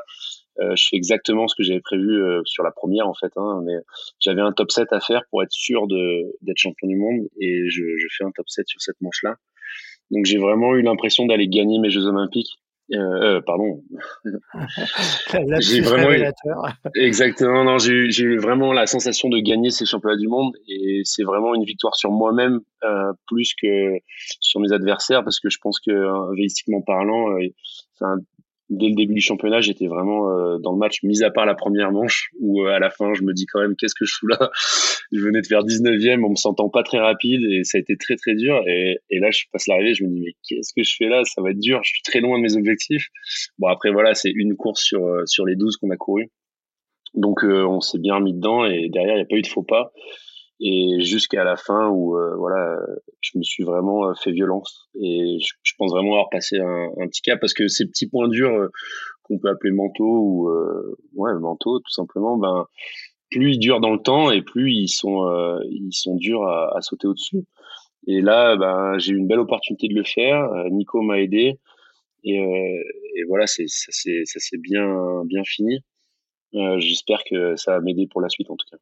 je 0.58 0.88
fais 0.90 0.96
exactement 0.96 1.48
ce 1.48 1.56
que 1.56 1.64
j'avais 1.64 1.82
prévu 1.82 2.22
sur 2.46 2.64
la 2.64 2.72
première 2.72 3.08
en 3.08 3.14
fait, 3.14 3.32
hein, 3.36 3.62
mais 3.66 3.76
j'avais 4.20 4.42
un 4.42 4.52
top 4.52 4.72
7 4.72 4.92
à 4.92 5.00
faire 5.00 5.22
pour 5.30 5.44
être 5.44 5.52
sûr 5.52 5.88
de 5.88 6.24
d'être 6.42 6.58
champion 6.58 6.88
du 6.88 6.98
monde 6.98 7.28
et 7.40 7.70
je, 7.70 7.84
je 7.98 8.08
fais 8.18 8.24
un 8.24 8.32
top 8.32 8.48
7 8.50 8.68
sur 8.68 8.82
cette 8.82 9.00
manche-là. 9.02 9.36
Donc 10.12 10.26
j'ai 10.26 10.38
vraiment 10.38 10.76
eu 10.76 10.82
l'impression 10.82 11.26
d'aller 11.26 11.48
gagner 11.48 11.80
mes 11.80 11.90
Jeux 11.90 12.06
Olympiques 12.06 12.60
euh, 12.94 12.98
euh, 12.98 13.42
pardon. 13.42 13.82
j'ai 15.60 15.82
vraiment 15.82 16.12
eu... 16.12 16.24
exactement 16.94 17.64
non 17.64 17.80
j'ai 17.80 17.94
eu, 17.94 18.38
vraiment 18.38 18.74
la 18.74 18.86
sensation 18.86 19.28
de 19.28 19.40
gagner 19.40 19.72
ces 19.72 19.88
championnats 19.88 20.18
du 20.18 20.28
monde 20.28 20.54
et 20.68 21.02
c'est 21.04 21.24
vraiment 21.24 21.56
une 21.56 21.64
victoire 21.64 21.96
sur 21.96 22.12
moi-même 22.12 22.60
euh, 22.84 23.12
plus 23.26 23.56
que 23.60 23.98
sur 24.40 24.60
mes 24.60 24.72
adversaires 24.72 25.24
parce 25.24 25.40
que 25.40 25.50
je 25.50 25.58
pense 25.60 25.80
que 25.80 25.90
euh, 25.90 26.82
parlant 26.86 27.32
euh, 27.32 28.18
dès 28.70 28.88
le 28.88 28.96
début 28.96 29.14
du 29.14 29.22
championnat, 29.22 29.62
j'étais 29.62 29.88
vraiment 29.88 30.30
euh, 30.32 30.58
dans 30.60 30.72
le 30.72 30.78
match, 30.78 31.04
mis 31.04 31.24
à 31.24 31.32
part 31.32 31.46
la 31.46 31.56
première 31.56 31.92
manche, 31.92 32.30
où 32.40 32.64
euh, 32.64 32.72
à 32.72 32.80
la 32.80 32.90
fin, 32.90 33.14
je 33.14 33.24
me 33.24 33.34
dis 33.34 33.46
quand 33.46 33.62
même, 33.62 33.76
qu'est-ce 33.76 33.96
que 33.96 34.06
je 34.06 34.14
fous 34.14 34.28
là? 34.28 34.52
Je 35.12 35.22
venais 35.22 35.42
de 35.42 35.46
faire 35.46 35.64
19e 35.64 36.26
en 36.26 36.32
me 36.32 36.36
sentant 36.36 36.68
pas 36.68 36.82
très 36.82 36.98
rapide, 36.98 37.42
et 37.52 37.64
ça 37.64 37.78
a 37.78 37.82
été 37.82 37.96
très 37.96 38.16
très 38.16 38.34
dur. 38.34 38.64
Et, 38.68 38.98
et 39.12 39.20
là, 39.20 39.30
je 39.30 39.44
passe 39.52 39.68
l'arrivée, 39.68 39.94
je 39.94 40.04
me 40.04 40.10
dis, 40.10 40.20
mais 40.20 40.34
qu'est-ce 40.48 40.74
que 40.76 40.82
je 40.82 40.96
fais 40.98 41.08
là? 41.08 41.24
Ça 41.26 41.44
va 41.44 41.52
être 41.52 41.60
dur, 41.60 41.80
je 41.84 41.90
suis 41.90 42.02
très 42.02 42.22
loin 42.22 42.40
de 42.40 42.44
mes 42.44 42.58
objectifs. 42.58 43.10
Bon, 43.60 43.68
après, 43.68 43.92
voilà, 43.92 44.16
c'est 44.16 44.32
une 44.34 44.56
course 44.56 44.82
sur, 44.82 45.06
euh, 45.06 45.22
sur 45.28 45.46
les 45.46 45.56
12 45.56 45.78
qu'on 45.78 45.92
a 45.92 45.96
couru. 45.96 46.32
Donc, 47.14 47.44
on 47.44 47.80
s'est 47.80 48.00
bien 48.00 48.20
mis 48.20 48.34
dedans, 48.34 48.66
et 48.66 48.90
derrière, 48.90 49.14
il 49.14 49.20
n'y 49.20 49.24
a 49.24 49.26
pas 49.26 49.36
eu 49.38 49.42
de 49.42 49.48
faux 49.48 49.64
pas 49.64 49.94
et 50.60 51.02
jusqu'à 51.02 51.44
la 51.44 51.58
fin 51.58 51.90
où 51.90 52.18
euh, 52.18 52.36
voilà 52.38 52.78
je 53.22 53.38
me 53.38 53.44
suis 53.44 53.64
vraiment 53.64 54.10
euh, 54.10 54.14
fait 54.14 54.32
violence. 54.32 54.90
Et 55.00 55.38
je, 55.42 55.54
je 55.64 55.74
pense 55.78 55.92
vraiment 55.92 56.14
avoir 56.14 56.30
passé 56.30 56.60
un, 56.60 56.90
un, 56.98 57.08
petit 57.08 57.22
cap 57.22 57.40
parce 57.40 57.54
que 57.54 57.68
ces 57.68 57.86
petits 57.86 58.08
points 58.08 58.30
durs 58.30 58.54
euh, 58.54 58.70
qu'on 59.24 59.38
peut 59.38 59.50
appeler 59.50 59.72
mentaux 59.72 60.06
ou 60.06 60.50
ouais 61.16 61.34
mentaux 61.40 61.80
tout 61.80 61.92
simplement 61.92 62.38
ben 62.38 62.68
plus 63.32 63.54
ils 63.54 63.60
durent 63.60 63.80
dans 63.82 63.92
le 63.92 64.02
temps 64.02 64.30
et 64.32 64.44
plus 64.44 64.72
ils 64.72 64.88
sont 64.88 65.28
ils 65.68 65.92
sont 65.94 66.16
durs 66.16 66.44
à, 66.44 66.78
à 66.78 66.82
sauter 66.82 67.08
au-dessus. 67.08 67.44
Et 68.08 68.22
là 68.22 68.56
ben 68.56 68.98
j'ai 69.00 69.14
eu 69.14 69.18
une 69.18 69.28
belle 69.28 69.40
opportunité 69.40 69.88
de 69.88 69.96
le 69.96 70.04
faire. 70.04 70.48
Nico 70.72 71.02
m'a 71.02 71.20
aidé. 71.20 71.60
Et, 72.24 72.38
et 72.38 73.24
voilà 73.28 73.48
c'est 73.48 73.68
ça 73.68 73.92
s'est 73.92 74.58
bien 74.60 74.96
bien 75.26 75.44
fini. 75.44 75.80
J'espère 76.78 77.24
que 77.30 77.56
ça 77.56 77.72
va 77.72 77.82
m'aider 77.82 78.08
pour 78.08 78.22
la 78.22 78.30
suite 78.30 78.52
en 78.52 78.56
tout 78.56 78.68
cas 78.70 78.78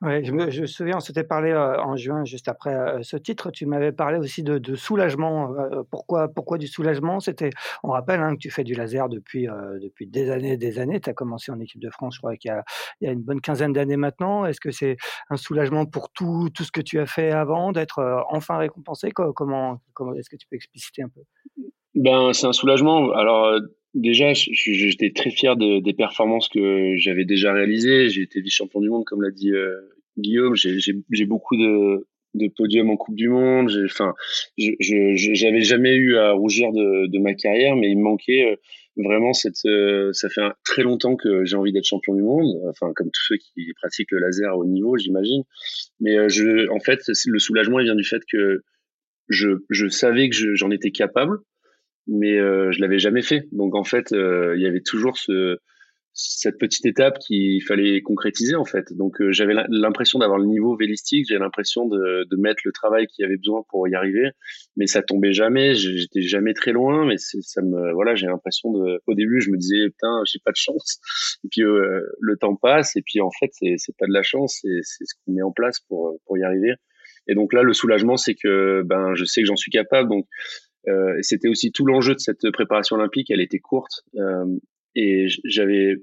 Ouais, 0.00 0.22
je 0.22 0.30
me 0.32 0.48
je 0.48 0.60
me 0.60 0.66
souviens, 0.66 0.98
on 0.98 1.00
s'était 1.00 1.24
parlé, 1.24 1.50
heu, 1.50 1.56
en 1.80 1.96
juin 1.96 2.24
juste 2.24 2.46
après, 2.46 2.72
heu, 2.72 3.02
ce 3.02 3.16
titre. 3.16 3.50
Tu 3.50 3.66
m'avais 3.66 3.90
parlé 3.90 4.16
aussi 4.18 4.44
de 4.44 4.58
de 4.58 4.76
soulagement, 4.76 5.52
heu, 5.58 5.82
pourquoi 5.90 6.28
pourquoi 6.28 6.56
du 6.56 6.68
soulagement? 6.68 7.18
C'était 7.18 7.50
on 7.82 7.88
rappelle, 7.90 8.20
hein, 8.20 8.34
que 8.34 8.38
tu 8.38 8.48
fais 8.50 8.62
du 8.62 8.74
laser 8.74 9.08
depuis, 9.08 9.48
heu, 9.48 9.80
depuis 9.82 10.06
des 10.06 10.30
années 10.30 10.56
des 10.56 10.78
années. 10.78 11.00
Tu 11.00 11.10
as 11.10 11.14
commencé 11.14 11.50
en 11.50 11.58
équipe 11.58 11.80
de 11.80 11.90
France, 11.90 12.14
je 12.14 12.20
crois 12.20 12.36
qu'il 12.36 12.48
y 12.50 12.52
a 12.54 12.62
il 13.00 13.06
y 13.06 13.10
a 13.10 13.12
une 13.12 13.22
bonne 13.22 13.40
quinzaine 13.40 13.72
d'années 13.72 13.96
maintenant. 13.96 14.46
Est-ce 14.46 14.60
que 14.60 14.70
c'est 14.70 14.96
un 15.30 15.36
soulagement 15.36 15.84
pour 15.84 16.10
tout 16.12 16.48
tout 16.54 16.62
ce 16.62 16.70
que 16.70 16.80
tu 16.80 17.00
as 17.00 17.06
fait 17.06 17.32
avant, 17.32 17.72
d'être, 17.72 17.98
heu, 18.00 18.18
enfin 18.30 18.56
récompensé? 18.58 19.10
comment 19.10 19.80
comment 19.94 20.14
est-ce 20.14 20.30
que 20.30 20.36
tu 20.36 20.46
peux 20.48 20.54
expliciter 20.56 21.02
un 21.02 21.08
peu? 21.08 21.22
Ben, 21.94 22.32
c'est 22.32 22.46
un 22.46 22.52
soulagement. 22.52 23.12
Alors, 23.12 23.58
déjà, 23.94 24.32
j'étais 24.34 25.10
très 25.12 25.30
fier 25.30 25.56
de 25.56 25.80
des 25.80 25.92
performances 25.94 26.48
que 26.48 26.94
j'avais 26.96 27.24
déjà 27.24 27.52
réalisées. 27.52 28.08
J'ai 28.10 28.22
été 28.22 28.40
vice-champion 28.40 28.80
du 28.80 28.90
monde, 28.90 29.04
comme 29.04 29.22
l'a 29.22 29.30
dit, 29.30 29.52
heu, 29.52 29.90
Guillaume. 30.18 30.54
J'ai 30.56 31.24
beaucoup 31.26 31.56
de 31.56 32.06
de 32.34 32.48
podiums 32.48 32.90
en 32.90 32.96
Coupe 32.96 33.16
du 33.16 33.28
Monde. 33.28 33.70
Enfin, 33.86 34.14
je 34.58 34.72
j'avais 35.34 35.62
jamais 35.62 35.94
eu 35.96 36.16
à 36.16 36.32
rougir 36.32 36.72
de 36.72 37.06
de 37.06 37.18
ma 37.18 37.34
carrière, 37.34 37.76
mais 37.76 37.90
il 37.90 37.96
me 37.98 38.02
manquait, 38.02 38.52
heu, 38.52 38.56
vraiment 39.02 39.32
cette, 39.32 39.64
heu, 39.66 40.12
ça 40.12 40.28
fait 40.28 40.42
très 40.64 40.82
longtemps 40.82 41.16
que 41.16 41.44
j'ai 41.44 41.56
envie 41.56 41.72
d'être 41.72 41.84
champion 41.86 42.14
du 42.14 42.22
monde, 42.22 42.46
enfin, 42.68 42.92
comme 42.94 43.10
tous 43.10 43.22
ceux 43.28 43.36
qui 43.36 43.72
pratiquent 43.80 44.10
le 44.12 44.18
laser 44.20 44.50
à 44.50 44.56
haut 44.56 44.66
niveau, 44.66 44.96
j'imagine. 44.98 45.42
Mais, 46.00 46.16
heu, 46.18 46.28
je 46.28 46.68
en 46.70 46.80
fait, 46.80 47.00
le 47.26 47.38
soulagement, 47.38 47.80
il 47.80 47.84
vient 47.84 47.94
du 47.96 48.04
fait 48.04 48.22
que 48.30 48.62
je 49.28 49.50
je 49.70 49.88
savais 49.88 50.28
que 50.30 50.54
j'en 50.56 50.70
étais 50.70 50.90
capable 50.92 51.38
mais 52.08 52.38
euh, 52.38 52.72
je 52.72 52.80
l'avais 52.80 52.98
jamais 52.98 53.22
fait. 53.22 53.46
Donc 53.52 53.74
en 53.74 53.84
fait, 53.84 54.12
euh, 54.12 54.54
il 54.56 54.62
y 54.62 54.66
avait 54.66 54.80
toujours 54.80 55.18
ce, 55.18 55.58
cette 56.20 56.58
petite 56.58 56.84
étape 56.84 57.18
qu'il 57.20 57.62
fallait 57.62 58.02
concrétiser 58.02 58.56
en 58.56 58.64
fait. 58.64 58.92
Donc 58.92 59.20
euh, 59.20 59.30
j'avais 59.30 59.54
l'impression 59.68 60.18
d'avoir 60.18 60.40
le 60.40 60.46
niveau 60.46 60.76
vélistique, 60.76 61.26
j'avais 61.28 61.38
l'impression 61.40 61.86
de, 61.86 62.24
de, 62.28 62.36
mettre 62.36 62.62
le 62.64 62.72
travail 62.72 63.06
qu'il 63.06 63.22
y 63.22 63.26
avait 63.26 63.36
besoin 63.36 63.62
pour 63.68 63.86
y 63.86 63.94
arriver, 63.94 64.30
mais 64.76 64.88
ça 64.88 65.00
tombait 65.00 65.32
jamais. 65.32 65.74
J'étais 65.74 66.22
jamais 66.22 66.54
très 66.54 66.72
loin, 66.72 67.06
mais 67.06 67.18
ça 67.18 67.62
me 67.62 67.92
voilà, 67.92 68.16
j'ai 68.16 68.26
l'impression 68.26 68.72
de. 68.72 69.00
Au 69.06 69.14
début, 69.14 69.40
je 69.40 69.50
me 69.50 69.56
disais 69.56 69.88
putain, 69.90 70.22
j'ai 70.24 70.40
pas 70.44 70.50
de 70.50 70.56
chance. 70.56 70.98
Et 71.44 71.48
puis 71.52 71.62
euh, 71.62 72.00
le 72.20 72.36
temps 72.36 72.56
passe, 72.56 72.96
et 72.96 73.02
puis 73.02 73.20
en 73.20 73.30
fait, 73.38 73.50
c'est 73.52 73.96
pas 73.96 74.06
de 74.06 74.12
la 74.12 74.22
chance, 74.22 74.58
c'est 74.62 75.04
ce 75.04 75.14
qu'on 75.24 75.32
met 75.32 75.42
en 75.42 75.52
place 75.52 75.78
pour 75.88 76.18
pour 76.26 76.36
y 76.36 76.42
arriver. 76.42 76.74
Et 77.28 77.34
donc 77.34 77.52
là, 77.52 77.62
le 77.62 77.74
soulagement, 77.74 78.16
c'est 78.16 78.34
que 78.34 78.82
ben 78.84 79.14
je 79.14 79.24
sais 79.24 79.42
que 79.42 79.46
j'en 79.46 79.56
suis 79.56 79.70
capable, 79.70 80.08
donc 80.08 80.26
euh, 80.88 81.18
c'était 81.22 81.48
aussi 81.48 81.72
tout 81.72 81.86
l'enjeu 81.86 82.14
de 82.14 82.20
cette 82.20 82.50
préparation 82.52 82.96
olympique. 82.96 83.30
Elle 83.30 83.40
était 83.40 83.58
courte 83.58 84.04
euh, 84.16 84.46
et 84.94 85.26
j'avais 85.44 85.96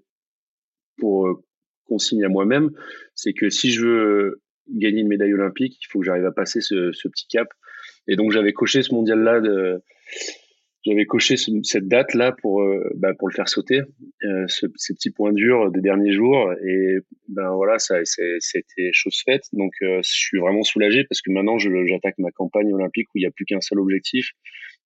pour 0.98 1.28
euh, 1.28 1.44
consigne 1.86 2.24
à 2.24 2.30
moi-même, 2.30 2.72
c'est 3.14 3.34
que 3.34 3.50
si 3.50 3.72
je 3.72 3.86
veux 3.86 4.42
gagner 4.70 5.02
une 5.02 5.08
médaille 5.08 5.34
olympique, 5.34 5.78
il 5.82 5.88
faut 5.92 6.00
que 6.00 6.06
j'arrive 6.06 6.26
à 6.26 6.32
passer 6.32 6.62
ce, 6.62 6.92
petit 7.10 7.28
cap. 7.28 7.48
Et 8.08 8.16
donc 8.16 8.32
j'avais 8.32 8.54
coché 8.54 8.82
ce 8.82 8.94
mondial-là, 8.94 9.42
j'avais 10.84 11.06
coché 11.06 11.36
cette 11.38 11.88
date-là 11.88 12.32
pour 12.42 12.64
bah, 12.96 13.14
pour 13.14 13.28
le 13.28 13.34
faire 13.34 13.48
sauter, 13.48 13.82
ce, 14.22 14.66
ces 14.76 14.94
petits 14.96 15.12
points 15.12 15.34
durs 15.34 15.70
des 15.70 15.82
derniers 15.82 16.14
jours. 16.14 16.52
Et 16.66 16.98
ben 17.28 17.54
voilà, 17.54 17.78
ça 17.78 18.00
c'était 18.40 18.90
chose 18.94 19.22
faite. 19.24 19.44
Donc 19.54 19.74
je 19.82 20.00
suis 20.02 20.40
vraiment 20.40 20.64
soulagé 20.64 21.04
parce 21.04 21.22
que 21.22 21.32
maintenant 21.32 21.60
j'attaque 21.60 22.18
ma 22.18 22.32
campagne 22.32 22.74
olympique 22.74 23.10
où 23.14 23.20
il 23.20 23.22
n'y 23.22 23.28
a 23.28 23.32
plus 23.32 23.46
qu'un 23.46 23.62
seul 23.62 23.80
objectif, 23.80 24.32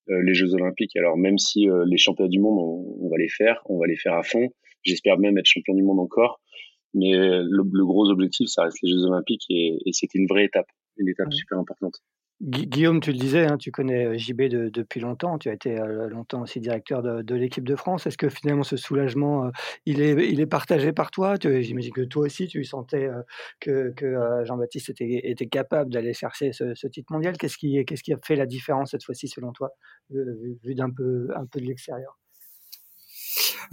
les 0.10 0.34
Jeux 0.34 0.54
Olympiques. 0.54 0.96
Alors 0.96 1.18
même 1.18 1.38
si 1.38 1.70
euh, 1.70 1.86
les 1.88 1.98
championnats 1.98 2.30
du 2.30 2.40
monde, 2.40 2.58
on, 2.60 3.10
va 3.10 3.18
les 3.18 3.30
faire, 3.30 3.62
on 3.66 3.80
va 3.80 3.88
les 3.88 3.96
faire 3.96 4.14
à 4.14 4.24
fond. 4.24 4.50
J'espère 4.84 5.18
même 5.20 5.38
être 5.38 5.46
champion 5.46 5.74
du 5.74 5.84
monde 5.84 6.00
encore. 6.00 6.42
Mais 6.94 7.14
euh, 7.14 7.46
le, 7.48 7.86
gros 7.86 8.10
objectif, 8.10 8.48
ça 8.48 8.64
reste 8.64 8.78
les 8.82 8.90
Jeux 8.90 9.06
Olympiques 9.06 9.46
et, 9.50 9.78
et 9.86 9.94
c'était 9.94 10.18
une 10.18 10.28
vraie 10.28 10.46
étape, 10.46 10.68
une 10.98 11.08
étape 11.08 11.32
super 11.34 11.60
importante. 11.60 12.02
Guillaume, 12.42 13.02
tu 13.02 13.12
le 13.12 13.18
disais, 13.18 13.46
hein, 13.46 13.58
tu 13.58 13.70
connais 13.70 14.18
JB 14.18 14.44
depuis 14.44 15.02
longtemps, 15.02 15.38
tu 15.38 15.50
as 15.50 15.54
été 15.54 15.76
longtemps 16.10 16.44
aussi 16.44 16.62
directeur 16.62 17.04
de, 17.04 17.36
l'équipe 17.36 17.66
de 17.66 17.76
France. 17.76 18.08
Est-ce 18.08 18.18
que 18.18 18.30
finalement 18.30 18.64
ce 18.64 18.78
soulagement, 18.78 19.52
il, 19.86 20.02
est, 20.02 20.30
il 20.30 20.40
est 20.40 20.46
partagé 20.46 20.94
par 20.94 21.12
toi? 21.12 21.36
J'imagine 21.42 21.92
que 21.92 22.02
toi 22.02 22.28
aussi, 22.28 22.48
tu 22.48 22.64
sentais 22.64 23.10
que, 23.60 23.94
Jean-Baptiste 24.46 24.90
était, 24.90 25.48
capable 25.48 25.92
d'aller 25.92 26.14
chercher 26.14 26.54
ce, 26.54 26.88
titre 26.88 27.12
mondial. 27.12 27.38
Qu'est-ce 27.38 27.58
qui, 27.58 27.84
qui 27.84 28.14
a 28.14 28.18
fait 28.24 28.38
la 28.38 28.46
différence 28.46 28.92
cette 28.92 29.04
fois-ci 29.04 29.28
selon 29.28 29.52
toi, 29.52 29.72
vu, 30.10 30.76
d'un 30.76 30.92
peu, 30.92 31.28
un 31.36 31.46
peu 31.46 31.60
de 31.60 31.66
l'extérieur? 31.66 32.18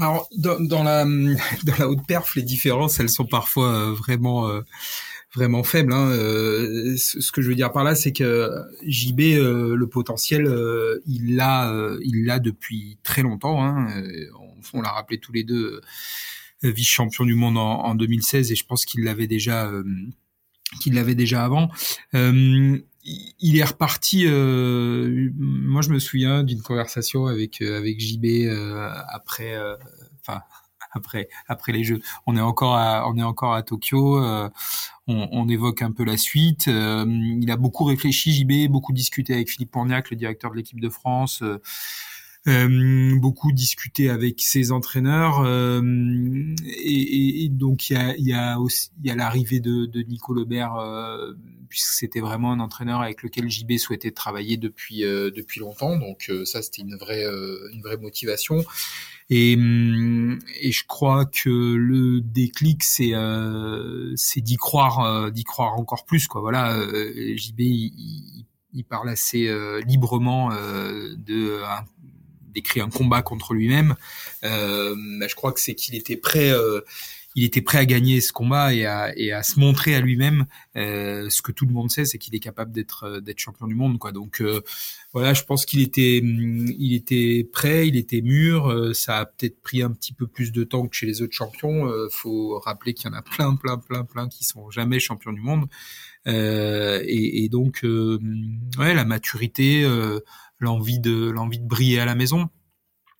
Alors 0.00 0.28
dans, 0.36 0.82
la 0.82 1.04
dans 1.64 1.76
la 1.78 1.88
haute 1.88 2.04
perf, 2.08 2.34
les 2.34 2.42
différences, 2.42 2.98
elles 2.98 3.08
sont 3.08 3.26
parfois 3.26 3.92
vraiment 3.92 4.50
vraiment 5.34 5.62
faible. 5.62 5.92
Hein. 5.92 6.08
Euh, 6.10 6.96
ce 6.96 7.30
que 7.32 7.42
je 7.42 7.48
veux 7.48 7.54
dire 7.54 7.72
par 7.72 7.84
là, 7.84 7.94
c'est 7.94 8.12
que 8.12 8.50
JB, 8.86 9.20
euh, 9.20 9.76
le 9.76 9.86
potentiel, 9.86 10.46
euh, 10.46 11.00
il 11.06 11.36
l'a, 11.36 11.72
il 12.02 12.24
l'a 12.24 12.38
depuis 12.38 12.98
très 13.02 13.22
longtemps. 13.22 13.64
Hein. 13.64 13.88
On, 14.72 14.80
l'a 14.80 14.90
rappelé 14.90 15.18
tous 15.18 15.32
les 15.32 15.44
deux, 15.44 15.80
vice-champion 16.62 17.24
du 17.24 17.34
monde 17.34 17.56
en, 17.58 17.94
2016, 17.94 18.50
et 18.50 18.56
je 18.56 18.64
pense 18.66 18.84
qu'il 18.84 19.04
l'avait 19.04 19.28
déjà, 19.28 19.70
qu'il 20.80 20.94
l'avait 20.94 21.14
déjà 21.14 21.44
avant. 21.44 21.70
il 22.12 22.82
est 23.56 23.64
reparti. 23.64 24.26
moi, 24.26 25.82
je 25.82 25.90
me 25.90 25.98
souviens 26.00 26.42
d'une 26.42 26.62
conversation 26.62 27.26
avec 27.26 27.62
avec 27.62 28.00
JB 28.00 28.48
après, 29.08 29.56
enfin 30.20 30.40
après 30.92 31.28
après 31.48 31.72
les 31.72 31.84
Jeux. 31.84 32.00
On 32.26 32.36
est 32.36 32.40
encore 32.40 32.76
à 32.76 33.08
on 33.08 33.16
est 33.16 33.22
encore 33.22 33.54
à 33.54 33.62
Tokyo. 33.62 34.22
Euh, 34.22 34.48
on, 35.08 35.28
on, 35.30 35.48
évoque 35.48 35.82
un 35.82 35.92
peu 35.92 36.04
la 36.04 36.16
suite. 36.16 36.68
Euh, 36.68 37.06
il 37.08 37.50
a 37.50 37.56
beaucoup 37.56 37.84
réfléchi, 37.84 38.32
JB, 38.32 38.70
beaucoup 38.70 38.92
discuté 38.92 39.34
avec 39.34 39.48
Philippe 39.48 39.70
Porniac, 39.70 40.10
le 40.10 40.16
directeur 40.16 40.50
de 40.50 40.56
l'équipe 40.56 40.80
de 40.80 40.88
France. 40.88 41.42
Euh, 41.42 41.60
beaucoup 42.46 43.52
discuté 43.52 44.08
avec 44.08 44.40
ses 44.40 44.72
entraîneurs 44.72 45.40
euh, 45.40 45.82
et, 46.64 47.44
et, 47.44 47.48
donc 47.48 47.90
il 47.90 47.94
y 47.94 47.96
a, 47.96 48.14
y 48.16 48.32
a 48.32 48.60
aussi 48.60 48.90
il 49.02 49.08
y 49.08 49.10
a 49.10 49.16
l'arrivée 49.16 49.60
de, 49.60 49.86
de 49.86 50.02
Nico 50.02 50.32
Lebert 50.32 50.76
euh, 50.76 51.34
puisque 51.68 51.92
c'était 51.92 52.20
vraiment 52.20 52.52
un 52.52 52.60
entraîneur 52.60 53.00
avec 53.00 53.22
lequel 53.22 53.50
JB 53.50 53.78
souhaitait 53.78 54.12
travailler 54.12 54.56
depuis 54.56 55.00
depuis 55.00 55.60
longtemps 55.60 55.98
donc 55.98 56.30
ça 56.44 56.62
c'était 56.62 56.82
une 56.82 56.96
vraie 56.96 57.24
une 57.72 57.82
vraie 57.82 57.96
motivation 57.96 58.64
et, 59.28 59.54
et 59.54 60.72
je 60.72 60.86
crois 60.86 61.26
que 61.26 61.48
le 61.50 62.20
déclic, 62.20 62.84
c'est 62.84 63.12
euh, 63.14 64.12
c'est 64.14 64.40
d'y 64.40 64.56
croire, 64.56 65.00
euh, 65.00 65.30
d'y 65.30 65.42
croire 65.42 65.74
encore 65.78 66.04
plus. 66.04 66.28
Quoi. 66.28 66.40
Voilà, 66.40 66.76
euh, 66.76 67.34
JB, 67.36 67.60
il, 67.60 68.46
il, 68.72 68.84
parle 68.84 69.08
assez 69.08 69.50
librement 69.86 70.50
de 70.50 71.60
décrit 72.56 72.80
un 72.80 72.90
combat 72.90 73.22
contre 73.22 73.54
lui-même. 73.54 73.94
Euh, 74.44 74.94
je 75.28 75.34
crois 75.34 75.52
que 75.52 75.60
c'est 75.60 75.74
qu'il 75.74 75.94
était 75.94 76.16
prêt 76.16 76.52
il 77.36 77.44
était 77.44 77.60
prêt 77.60 77.78
à 77.78 77.84
gagner 77.84 78.22
ce 78.22 78.32
combat 78.32 78.72
et 78.72 78.86
à, 78.86 79.42
se 79.42 79.60
montrer 79.60 79.94
à 79.94 80.00
lui-même. 80.00 80.46
Euh, 80.74 81.28
ce 81.28 81.42
que 81.42 81.52
tout 81.52 81.66
le 81.66 81.72
monde 81.72 81.90
sait, 81.90 82.06
c'est 82.06 82.16
qu'il 82.16 82.34
est 82.34 82.40
capable 82.40 82.72
d'être 82.72 83.04
euh, 83.04 83.34
champion 83.36 83.66
du 83.66 83.74
monde. 83.74 83.98
Donc 84.14 84.40
euh, 84.40 84.62
voilà, 85.12 85.34
je 85.34 85.44
pense 85.44 85.66
qu'il 85.66 85.82
était 85.82 86.20
mm, 86.22 86.72
il 86.78 87.50
prêt, 87.52 87.88
il 87.88 87.96
était 87.96 88.22
mûr. 88.22 88.72
Euh, 88.72 88.94
ça 88.94 89.18
a 89.18 89.26
peut-être 89.26 89.60
pris 89.60 89.82
un 89.82 89.90
petit 89.90 90.14
peu 90.14 90.26
plus 90.26 90.50
de 90.50 90.64
temps 90.64 90.86
que 90.88 90.96
chez 90.96 91.04
les 91.04 91.20
autres 91.20 91.34
champions. 91.34 91.92
faut 92.10 92.58
rappeler 92.58 92.94
qu'il 92.94 93.10
y 93.10 93.14
en 93.14 93.16
a 93.16 93.22
plein, 93.22 93.54
plein, 93.54 93.76
plein, 93.76 94.04
plein 94.04 94.28
qui 94.28 94.44
sont 94.44 94.70
jamais 94.70 94.98
champions 94.98 95.34
du 95.34 95.42
monde. 95.42 95.66
Et, 96.26 97.44
et, 97.44 97.48
donc 97.50 97.80
ouais, 97.84 98.94
la 98.94 99.04
maturité, 99.04 99.86
l'envie 100.58 100.98
de 100.98 101.30
l'envie 101.30 101.58
de 101.58 101.66
briller 101.66 102.00
à 102.00 102.04
la 102.04 102.14
maison. 102.14 102.48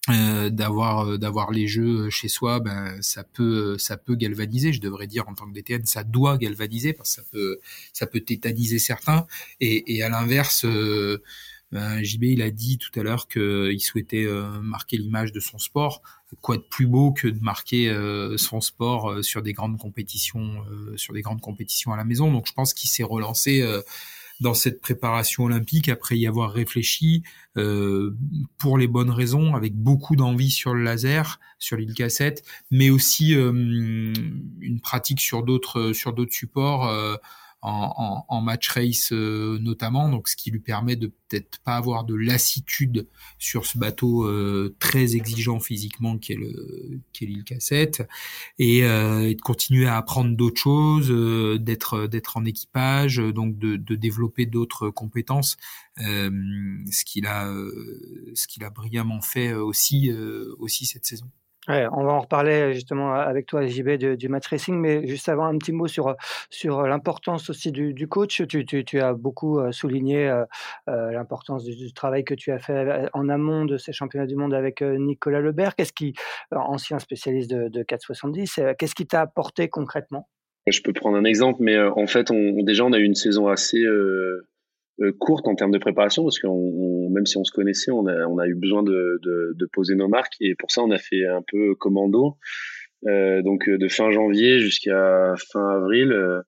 Euh, 0.09 0.51
d'avoir 0.51 1.01
euh, 1.01 1.19
d'avoir 1.19 1.51
les 1.51 1.67
jeux 1.67 2.11
chez 2.11 2.29
soi 2.29 2.61
ben 2.61 2.97
ça 3.03 3.25
peut 3.25 3.77
ça 3.77 3.97
peut 3.97 4.15
galvaniser. 4.15 4.73
Je 4.73 4.81
devrais 4.81 5.09
dire 5.09 5.29
en 5.29 5.35
tant 5.35 5.49
que 5.49 5.53
DTN 5.53 5.85
ça 5.85 6.05
doit 6.05 6.39
galvaniser 6.39 6.93
parce 6.93 7.17
que 7.17 7.23
ça 7.23 7.29
peut 7.33 7.59
ça 7.93 8.07
peut 8.07 8.21
tétaniser 8.21 8.79
certains. 8.79 9.27
Et, 9.61 9.97
et 9.97 10.05
à 10.05 10.09
l'inverse 10.09 10.65
euh, 10.65 11.21
ben, 11.73 12.05
JB 12.05 12.23
il 12.23 12.43
a 12.43 12.53
dit 12.53 12.79
tout 12.79 12.97
à 13.01 13.03
l'heure 13.03 13.27
qu'il 13.27 13.81
souhaitait 13.81 14.29
marquer 14.63 14.97
l'image 14.97 15.33
de 15.33 15.41
son 15.41 15.59
sport. 15.59 16.03
Quoi 16.41 16.59
de 16.59 16.63
plus 16.63 16.87
beau 16.87 17.11
que 17.13 17.27
de 17.27 17.41
marquer 17.41 17.93
son 18.37 18.61
sport 18.61 19.25
sur 19.25 19.43
des 19.43 19.55
grandes 19.55 19.77
compétitions 19.77 20.65
sur 20.95 21.15
des 21.15 21.23
grandes 21.23 21.41
compétitions 21.41 21.93
à 21.93 21.97
la 21.97 22.05
maison? 22.05 22.31
Donc 22.33 22.47
je 22.47 22.53
pense 22.53 22.75
qu'il 22.75 22.89
s'est 22.89 23.03
relancé 23.03 23.65
dans 24.41 24.55
cette 24.55 24.81
préparation 24.81 25.45
olympique 25.45 25.89
après 25.89 26.19
y 26.19 26.27
avoir 26.27 26.53
réfléchi 26.53 27.23
euh, 27.57 28.17
pour 28.59 28.79
les 28.79 28.87
bonnes 28.87 29.11
raisons, 29.11 29.55
avec 29.55 29.75
beaucoup 29.75 30.17
d'envie 30.17 30.51
sur 30.51 30.75
le 30.75 30.83
laser, 30.83 31.41
sur 31.59 31.77
l'île 31.77 31.95
cassette, 31.95 32.45
mais 32.71 32.91
aussi 32.91 33.35
euh, 33.35 33.53
une 34.61 34.81
pratique 34.83 35.21
sur 35.21 35.45
sur 35.95 36.13
d'autres 36.13 36.33
supports. 36.33 37.19
Euh, 37.67 37.71
en, 37.71 38.25
en, 38.29 38.41
match 38.41 38.69
race 38.69 39.11
euh, 39.13 39.59
notamment, 39.59 40.09
donc 40.09 40.29
ce 40.29 40.37
qui 40.37 40.53
lui 40.53 40.61
permet 40.61 40.95
de 40.95 41.09
peut-être 41.09 41.59
pas 41.65 41.75
avoir 41.75 42.05
de 42.05 42.15
lassitude 42.15 43.09
sur 43.41 43.67
ce 43.67 43.77
bateau 43.77 44.25
euh, 44.25 44.77
très 44.79 45.17
exigeant 45.17 45.59
physiquement 45.59 46.17
qui 46.17 46.35
est 46.35 46.37
le 46.37 47.01
qui 47.13 47.27
l'île 47.27 47.43
Cassette 47.43 48.07
et, 48.61 48.85
euh, 48.85 49.29
et, 49.29 49.35
de 49.35 49.41
continuer 49.41 49.87
à 49.87 49.97
apprendre 49.97 50.37
d'autres 50.37 50.61
choses, 50.61 51.11
d'être 51.61 52.07
d'être 52.07 52.37
en 52.37 52.45
équipage, 52.45 53.17
donc 53.17 53.59
de, 53.59 53.75
de 53.75 53.95
développer 53.97 54.47
d'autres 54.47 54.91
compétences, 54.91 55.57
ce 55.99 57.05
qu'il 57.05 57.27
a 57.27 57.53
ce 58.35 58.47
qu'il 58.47 58.63
a 58.63 58.71
brillamment 58.71 59.23
fait 59.23 59.55
aussi 59.55 60.13
aussi 60.59 60.87
cette 60.87 61.07
saison. 61.07 61.29
On 61.69 62.05
va 62.05 62.13
en 62.13 62.21
reparler 62.21 62.73
justement 62.73 63.15
avec 63.15 63.47
toi, 63.47 63.67
JB, 63.67 63.91
du, 63.93 64.17
du 64.17 64.29
match 64.29 64.47
racing, 64.47 64.77
mais 64.77 65.07
juste 65.07 65.29
avant 65.29 65.47
un 65.47 65.59
petit 65.59 65.73
mot 65.73 65.89
sur, 65.89 66.15
sur 66.51 66.83
l'importance 66.83 67.51
aussi 67.51 67.73
du, 67.73 68.09
coach. 68.09 68.43
Tu, 68.47 69.01
as 69.01 69.15
beaucoup 69.15 69.59
euh, 69.59 69.73
souligné 69.73 70.29
euh, 70.29 70.45
euh, 70.89 71.11
l'importance 71.11 71.65
du, 71.65 71.93
travail 71.93 72.25
que 72.25 72.35
tu 72.35 72.53
as 72.53 72.59
fait 72.59 73.09
en 73.13 73.29
amont 73.29 73.65
de 73.65 73.77
ces 73.79 73.93
championnats 73.93 74.27
du 74.27 74.37
monde 74.37 74.55
avec 74.55 74.83
Nicolas 74.83 75.41
Lebert. 75.41 75.75
Qu'est-ce 75.75 75.93
qui, 75.93 76.15
ancien 76.53 76.99
spécialiste 76.99 77.51
de, 77.51 77.69
de 77.69 77.83
470, 77.83 78.61
qu'est-ce 78.79 78.95
qui 78.95 79.07
t'a 79.07 79.23
apporté 79.23 79.69
concrètement? 79.69 80.29
Je 80.67 80.81
peux 80.83 80.93
prendre 80.93 81.17
un 81.17 81.25
exemple, 81.25 81.59
mais 81.63 81.79
en 81.79 82.07
fait, 82.09 82.31
on, 82.33 82.63
déjà, 82.63 82.85
on 82.85 82.93
a 82.93 82.99
eu 82.99 83.05
une 83.05 83.15
saison 83.15 83.47
assez 83.47 83.79
euh, 83.79 84.49
courte 85.19 85.47
en 85.47 85.55
termes 85.55 85.73
de 85.73 85.79
préparation 85.79 86.23
parce 86.23 86.39
que 86.39 86.47
même 87.13 87.27
si 87.27 87.37
on 87.37 87.45
se 87.45 87.53
connaissait, 87.53 87.91
on 87.91 88.07
a, 88.07 88.27
on 88.27 88.39
a 88.39 88.47
eu 88.47 88.55
besoin 88.55 88.83
de, 88.83 89.19
de, 89.23 89.53
de, 89.55 89.67
poser 89.73 89.95
nos 89.95 90.09
marques 90.09 90.37
et 90.41 90.55
pour 90.55 90.71
ça 90.71 90.83
on 90.83 90.91
a 90.91 90.99
fait 90.99 91.27
un 91.27 91.43
peu 91.47 91.75
commando. 91.75 92.37
Euh, 93.07 93.43
donc 93.43 93.69
euh, 93.69 93.77
de 93.79 93.89
fin 93.89 94.11
janvier 94.11 94.59
jusqu'à 94.59 95.35
fin 95.53 95.69
avril, 95.69 96.13
euh, 96.13 96.41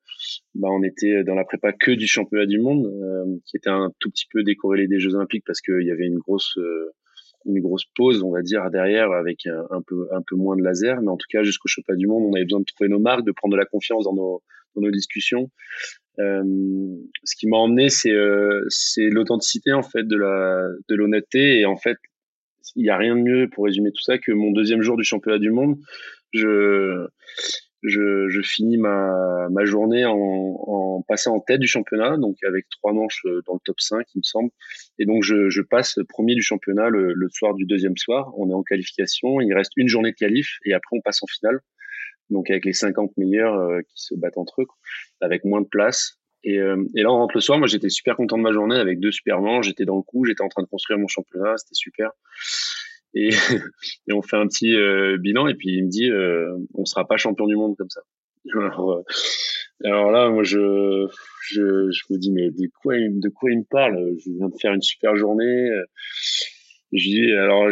bah, 0.54 0.68
on 0.70 0.82
était 0.82 1.22
dans 1.22 1.34
la 1.34 1.44
prépa 1.44 1.72
que 1.72 1.92
du 1.92 2.06
championnat 2.06 2.46
du 2.46 2.58
monde, 2.58 2.90
qui 3.44 3.56
était 3.56 3.70
un 3.70 3.92
tout 4.00 4.10
petit 4.10 4.26
peu 4.32 4.42
décorrélé 4.42 4.88
des 4.88 4.98
Jeux 4.98 5.14
Olympiques 5.14 5.44
parce 5.46 5.60
qu'il 5.60 5.82
y 5.82 5.90
avait 5.90 6.06
une 6.06 6.18
grosse 6.18 6.58
une 7.44 7.60
grosse 7.60 7.84
pause, 7.94 8.22
on 8.22 8.32
va 8.32 8.42
dire, 8.42 8.68
derrière 8.70 9.12
avec 9.12 9.46
un, 9.46 9.64
un, 9.70 9.80
peu 9.86 10.08
un 10.12 10.20
peu 10.26 10.36
moins 10.36 10.56
de 10.56 10.62
laser, 10.62 11.00
mais 11.00 11.08
en 11.08 11.16
tout 11.16 11.28
cas 11.30 11.44
jusqu'au 11.44 11.68
championnat 11.68 11.96
du 11.96 12.06
monde, 12.06 12.24
on 12.24 12.34
avait 12.34 12.44
besoin 12.44 12.60
de 12.60 12.64
trouver 12.64 12.90
nos 12.90 12.98
marques, 12.98 13.24
de 13.24 13.32
prendre 13.32 13.52
de 13.52 13.58
la 13.58 13.66
confiance 13.66 14.04
dans 14.04 14.14
nos 14.14 14.42
dans 14.74 14.82
nos 14.82 14.90
discussions 14.90 15.50
euh, 16.06 16.07
ce 16.18 17.36
qui 17.36 17.46
m'a 17.46 17.58
emmené, 17.58 17.88
c'est 17.88 18.12
euh, 18.12 18.66
l'authenticité 18.98 19.72
en 19.72 19.82
fait 19.82 20.06
de 20.06 20.94
l'honnêteté 20.94 21.60
et 21.60 21.66
en 21.66 21.76
fait 21.76 21.96
il 22.76 22.82
n'y 22.82 22.90
a 22.90 22.96
rien 22.96 23.16
de 23.16 23.22
mieux 23.22 23.48
pour 23.48 23.64
résumer 23.64 23.92
tout 23.92 24.02
ça 24.02 24.18
que 24.18 24.32
mon 24.32 24.50
deuxième 24.50 24.82
jour 24.82 24.96
du 24.96 25.04
championnat 25.04 25.38
du 25.38 25.50
monde, 25.50 25.78
je 26.32 27.08
finis 28.42 28.76
ma, 28.76 29.64
journée 29.64 30.04
en, 30.04 31.02
passant 31.06 31.36
en 31.36 31.40
tête 31.40 31.60
du 31.60 31.66
championnat, 31.66 32.16
donc 32.18 32.36
avec 32.46 32.68
trois 32.68 32.92
manches 32.92 33.22
euh, 33.24 33.40
dans 33.46 33.54
le 33.54 33.60
top 33.64 33.80
5, 33.80 34.04
il 34.14 34.18
me 34.18 34.22
semble. 34.22 34.50
Et 34.98 35.06
donc, 35.06 35.22
je, 35.22 35.48
je 35.48 35.62
passe 35.62 35.98
premier 36.08 36.34
du 36.34 36.42
championnat 36.42 36.88
le, 36.90 37.14
le, 37.14 37.28
soir 37.30 37.54
du 37.54 37.64
deuxième 37.64 37.96
soir. 37.96 38.32
On 38.36 38.50
est 38.50 38.54
en 38.54 38.62
qualification. 38.62 39.40
Il 39.40 39.54
reste 39.54 39.72
une 39.76 39.88
journée 39.88 40.10
de 40.10 40.16
qualif 40.16 40.58
et 40.66 40.74
après, 40.74 40.96
on 40.96 41.00
passe 41.00 41.22
en 41.22 41.26
finale 41.26 41.60
donc 42.30 42.50
avec 42.50 42.64
les 42.64 42.72
50 42.72 43.16
meilleurs 43.16 43.54
euh, 43.54 43.80
qui 43.80 44.02
se 44.02 44.14
battent 44.14 44.38
entre 44.38 44.62
eux, 44.62 44.66
avec 45.20 45.44
moins 45.44 45.60
de 45.60 45.66
place. 45.66 46.18
Et, 46.44 46.58
euh, 46.58 46.82
et, 46.94 47.02
là, 47.02 47.10
on 47.10 47.16
rentre 47.16 47.36
le 47.36 47.40
soir. 47.40 47.58
Moi, 47.58 47.66
j'étais 47.66 47.88
super 47.88 48.16
content 48.16 48.38
de 48.38 48.42
ma 48.42 48.52
journée 48.52 48.76
avec 48.76 49.00
deux 49.00 49.10
super 49.10 49.40
manches. 49.40 49.66
J'étais 49.66 49.84
dans 49.84 49.96
le 49.96 50.02
coup, 50.02 50.24
j'étais 50.24 50.42
en 50.42 50.48
train 50.48 50.62
de 50.62 50.68
construire 50.68 50.98
mon 50.98 51.08
championnat, 51.08 51.56
c'était 51.56 51.74
super. 51.74 52.10
Et, 53.14 53.30
et, 54.08 54.12
on 54.12 54.22
fait 54.22 54.36
un 54.36 54.46
petit 54.46 54.74
euh, 54.74 55.16
bilan. 55.18 55.48
Et 55.48 55.54
puis 55.54 55.70
il 55.70 55.84
me 55.84 55.90
dit, 55.90 56.10
on 56.74 56.84
sera 56.84 57.06
pas 57.06 57.16
champion 57.16 57.46
du 57.46 57.56
monde 57.56 57.76
comme 57.76 57.90
ça. 57.90 58.02
Alors, 58.54 59.02
alors 59.84 60.10
là, 60.10 60.28
moi, 60.30 60.42
je, 60.42 61.06
je, 61.42 61.90
je, 61.90 62.02
me 62.10 62.18
dis, 62.18 62.32
mais 62.32 62.50
de 62.50 62.68
quoi, 62.82 62.94
de 62.96 63.28
quoi 63.28 63.50
il 63.52 63.58
me 63.58 63.64
parle? 63.64 64.16
Je 64.24 64.30
viens 64.30 64.48
de 64.48 64.56
faire 64.60 64.72
une 64.72 64.82
super 64.82 65.14
journée. 65.16 65.70
je 66.92 67.08
dis, 67.08 67.32
alors, 67.32 67.70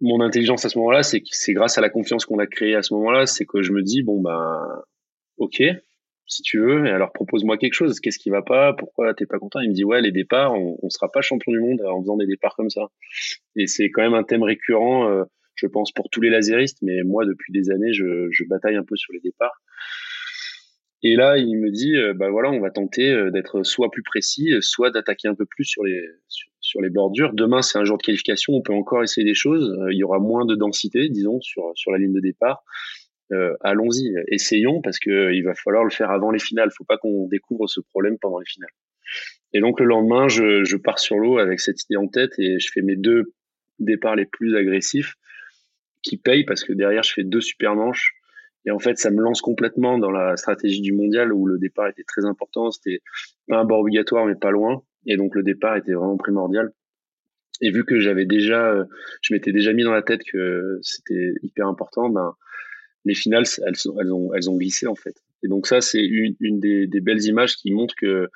mon 0.00 0.20
intelligence 0.20 0.64
à 0.64 0.68
ce 0.68 0.78
moment-là, 0.78 1.02
c'est 1.02 1.22
c'est 1.30 1.52
grâce 1.52 1.78
à 1.78 1.80
la 1.80 1.90
confiance 1.90 2.24
qu'on 2.24 2.38
a 2.38 2.46
créée 2.46 2.74
à 2.74 2.82
ce 2.82 2.94
moment-là, 2.94 3.26
c'est 3.26 3.46
que 3.46 3.62
je 3.62 3.72
me 3.72 3.82
dis 3.82 4.02
bon 4.02 4.20
ben 4.20 4.82
ok, 5.38 5.62
si 6.26 6.42
tu 6.42 6.58
veux, 6.60 6.86
et 6.86 6.90
alors 6.90 7.12
propose-moi 7.12 7.58
quelque 7.58 7.74
chose. 7.74 8.00
Qu'est-ce 8.00 8.18
qui 8.18 8.30
va 8.30 8.42
pas? 8.42 8.74
Pourquoi 8.74 9.14
t'es 9.14 9.26
pas 9.26 9.38
content? 9.38 9.60
Il 9.60 9.70
me 9.70 9.74
dit 9.74 9.84
ouais 9.84 10.00
les 10.00 10.12
départs, 10.12 10.54
on, 10.54 10.78
on 10.82 10.90
sera 10.90 11.10
pas 11.10 11.20
champion 11.20 11.52
du 11.52 11.60
monde 11.60 11.82
en 11.82 12.00
faisant 12.00 12.16
des 12.16 12.26
départs 12.26 12.54
comme 12.56 12.70
ça. 12.70 12.88
Et 13.56 13.66
c'est 13.66 13.90
quand 13.90 14.02
même 14.02 14.14
un 14.14 14.24
thème 14.24 14.42
récurrent, 14.42 15.10
euh, 15.10 15.24
je 15.54 15.66
pense 15.66 15.92
pour 15.92 16.10
tous 16.10 16.20
les 16.20 16.30
laseristes, 16.30 16.78
mais 16.82 17.02
moi 17.02 17.24
depuis 17.26 17.52
des 17.52 17.70
années 17.70 17.92
je, 17.92 18.28
je 18.30 18.44
bataille 18.44 18.76
un 18.76 18.84
peu 18.84 18.96
sur 18.96 19.12
les 19.12 19.20
départs. 19.20 19.60
Et 21.04 21.14
là, 21.14 21.38
il 21.38 21.56
me 21.56 21.70
dit, 21.70 21.96
euh, 21.96 22.12
bah 22.12 22.28
voilà, 22.28 22.50
on 22.50 22.58
va 22.60 22.70
tenter 22.70 23.08
euh, 23.12 23.30
d'être 23.30 23.62
soit 23.62 23.88
plus 23.88 24.02
précis, 24.02 24.52
soit 24.60 24.90
d'attaquer 24.90 25.28
un 25.28 25.34
peu 25.36 25.46
plus 25.46 25.64
sur 25.64 25.84
les 25.84 26.02
les 26.80 26.90
bordures. 26.90 27.32
Demain, 27.32 27.62
c'est 27.62 27.78
un 27.78 27.84
jour 27.84 27.98
de 27.98 28.02
qualification, 28.02 28.54
on 28.54 28.62
peut 28.62 28.72
encore 28.72 29.02
essayer 29.02 29.24
des 29.24 29.34
choses. 29.34 29.76
Euh, 29.80 29.92
il 29.92 29.98
y 29.98 30.04
aura 30.04 30.18
moins 30.18 30.44
de 30.44 30.54
densité, 30.54 31.08
disons, 31.08 31.40
sur 31.40 31.72
sur 31.74 31.92
la 31.92 31.98
ligne 31.98 32.12
de 32.12 32.20
départ. 32.20 32.64
Allons-y, 33.60 34.14
essayons 34.28 34.80
parce 34.80 34.98
que 34.98 35.34
il 35.34 35.42
va 35.42 35.52
falloir 35.54 35.84
le 35.84 35.90
faire 35.90 36.10
avant 36.10 36.30
les 36.30 36.38
finales. 36.38 36.70
Faut 36.74 36.84
pas 36.84 36.96
qu'on 36.96 37.28
découvre 37.28 37.66
ce 37.66 37.80
problème 37.80 38.16
pendant 38.18 38.38
les 38.38 38.46
finales. 38.46 38.70
Et 39.52 39.60
donc 39.60 39.80
le 39.80 39.86
lendemain, 39.86 40.28
je, 40.28 40.64
je 40.64 40.76
pars 40.78 40.98
sur 40.98 41.18
l'eau 41.18 41.38
avec 41.38 41.60
cette 41.60 41.82
idée 41.84 41.96
en 41.96 42.08
tête 42.08 42.38
et 42.38 42.58
je 42.58 42.70
fais 42.72 42.80
mes 42.80 42.96
deux 42.96 43.34
départs 43.80 44.16
les 44.16 44.24
plus 44.24 44.56
agressifs 44.56 45.16
qui 46.02 46.16
payent 46.16 46.44
parce 46.44 46.64
que 46.64 46.72
derrière 46.72 47.02
je 47.02 47.12
fais 47.12 47.24
deux 47.24 47.42
super 47.42 47.74
manches 47.74 48.18
et 48.68 48.70
en 48.70 48.78
fait, 48.78 48.98
ça 48.98 49.10
me 49.10 49.22
lance 49.22 49.40
complètement 49.40 49.98
dans 49.98 50.10
la 50.10 50.36
stratégie 50.36 50.82
du 50.82 50.92
mondial 50.92 51.32
où 51.32 51.46
le 51.46 51.58
départ 51.58 51.88
était 51.88 52.04
très 52.04 52.26
important. 52.26 52.70
C'était 52.70 53.00
pas 53.48 53.58
un 53.58 53.64
bord 53.64 53.80
obligatoire, 53.80 54.26
mais 54.26 54.34
pas 54.34 54.50
loin. 54.50 54.82
Et 55.08 55.16
donc, 55.16 55.34
le 55.34 55.42
départ 55.42 55.76
était 55.76 55.94
vraiment 55.94 56.16
primordial. 56.16 56.70
Et 57.60 57.72
vu 57.72 57.84
que 57.84 57.98
j'avais 57.98 58.26
déjà, 58.26 58.70
euh, 58.70 58.84
je 59.22 59.34
m'étais 59.34 59.50
déjà 59.50 59.72
mis 59.72 59.82
dans 59.82 59.92
la 59.92 60.02
tête 60.02 60.22
que 60.22 60.78
c'était 60.82 61.32
hyper 61.42 61.66
important, 61.66 62.08
ben, 62.08 62.34
les 63.04 63.14
finales, 63.14 63.44
elles, 63.66 64.12
ont, 64.12 64.32
elles 64.34 64.48
ont 64.50 64.56
glissé, 64.56 64.86
en 64.86 64.94
fait. 64.94 65.14
Et 65.42 65.48
donc, 65.48 65.66
ça, 65.66 65.80
c'est 65.80 66.04
une, 66.04 66.60
des, 66.60 67.00
belles 67.00 67.24
images 67.24 67.56
qui 67.56 67.72
montrent 67.72 67.94
que, 67.96 68.28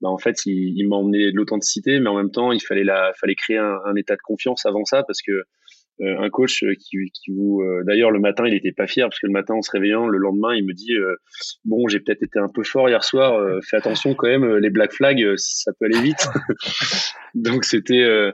ben, 0.00 0.08
en 0.08 0.18
fait, 0.18 0.46
il, 0.46 0.78
il 0.78 0.88
m'a 0.88 0.96
emmené 0.96 1.32
de 1.32 1.36
l'authenticité, 1.36 2.00
mais 2.00 2.08
en 2.08 2.16
même 2.16 2.30
temps, 2.30 2.52
il 2.52 2.60
fallait 2.60 2.84
la, 2.84 3.12
fallait 3.20 3.34
créer 3.34 3.58
un, 3.58 3.78
un 3.84 3.96
état 3.96 4.14
de 4.14 4.22
confiance 4.22 4.64
avant 4.64 4.84
ça 4.84 5.02
parce 5.02 5.20
que 5.20 5.42
un 6.02 6.30
coach 6.30 6.62
euh, 6.62 6.74
qui, 6.74 7.10
qui 7.12 7.30
vous 7.32 7.60
euh, 7.60 7.82
d'ailleurs 7.86 8.10
le 8.10 8.20
matin 8.20 8.44
il 8.46 8.54
était 8.54 8.72
pas 8.72 8.86
fier 8.86 9.06
parce 9.08 9.18
que 9.18 9.26
le 9.26 9.32
matin 9.32 9.54
en 9.54 9.62
se 9.62 9.70
réveillant 9.70 10.06
le 10.06 10.18
lendemain 10.18 10.54
il 10.54 10.64
me 10.64 10.72
dit 10.72 10.92
bon 11.64 11.88
j'ai 11.88 12.00
peut-être 12.00 12.22
été 12.22 12.38
un 12.38 12.48
peu 12.48 12.62
fort 12.62 12.88
hier 12.88 13.04
soir 13.04 13.60
fais 13.62 13.76
attention 13.76 14.14
quand 14.14 14.28
même 14.28 14.56
les 14.56 14.70
black 14.70 14.92
flags 14.92 15.34
ça 15.36 15.72
peut 15.78 15.86
aller 15.86 16.00
vite 16.00 16.28
donc 17.34 17.64
c'était 17.64 18.32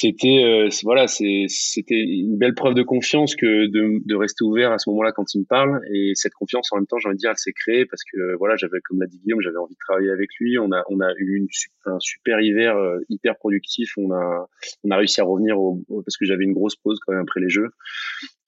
c'était 0.00 0.44
euh, 0.44 0.68
voilà 0.84 1.08
c'était 1.08 1.48
une 1.90 2.38
belle 2.38 2.54
preuve 2.54 2.74
de 2.74 2.84
confiance 2.84 3.34
que 3.34 3.66
de, 3.66 4.00
de 4.06 4.14
rester 4.14 4.44
ouvert 4.44 4.70
à 4.70 4.78
ce 4.78 4.88
moment-là 4.90 5.10
quand 5.10 5.34
il 5.34 5.40
me 5.40 5.44
parle. 5.44 5.80
Et 5.92 6.12
cette 6.14 6.34
confiance 6.34 6.72
en 6.72 6.76
même 6.76 6.86
temps 6.86 6.98
j'ai 6.98 7.08
envie 7.08 7.16
de 7.16 7.18
dire 7.18 7.30
elle 7.30 7.36
s'est 7.36 7.52
créée 7.52 7.84
parce 7.84 8.02
que 8.04 8.36
voilà 8.36 8.54
j'avais 8.54 8.78
comme 8.84 9.00
l'a 9.00 9.08
dit 9.08 9.18
Guillaume 9.18 9.40
j'avais 9.40 9.56
envie 9.56 9.74
de 9.74 9.78
travailler 9.80 10.10
avec 10.10 10.28
lui. 10.38 10.56
On 10.56 10.70
a 10.70 10.84
on 10.88 11.00
a 11.00 11.12
eu 11.18 11.48
un 11.86 11.98
super 11.98 12.40
hiver 12.40 12.76
euh, 12.76 13.00
hyper 13.08 13.36
productif. 13.38 13.90
On 13.96 14.12
a 14.12 14.48
on 14.84 14.90
a 14.92 14.96
réussi 14.96 15.20
à 15.20 15.24
revenir 15.24 15.58
au, 15.58 15.82
parce 15.88 16.16
que 16.16 16.24
j'avais 16.24 16.44
une 16.44 16.54
grosse 16.54 16.76
pause 16.76 17.00
quand 17.04 17.12
même 17.12 17.22
après 17.22 17.40
les 17.40 17.48
jeux. 17.48 17.70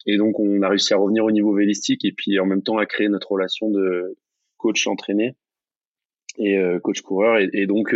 Et 0.07 0.19
donc 0.19 0.39
on 0.39 0.63
a 0.63 0.69
réussi 0.69 0.95
à 0.95 0.99
revenir 0.99 1.25
au 1.25 1.33
niveau 1.33 1.53
vélistique 1.53 2.05
et 2.05 2.13
puis 2.13 2.39
en 2.39 2.47
même 2.47 2.63
temps 2.63 2.79
à 2.79 2.87
créer 2.87 3.09
notre 3.09 3.33
relation 3.33 3.71
de 3.71 4.17
coach 4.57 4.87
entraîné 4.87 5.35
et 6.41 6.59
euh, 6.59 6.81
coach 6.81 7.03
coureur. 7.03 7.39
Et, 7.39 7.49
et 7.53 7.67
donc 7.67 7.95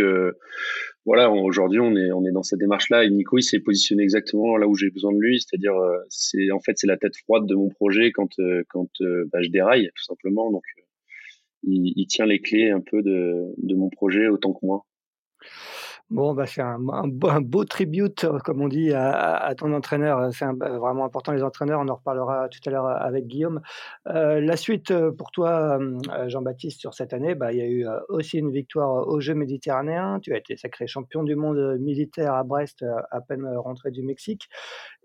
voilà, 1.05 1.29
aujourd'hui 1.29 1.79
on 1.79 1.95
est 1.95 2.11
on 2.11 2.25
est 2.25 2.31
dans 2.31 2.41
cette 2.41 2.59
démarche 2.59 2.89
là 2.89 3.03
et 3.03 3.09
Nico 3.11 3.37
il 3.37 3.43
s'est 3.43 3.59
positionné 3.59 4.01
exactement 4.01 4.57
là 4.57 4.67
où 4.67 4.75
j'ai 4.75 4.89
besoin 4.89 5.13
de 5.13 5.19
lui, 5.19 5.39
c'est-à-dire 5.39 5.75
euh, 5.75 5.97
c'est 6.09 6.49
en 6.51 6.59
fait 6.59 6.73
c'est 6.77 6.87
la 6.87 6.97
tête 6.97 7.15
froide 7.15 7.45
de 7.45 7.53
mon 7.53 7.69
projet 7.69 8.11
quand 8.11 8.39
euh, 8.39 8.63
quand 8.69 8.89
euh, 9.01 9.29
bah, 9.31 9.39
je 9.43 9.49
déraille 9.49 9.91
tout 9.95 10.03
simplement. 10.03 10.51
Donc 10.51 10.63
il, 11.61 11.93
il, 11.95 12.07
tient 12.07 12.25
les 12.25 12.41
clés 12.41 12.71
un 12.71 12.81
peu 12.81 13.03
de 13.03 13.53
de 13.57 13.75
mon 13.75 13.89
projet 13.89 14.27
autant 14.27 14.53
que 14.53 14.65
moi. 14.65 14.85
Bon, 16.11 16.35
bah, 16.35 16.45
c'est 16.45 16.61
un, 16.61 16.77
beau, 16.77 17.65
tribute, 17.65 18.25
euh, 18.25 18.37
comme 18.37 18.61
on 18.61 18.67
dit, 18.67 18.93
à, 18.93 19.37
à 19.37 19.55
ton 19.55 19.73
entraîneur. 19.73 20.31
C'est 20.31 20.45
bah, 20.53 20.77
vraiment 20.77 21.03
important, 21.03 21.31
les 21.31 21.41
entraîneurs. 21.41 21.79
On 21.81 21.87
en 21.87 21.95
reparlera 21.95 22.47
tout 22.47 22.59
à 22.67 22.69
l'heure 22.69 22.85
euh, 22.85 22.95
avec 22.99 23.25
Guillaume. 23.25 23.59
Euh, 24.07 24.39
la 24.39 24.55
suite 24.55 24.93
pour 25.17 25.31
toi, 25.31 25.79
Jean-Baptiste, 26.27 26.79
sur 26.79 26.93
cette 26.93 27.11
année, 27.13 27.33
bah, 27.33 27.51
il 27.53 27.57
y 27.57 27.61
a 27.61 27.67
eu 27.67 27.87
aussi 28.09 28.37
une 28.37 28.51
victoire 28.51 29.07
aux 29.07 29.19
Jeux 29.19 29.33
méditerranéens. 29.33 30.19
Tu 30.21 30.31
as 30.33 30.37
été 30.37 30.55
sacré 30.57 30.85
champion 30.85 31.23
du 31.23 31.35
monde 31.35 31.79
militaire 31.79 32.35
à 32.35 32.43
Brest, 32.43 32.85
à 33.09 33.21
peine 33.21 33.47
rentré 33.57 33.89
du 33.89 34.03
Mexique. 34.03 34.47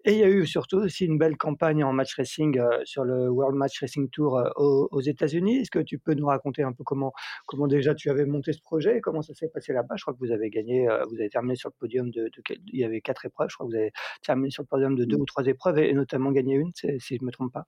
Et 0.04 0.12
il 0.12 0.18
y 0.18 0.24
a 0.24 0.28
eu 0.28 0.46
surtout 0.46 0.78
aussi 0.78 1.04
une 1.04 1.18
belle 1.18 1.36
campagne 1.36 1.84
en 1.84 1.92
match 1.92 2.14
racing 2.16 2.58
euh, 2.58 2.68
sur 2.84 3.04
le 3.04 3.28
World 3.28 3.56
Match 3.56 3.78
Racing 3.80 4.08
Tour 4.08 4.38
euh, 4.38 4.48
aux, 4.56 5.00
États-Unis. 5.00 5.58
Est-ce 5.58 5.70
que 5.70 5.78
tu 5.78 5.98
peux 5.98 6.14
nous 6.14 6.26
raconter 6.26 6.62
un 6.62 6.72
peu 6.72 6.84
comment, 6.84 7.12
comment 7.46 7.66
déjà 7.66 7.94
tu 7.94 8.08
avais 8.08 8.24
monté 8.24 8.52
ce 8.52 8.62
projet 8.62 8.98
et 8.98 9.00
comment 9.00 9.20
ça 9.20 9.34
s'est 9.34 9.48
passé 9.48 9.74
là-bas? 9.74 9.96
Je 9.96 10.02
crois 10.04 10.14
que 10.14 10.18
vous 10.18 10.32
avez 10.32 10.48
gagné, 10.48 10.88
euh, 10.88 11.04
vous 11.10 11.20
avez 11.20 11.28
terminé 11.28 11.54
sur 11.54 11.68
le 11.68 11.74
podium 11.78 12.10
de, 12.10 12.30
il 12.72 12.80
y 12.80 12.84
avait 12.84 13.02
quatre 13.02 13.26
épreuves. 13.26 13.48
Je 13.50 13.56
crois 13.56 13.66
que 13.66 13.72
vous 13.72 13.76
avez 13.76 13.92
terminé 14.24 14.50
sur 14.50 14.62
le 14.62 14.68
podium 14.68 14.94
de 14.94 15.04
deux 15.04 15.18
mmh. 15.18 15.20
ou 15.20 15.26
trois 15.26 15.44
épreuves 15.44 15.78
et, 15.78 15.92
notamment 15.92 16.32
gagné 16.32 16.54
une, 16.54 16.72
si 16.74 16.88
je 16.88 17.18
ne 17.20 17.26
me 17.26 17.32
trompe 17.32 17.52
pas. 17.52 17.64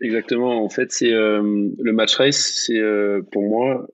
Exactement. 0.00 0.64
En 0.64 0.68
fait, 0.68 0.92
c'est 0.92 1.10
le 1.10 1.92
match 1.92 2.16
race, 2.16 2.64
c'est 2.64 2.80
pour 3.30 3.42
moi 3.42 3.86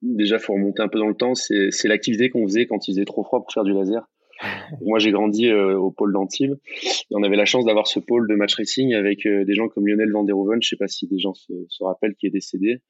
déjà 0.00 0.38
faut 0.38 0.54
remonter 0.54 0.82
un 0.82 0.88
peu 0.88 0.98
dans 0.98 1.08
le 1.08 1.14
temps. 1.14 1.34
C'est 1.34 1.84
l'activité 1.84 2.30
qu'on 2.30 2.46
faisait 2.46 2.66
quand 2.66 2.88
il 2.88 2.92
faisait 2.92 3.04
trop 3.04 3.24
froid 3.24 3.40
pour 3.40 3.52
faire 3.52 3.64
du 3.64 3.72
laser. 3.72 4.08
Moi, 4.80 4.98
j'ai 4.98 5.12
grandi 5.12 5.48
euh, 5.48 5.76
au 5.76 5.90
pôle 5.90 6.12
d'Antibes 6.12 6.56
et 6.82 7.14
on 7.14 7.22
avait 7.22 7.36
la 7.36 7.44
chance 7.44 7.64
d'avoir 7.64 7.86
ce 7.86 8.00
pôle 8.00 8.28
de 8.28 8.34
match 8.34 8.54
racing 8.54 8.94
avec 8.94 9.26
euh, 9.26 9.44
des 9.44 9.54
gens 9.54 9.68
comme 9.68 9.86
Lionel 9.86 10.10
Van 10.10 10.24
der 10.24 10.36
Hoeven, 10.36 10.60
je 10.62 10.68
sais 10.68 10.76
pas 10.76 10.88
si 10.88 11.06
des 11.06 11.18
gens 11.18 11.34
se, 11.34 11.52
rappellent, 11.80 12.14
qui 12.14 12.26
est 12.26 12.30
décédé, 12.30 12.80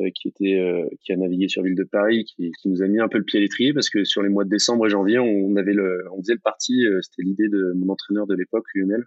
euh, 0.00 0.10
qui 0.14 0.28
était, 0.28 0.60
qui 1.00 1.12
a 1.12 1.16
navigué 1.16 1.48
sur 1.48 1.62
ville 1.62 1.74
de 1.74 1.84
Paris, 1.84 2.24
qui, 2.24 2.52
nous 2.64 2.82
a 2.82 2.86
mis 2.86 3.00
un 3.00 3.08
peu 3.08 3.18
le 3.18 3.24
pied 3.24 3.38
à 3.38 3.42
l'étrier 3.42 3.72
parce 3.72 3.90
que 3.90 4.04
sur 4.04 4.22
les 4.22 4.28
mois 4.28 4.44
de 4.44 4.50
décembre 4.50 4.86
et 4.86 4.90
janvier, 4.90 5.18
on 5.18 5.56
avait 5.56 5.74
le, 5.74 6.04
on 6.12 6.20
faisait 6.22 6.34
le 6.34 6.40
parti, 6.40 6.84
c'était 7.02 7.22
l'idée 7.22 7.48
de 7.48 7.72
mon 7.76 7.92
entraîneur 7.92 8.26
de 8.26 8.34
l'époque, 8.34 8.64
Lionel, 8.74 9.04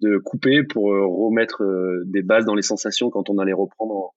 de 0.00 0.18
couper 0.18 0.62
pour 0.62 0.84
remettre 0.84 1.62
des 2.06 2.22
bases 2.22 2.44
dans 2.44 2.54
les 2.54 2.62
sensations 2.62 3.10
quand 3.10 3.30
on 3.30 3.38
allait 3.38 3.52
reprendre 3.52 4.12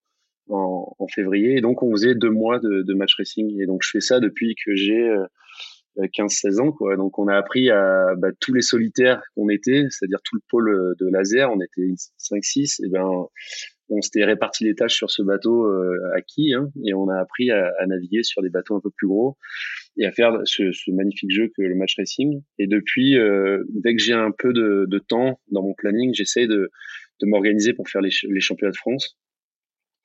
en, 0.49 1.07
février. 1.13 1.57
Et 1.57 1.61
donc, 1.61 1.83
on 1.83 1.91
faisait 1.91 2.15
deux 2.15 2.29
mois 2.29 2.59
de 2.59 2.93
match 2.93 3.15
racing. 3.17 3.61
Et 3.61 3.65
donc, 3.65 3.81
je 3.83 3.91
fais 3.91 4.01
ça 4.01 4.19
depuis 4.19 4.55
que 4.55 4.75
j'ai 4.75 5.09
15-16 5.97 6.59
ans 6.59 6.71
quoi. 6.71 6.95
Donc 6.95 7.17
on 7.19 7.27
a 7.27 7.35
appris 7.35 7.69
à 7.69 8.15
bah, 8.17 8.29
tous 8.39 8.53
les 8.53 8.61
solitaires 8.61 9.21
qu'on 9.35 9.49
était, 9.49 9.85
c'est-à-dire 9.89 10.19
tout 10.23 10.35
le 10.35 10.41
pôle 10.49 10.69
euh, 10.69 10.93
de 10.99 11.07
laser, 11.07 11.51
on 11.51 11.59
était 11.59 11.93
5-6 12.19 12.85
et 12.85 12.89
ben 12.89 13.27
on 13.89 14.01
s'était 14.01 14.25
réparti 14.25 14.65
les 14.65 14.75
tâches 14.75 14.95
sur 14.95 15.09
ce 15.09 15.21
bateau 15.21 15.65
euh, 15.65 15.97
acquis 16.15 16.53
hein, 16.53 16.69
et 16.85 16.93
on 16.93 17.09
a 17.09 17.19
appris 17.19 17.51
à, 17.51 17.71
à, 17.79 17.85
naviguer 17.85 18.23
sur 18.23 18.41
des 18.41 18.49
bateaux 18.49 18.75
un 18.75 18.81
peu 18.81 18.89
plus 18.89 19.07
gros 19.07 19.37
et 19.97 20.05
à 20.05 20.11
faire 20.11 20.39
ce, 20.45 20.71
ce 20.71 20.91
magnifique 20.91 21.31
jeu 21.31 21.49
que 21.55 21.61
le 21.61 21.75
match 21.75 21.95
racing. 21.97 22.41
Et 22.59 22.67
depuis, 22.67 23.17
euh, 23.17 23.63
dès 23.69 23.95
que 23.95 24.01
j'ai 24.01 24.13
un 24.13 24.31
peu 24.31 24.53
de, 24.53 24.85
de, 24.87 24.99
temps 24.99 25.39
dans 25.51 25.63
mon 25.63 25.73
planning, 25.73 26.13
j'essaie 26.13 26.47
de, 26.47 26.69
de 27.21 27.27
m'organiser 27.27 27.73
pour 27.73 27.87
faire 27.89 28.01
les, 28.01 28.11
les 28.29 28.39
championnats 28.39 28.71
de 28.71 28.77
France. 28.77 29.17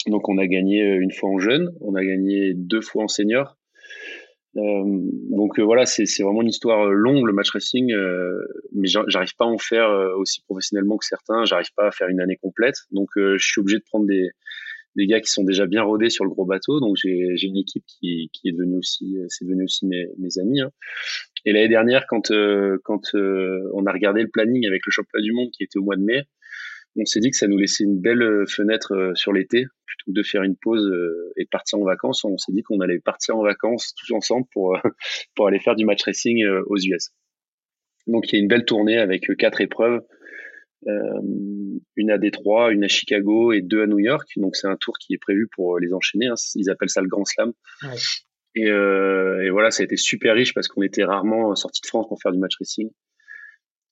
Donc 0.06 0.28
on 0.28 0.38
a 0.38 0.46
gagné 0.46 0.82
euh, 0.82 1.00
une 1.00 1.12
fois 1.12 1.30
en 1.30 1.38
jeune, 1.38 1.72
on 1.80 1.94
a 1.94 2.04
gagné 2.04 2.54
deux 2.54 2.80
fois 2.80 3.04
en 3.04 3.08
senior 3.08 3.58
donc 4.54 5.58
euh, 5.58 5.62
voilà, 5.62 5.86
c'est 5.86 6.04
vraiment 6.22 6.42
une 6.42 6.48
histoire 6.48 6.86
euh, 6.86 6.92
longue 6.92 7.26
le 7.26 7.32
match 7.32 7.50
racing, 7.50 7.92
mais 8.72 8.88
j'arrive 8.88 9.34
pas 9.36 9.44
à 9.44 9.48
en 9.48 9.58
faire 9.58 9.88
aussi 10.16 10.42
professionnellement 10.42 10.98
que 10.98 11.06
certains. 11.06 11.44
J'arrive 11.44 11.72
pas 11.76 11.88
à 11.88 11.90
faire 11.90 12.08
une 12.08 12.20
année 12.20 12.36
complète, 12.36 12.76
donc 12.90 13.08
je 13.16 13.38
suis 13.38 13.60
obligé 13.60 13.78
de 13.78 13.84
prendre 13.84 14.06
des, 14.06 14.30
des 14.96 15.06
gars 15.06 15.20
qui 15.20 15.30
sont 15.30 15.44
déjà 15.44 15.66
bien 15.66 15.82
rodés 15.82 16.10
sur 16.10 16.24
le 16.24 16.30
gros 16.30 16.44
bateau. 16.44 16.80
Donc 16.80 16.96
j'ai 16.96 17.34
une 17.42 17.56
équipe 17.56 17.84
qui, 17.86 18.30
qui 18.32 18.48
est 18.48 18.52
devenue 18.52 18.78
aussi, 18.78 19.16
c'est 19.28 19.44
devenu 19.44 19.64
aussi 19.64 19.86
mes, 19.86 20.06
mes 20.18 20.38
amis. 20.38 20.60
Hein. 20.60 20.70
Et 21.44 21.52
l'année 21.52 21.68
dernière, 21.68 22.06
quand 22.06 22.32
quand 22.84 23.14
on 23.14 23.86
a 23.86 23.92
regardé 23.92 24.22
le 24.22 24.28
planning 24.28 24.66
avec 24.66 24.82
le 24.86 24.90
championnat 24.90 25.22
du 25.22 25.32
monde 25.32 25.50
qui 25.52 25.64
était 25.64 25.78
au 25.78 25.82
mois 25.82 25.96
de 25.96 26.02
mai, 26.02 26.22
on 26.96 27.04
s'est 27.04 27.20
dit 27.20 27.30
que 27.30 27.36
ça 27.36 27.48
nous 27.48 27.58
laissait 27.58 27.84
une 27.84 28.00
belle 28.00 28.22
euh, 28.22 28.44
fenêtre 28.46 28.92
euh, 28.94 29.14
sur 29.14 29.32
l'été 29.32 29.64
plutôt 29.86 30.12
que 30.12 30.12
de 30.12 30.22
faire 30.22 30.42
une 30.42 30.56
pause 30.56 30.86
euh, 30.86 31.32
et 31.36 31.46
partir 31.46 31.78
en 31.78 31.84
vacances. 31.84 32.24
On 32.24 32.36
s'est 32.38 32.52
dit 32.52 32.62
qu'on 32.62 32.80
allait 32.80 32.98
partir 32.98 33.36
en 33.36 33.42
vacances 33.42 33.94
tous 33.96 34.12
ensemble 34.14 34.46
pour 34.52 34.76
pour 35.34 35.46
aller 35.46 35.60
faire 35.60 35.74
du 35.74 35.84
match 35.84 36.02
racing 36.02 36.44
aux 36.66 36.76
US. 36.76 37.10
Donc 38.06 38.30
il 38.30 38.36
y 38.36 38.38
a 38.38 38.42
une 38.42 38.48
belle 38.48 38.64
tournée 38.64 38.98
avec 38.98 39.30
quatre 39.38 39.60
épreuves, 39.60 40.00
une 40.86 42.10
à 42.10 42.18
Détroit, 42.18 42.72
une 42.72 42.82
à 42.82 42.88
Chicago 42.88 43.52
et 43.52 43.60
deux 43.60 43.82
à 43.82 43.86
New 43.86 44.00
York. 44.00 44.28
Donc 44.36 44.56
c'est 44.56 44.66
un 44.66 44.76
tour 44.76 44.94
qui 44.98 45.14
est 45.14 45.18
prévu 45.18 45.48
pour 45.54 45.78
les 45.78 45.92
enchaîner. 45.92 46.26
Hein. 46.26 46.34
Ils 46.56 46.68
appellent 46.68 46.90
ça 46.90 47.00
le 47.00 47.08
Grand 47.08 47.24
Slam. 47.24 47.52
Et, 48.54 48.66
et, 48.66 49.50
voilà, 49.50 49.70
ça 49.70 49.82
a 49.82 49.84
été 49.84 49.96
super 49.96 50.34
riche 50.34 50.52
parce 50.52 50.68
qu'on 50.68 50.82
était 50.82 51.04
rarement 51.04 51.54
sorti 51.54 51.80
de 51.80 51.86
France 51.86 52.08
pour 52.08 52.20
faire 52.20 52.32
du 52.32 52.38
match 52.38 52.56
racing. 52.58 52.90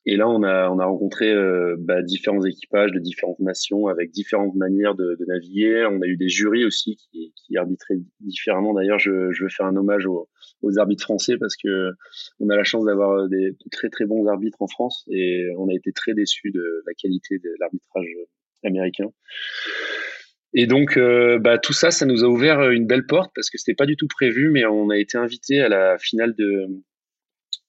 Et 0.07 0.17
là, 0.17 0.29
on 0.29 0.43
a, 0.43 0.71
on 0.71 0.79
a 0.79 0.87
rencontré 0.87 1.31
euh, 1.31 1.77
bah, 1.79 2.03
différents 2.03 2.43
équipages 2.45 2.91
de 2.91 2.99
différentes 2.99 3.41
nations 3.41 3.87
avec 3.87 4.11
différentes 4.11 4.55
manières 4.55 4.95
de, 4.95 5.17
de, 5.19 5.25
naviguer. 5.27 5.87
On 5.91 6.01
a 6.01 6.07
eu 6.07 6.17
des 6.17 6.29
jurys 6.29 6.65
aussi 6.65 6.97
qui, 6.97 7.35
qui 7.37 7.57
arbitraient 7.59 7.99
différemment. 8.21 8.73
D'ailleurs, 8.73 8.99
je, 8.99 9.31
je 9.31 9.43
veux 9.45 9.51
faire 9.51 9.67
un 9.67 9.77
hommage 9.77 10.07
aux, 10.07 10.29
aux, 10.63 10.79
arbitres 10.79 11.05
français 11.05 11.37
parce 11.39 11.55
que 11.55 11.91
on 12.39 12.49
a 12.49 12.57
la 12.57 12.65
chance 12.65 12.87
d'avoir 12.87 13.29
des 13.29 13.55
très 13.71 13.91
très 13.91 14.07
bons 14.07 14.27
arbitres 14.27 14.63
en 14.63 14.69
France 14.69 15.05
et 15.11 15.49
on 15.59 15.69
a 15.69 15.75
été 15.75 15.93
très 15.93 16.15
déçus 16.15 16.51
de 16.51 16.83
la 16.87 16.95
qualité 16.95 17.39
de 17.39 17.51
l'arbitrage 17.61 18.09
américain. 18.65 19.11
Et 20.55 20.67
donc, 20.67 20.97
euh, 20.97 21.39
bah, 21.39 21.59
tout 21.59 21.75
ça, 21.75 21.91
ça 21.91 22.07
nous 22.07 22.25
a 22.25 22.27
ouvert 22.27 22.71
une 22.71 22.87
belle 22.87 23.07
porte 23.07 23.31
parce 23.35 23.51
que 23.51 23.59
c'était 23.59 23.77
pas 23.77 23.87
du 23.87 23.97
tout 23.97 24.09
prévu, 24.09 24.51
mais 24.51 24.65
on 24.65 24.89
a 24.89 24.99
été 24.99 25.19
invité 25.19 25.61
à 25.61 25.69
la 25.69 25.99
finale 25.99 26.35
de, 26.35 26.67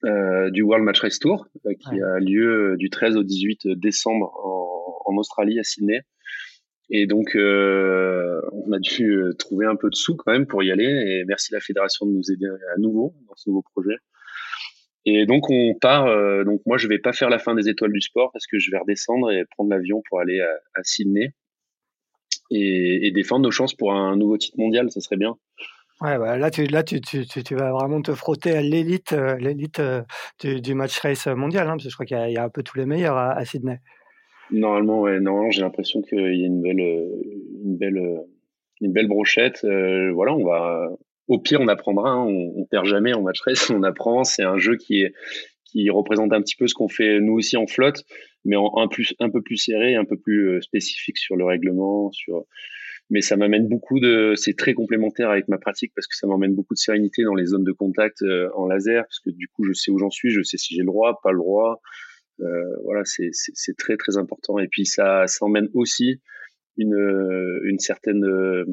euh, 0.06 0.50
du 0.50 0.62
World 0.64 0.84
Match 0.84 1.00
Race 1.00 1.20
Tour, 1.20 1.48
euh, 1.66 1.74
qui 1.74 2.02
a 2.02 2.20
lieu 2.20 2.74
euh, 2.74 2.78
du 2.78 2.90
13 2.90 3.18
au 3.18 3.24
18 3.24 3.68
décembre 3.68 4.32
en, 4.44 5.12
en 5.12 5.18
Australie, 5.18 5.60
à 5.60 5.64
Sydney. 5.64 6.02
Et 6.90 7.08
donc, 7.08 7.36
euh, 7.36 8.42
on 8.52 8.72
a 8.72 8.80
dû 8.80 9.24
trouver 9.40 9.66
un 9.66 9.76
peu 9.76 9.90
de 9.90 9.96
sous 9.96 10.16
quand 10.16 10.32
même 10.32 10.46
pour 10.46 10.64
y 10.64 10.72
aller. 10.72 10.86
Et 10.86 11.24
merci 11.26 11.54
la 11.54 11.62
fédération 11.62 12.06
de 12.06 12.12
nous 12.12 12.32
aider 12.32 12.48
à 12.48 12.78
nouveau 12.80 13.14
dans 13.28 13.36
ce 13.36 13.50
nouveau 13.50 13.64
projet. 13.74 13.96
Et 15.06 15.26
donc, 15.26 15.50
on 15.50 15.74
part. 15.80 16.06
donc, 16.44 16.62
moi, 16.66 16.78
je 16.78 16.88
vais 16.88 17.00
pas 17.00 17.14
faire 17.14 17.30
la 17.30 17.40
fin 17.40 17.56
des 17.56 17.70
étoiles 17.70 17.94
du 17.94 18.02
sport 18.02 18.32
parce 18.34 18.46
que 18.46 18.60
je 18.60 18.70
vais 18.72 18.78
redescendre 18.78 19.32
et 19.32 19.46
prendre 19.52 19.70
l'avion 19.70 20.04
pour 20.10 20.20
aller 20.20 20.42
à, 20.42 20.52
à 20.76 20.84
Sydney 20.84 21.34
et, 22.52 23.08
et, 23.08 23.12
défendre 23.12 23.44
nos 23.44 23.52
chances 23.52 23.74
pour 23.74 23.94
un 23.94 24.18
nouveau 24.18 24.38
titre 24.38 24.60
mondial. 24.60 24.92
Ça 24.92 25.00
serait 25.00 25.18
bien. 25.18 25.38
Ouais, 26.02 26.18
bah, 26.18 26.36
là, 26.36 26.50
tu, 26.50 26.66
là 26.66 26.82
tu, 26.82 27.00
tu, 27.00 27.28
tu, 27.28 27.56
vas 27.56 27.72
vraiment 27.72 28.02
te 28.02 28.14
frotter 28.14 28.54
à 28.54 28.62
l'élite, 28.64 29.14
euh, 29.14 29.38
euh, 29.80 30.60
du, 30.60 30.74
match 30.74 30.98
race 31.00 31.28
mondial, 31.28 31.68
hein, 31.68 31.74
parce 31.74 31.84
que 31.84 31.90
je 31.92 31.96
crois 31.96 32.08
qu'il 32.08 32.18
y, 32.18 32.38
a 32.38 32.44
un 32.44 32.50
peu 32.50 32.64
tous 32.64 32.80
les 32.80 32.88
meilleurs 32.88 33.18
à, 33.18 33.46
Sydney. 33.46 33.80
Normalement, 34.50 35.08
non, 35.20 35.52
j'ai 35.52 35.62
l'impression 35.62 36.02
qu'il 36.02 36.18
y 36.18 36.44
a 36.44 36.48
une 36.48 36.60
belle, 36.60 36.80
une 36.80 37.78
belle, 37.78 38.02
une 38.82 38.92
belle 38.92 39.08
brochette. 39.08 39.64
Euh, 39.64 40.12
voilà, 40.12 40.34
on 40.34 40.44
va, 40.44 40.90
au 41.28 41.38
pire, 41.38 41.62
on 41.62 41.68
apprendra. 41.68 42.10
Hein, 42.10 42.26
on, 42.26 42.62
on, 42.62 42.66
perd 42.66 42.88
jamais 42.88 43.14
en 43.14 43.22
match 43.22 43.40
race, 43.42 43.70
on 43.70 43.84
apprend. 43.84 44.24
C'est 44.24 44.44
un 44.44 44.58
jeu 44.58 44.78
qui 44.78 45.04
est, 45.04 45.14
qui 45.66 45.88
représente 45.92 46.34
un 46.34 46.42
petit 46.42 46.56
peu 46.56 46.66
ce 46.68 46.74
qu'on 46.74 46.90
fait 46.90 47.20
nous 47.20 47.34
aussi 47.34 47.58
en 47.58 47.68
flotte, 47.68 48.06
mais 48.44 48.56
un 48.56 48.88
plus, 48.88 49.14
un 49.20 49.30
peu 49.30 49.44
plus 49.44 49.58
serré, 49.58 49.96
un 49.96 50.06
peu 50.06 50.18
plus 50.18 50.64
spécifique 50.64 51.20
sur 51.20 51.36
le 51.36 51.46
règlement, 51.46 52.12
sur 52.12 52.46
mais 53.12 53.20
ça 53.20 53.36
m'amène 53.36 53.68
beaucoup 53.68 54.00
de, 54.00 54.34
c'est 54.38 54.56
très 54.56 54.74
complémentaire 54.74 55.30
avec 55.30 55.50
ma 55.50 55.58
pratique 55.58 55.92
parce 55.94 56.08
que 56.08 56.16
ça 56.16 56.28
m'emmène 56.28 56.56
beaucoup 56.56 56.74
de 56.74 56.80
sérénité 56.80 57.24
dans 57.24 57.36
les 57.36 57.46
zones 57.46 57.66
de 57.66 57.74
contact 57.74 58.22
euh, 58.22 58.50
en 58.56 58.68
laser, 58.68 59.04
parce 59.04 59.20
que 59.20 59.30
du 59.30 59.50
coup, 59.50 59.66
je 59.66 59.74
sais 59.74 59.92
où 59.92 60.00
j'en 60.00 60.10
suis, 60.10 60.32
je 60.32 60.42
sais 60.42 60.58
si 60.58 60.74
j'ai 60.74 60.80
le 60.80 60.86
droit, 60.86 61.20
pas 61.22 61.34
le 61.34 61.38
droit. 61.38 61.82
Euh, 62.40 62.46
voilà, 62.86 63.04
c'est, 63.04 63.30
c'est, 63.34 63.78
très 63.78 63.98
très 63.98 64.16
important. 64.16 64.60
Et 64.60 64.70
puis 64.70 64.86
ça, 64.86 65.28
ça 65.28 65.46
emmène 65.46 65.68
aussi 65.74 66.22
une, 66.78 66.96
une 67.66 67.80
certaine, 67.80 68.24
euh, 68.24 68.64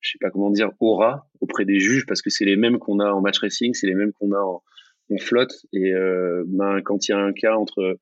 je 0.00 0.12
sais 0.12 0.18
pas 0.20 0.30
comment 0.30 0.50
dire, 0.50 0.70
aura 0.78 1.28
auprès 1.40 1.64
des 1.64 1.80
juges, 1.80 2.06
parce 2.06 2.22
que 2.22 2.30
c'est 2.30 2.44
les 2.44 2.56
mêmes 2.56 2.78
qu'on 2.78 3.00
a 3.00 3.10
en 3.10 3.20
match 3.20 3.40
racing, 3.40 3.74
c'est 3.74 3.88
les 3.88 3.96
mêmes 3.96 4.12
qu'on 4.12 4.30
a 4.30 4.38
en, 4.38 4.62
on 5.10 5.18
flotte. 5.18 5.66
Et 5.72 5.92
ben, 6.46 6.80
quand 6.82 7.08
il 7.08 7.10
y 7.10 7.14
a 7.14 7.18
un 7.18 7.32
cas 7.32 7.56
entre 7.56 7.98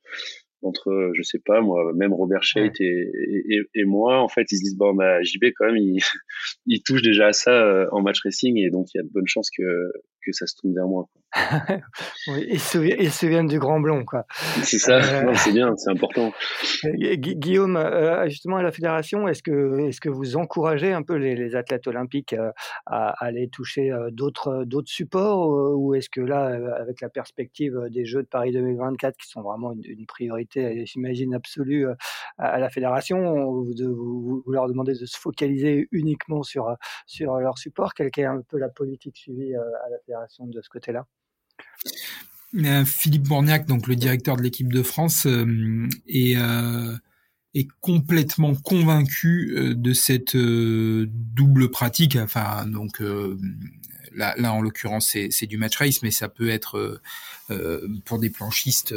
entre, 0.62 1.10
je 1.14 1.22
sais 1.22 1.38
pas, 1.38 1.60
moi, 1.60 1.92
même 1.94 2.12
Robert 2.12 2.42
Scheidt 2.42 2.82
et, 2.82 3.10
et, 3.48 3.60
et, 3.74 3.84
moi, 3.84 4.20
en 4.20 4.28
fait, 4.28 4.50
ils 4.52 4.56
se 4.56 4.62
disent, 4.62 4.76
bon, 4.76 4.94
bah, 4.94 5.22
JB, 5.22 5.46
quand 5.56 5.66
même, 5.66 5.76
il, 5.76 6.00
il 6.66 6.82
touche 6.82 7.02
déjà 7.02 7.28
à 7.28 7.32
ça 7.32 7.52
euh, 7.52 7.86
en 7.92 8.02
match 8.02 8.20
racing, 8.22 8.58
et 8.58 8.70
donc 8.70 8.88
il 8.94 8.98
y 8.98 9.00
a 9.00 9.02
de 9.02 9.10
bonnes 9.10 9.26
chances 9.26 9.50
que, 9.50 9.62
que 10.24 10.32
ça 10.32 10.46
se 10.46 10.56
tourne 10.56 10.74
vers 10.74 10.86
moi. 10.86 11.08
oui, 12.28 12.46
ils, 12.50 12.60
se, 12.60 12.78
ils 12.78 13.10
se 13.10 13.20
souviennent 13.20 13.46
du 13.46 13.60
grand 13.60 13.78
blond, 13.78 14.04
quoi. 14.04 14.26
C'est 14.62 14.78
ça, 14.78 14.96
euh, 14.96 15.32
c'est 15.36 15.52
bien, 15.52 15.76
c'est 15.76 15.90
important. 15.90 16.32
Guillaume, 16.84 17.76
euh, 17.76 18.28
justement, 18.28 18.56
à 18.56 18.62
la 18.62 18.72
fédération, 18.72 19.28
est-ce 19.28 19.42
que, 19.42 19.86
est-ce 19.88 20.00
que 20.00 20.08
vous 20.08 20.36
encouragez 20.36 20.92
un 20.92 21.02
peu 21.02 21.14
les, 21.14 21.36
les 21.36 21.54
athlètes 21.54 21.86
olympiques 21.86 22.34
à, 22.86 23.10
aller 23.24 23.48
toucher 23.48 23.92
d'autres, 24.10 24.64
d'autres 24.64 24.90
supports, 24.90 25.76
ou 25.78 25.94
est-ce 25.94 26.10
que 26.10 26.20
là, 26.20 26.58
avec 26.80 27.00
la 27.00 27.08
perspective 27.08 27.78
des 27.90 28.04
Jeux 28.04 28.22
de 28.22 28.28
Paris 28.28 28.52
2024, 28.52 29.16
qui 29.16 29.28
sont 29.28 29.42
vraiment 29.42 29.72
une, 29.72 29.84
une 29.84 30.06
priorité, 30.06 30.84
j'imagine, 30.86 31.34
absolue 31.34 31.86
à 32.38 32.58
la 32.58 32.70
fédération, 32.70 33.52
vous, 33.52 33.72
vous, 33.78 34.42
vous, 34.44 34.52
leur 34.52 34.66
demandez 34.66 34.94
de 34.94 35.06
se 35.06 35.18
focaliser 35.18 35.88
uniquement 35.92 36.42
sur, 36.42 36.74
sur 37.06 37.36
leur 37.36 37.58
support 37.58 37.94
Quelle 37.94 38.10
est 38.16 38.24
un 38.24 38.42
peu 38.42 38.58
la 38.58 38.68
politique 38.68 39.16
suivie 39.16 39.54
à 39.54 39.90
la 39.90 39.98
fédération 39.98 40.09
de 40.40 40.60
ce 40.62 40.68
côté-là? 40.68 41.06
Euh, 42.56 42.84
Philippe 42.84 43.28
Bourniac, 43.28 43.66
donc 43.66 43.86
le 43.86 43.96
directeur 43.96 44.36
de 44.36 44.42
l'équipe 44.42 44.72
de 44.72 44.82
France, 44.82 45.26
euh, 45.26 45.88
est, 46.08 46.36
euh, 46.36 46.96
est 47.54 47.68
complètement 47.80 48.54
convaincu 48.54 49.74
de 49.76 49.92
cette 49.92 50.36
double 50.36 51.70
pratique. 51.70 52.16
Enfin, 52.16 52.66
donc 52.66 53.02
là 54.14 54.52
en 54.52 54.60
l'occurrence, 54.60 55.16
c'est 55.30 55.46
du 55.46 55.58
match 55.58 55.76
race, 55.76 56.02
mais 56.02 56.10
ça 56.10 56.28
peut 56.28 56.48
être 56.48 57.00
pour 58.04 58.18
des 58.18 58.30
planchistes 58.30 58.94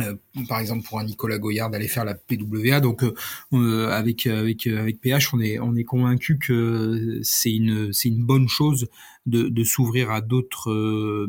euh, 0.00 0.14
par 0.48 0.60
exemple 0.60 0.86
pour 0.86 0.98
un 0.98 1.04
Nicolas 1.04 1.38
Goyard 1.38 1.70
d'aller 1.70 1.88
faire 1.88 2.04
la 2.04 2.14
PWA 2.14 2.80
donc 2.80 3.02
euh, 3.02 3.14
euh, 3.52 3.90
avec 3.90 4.26
avec 4.26 4.66
avec 4.66 5.00
PH 5.00 5.32
on 5.34 5.40
est 5.40 5.58
on 5.58 5.74
est 5.74 5.84
convaincu 5.84 6.38
que 6.38 7.20
c'est 7.22 7.52
une 7.52 7.92
c'est 7.92 8.08
une 8.08 8.24
bonne 8.24 8.48
chose 8.48 8.88
de, 9.26 9.48
de 9.48 9.64
s'ouvrir 9.64 10.10
à 10.10 10.20
d'autres 10.20 11.26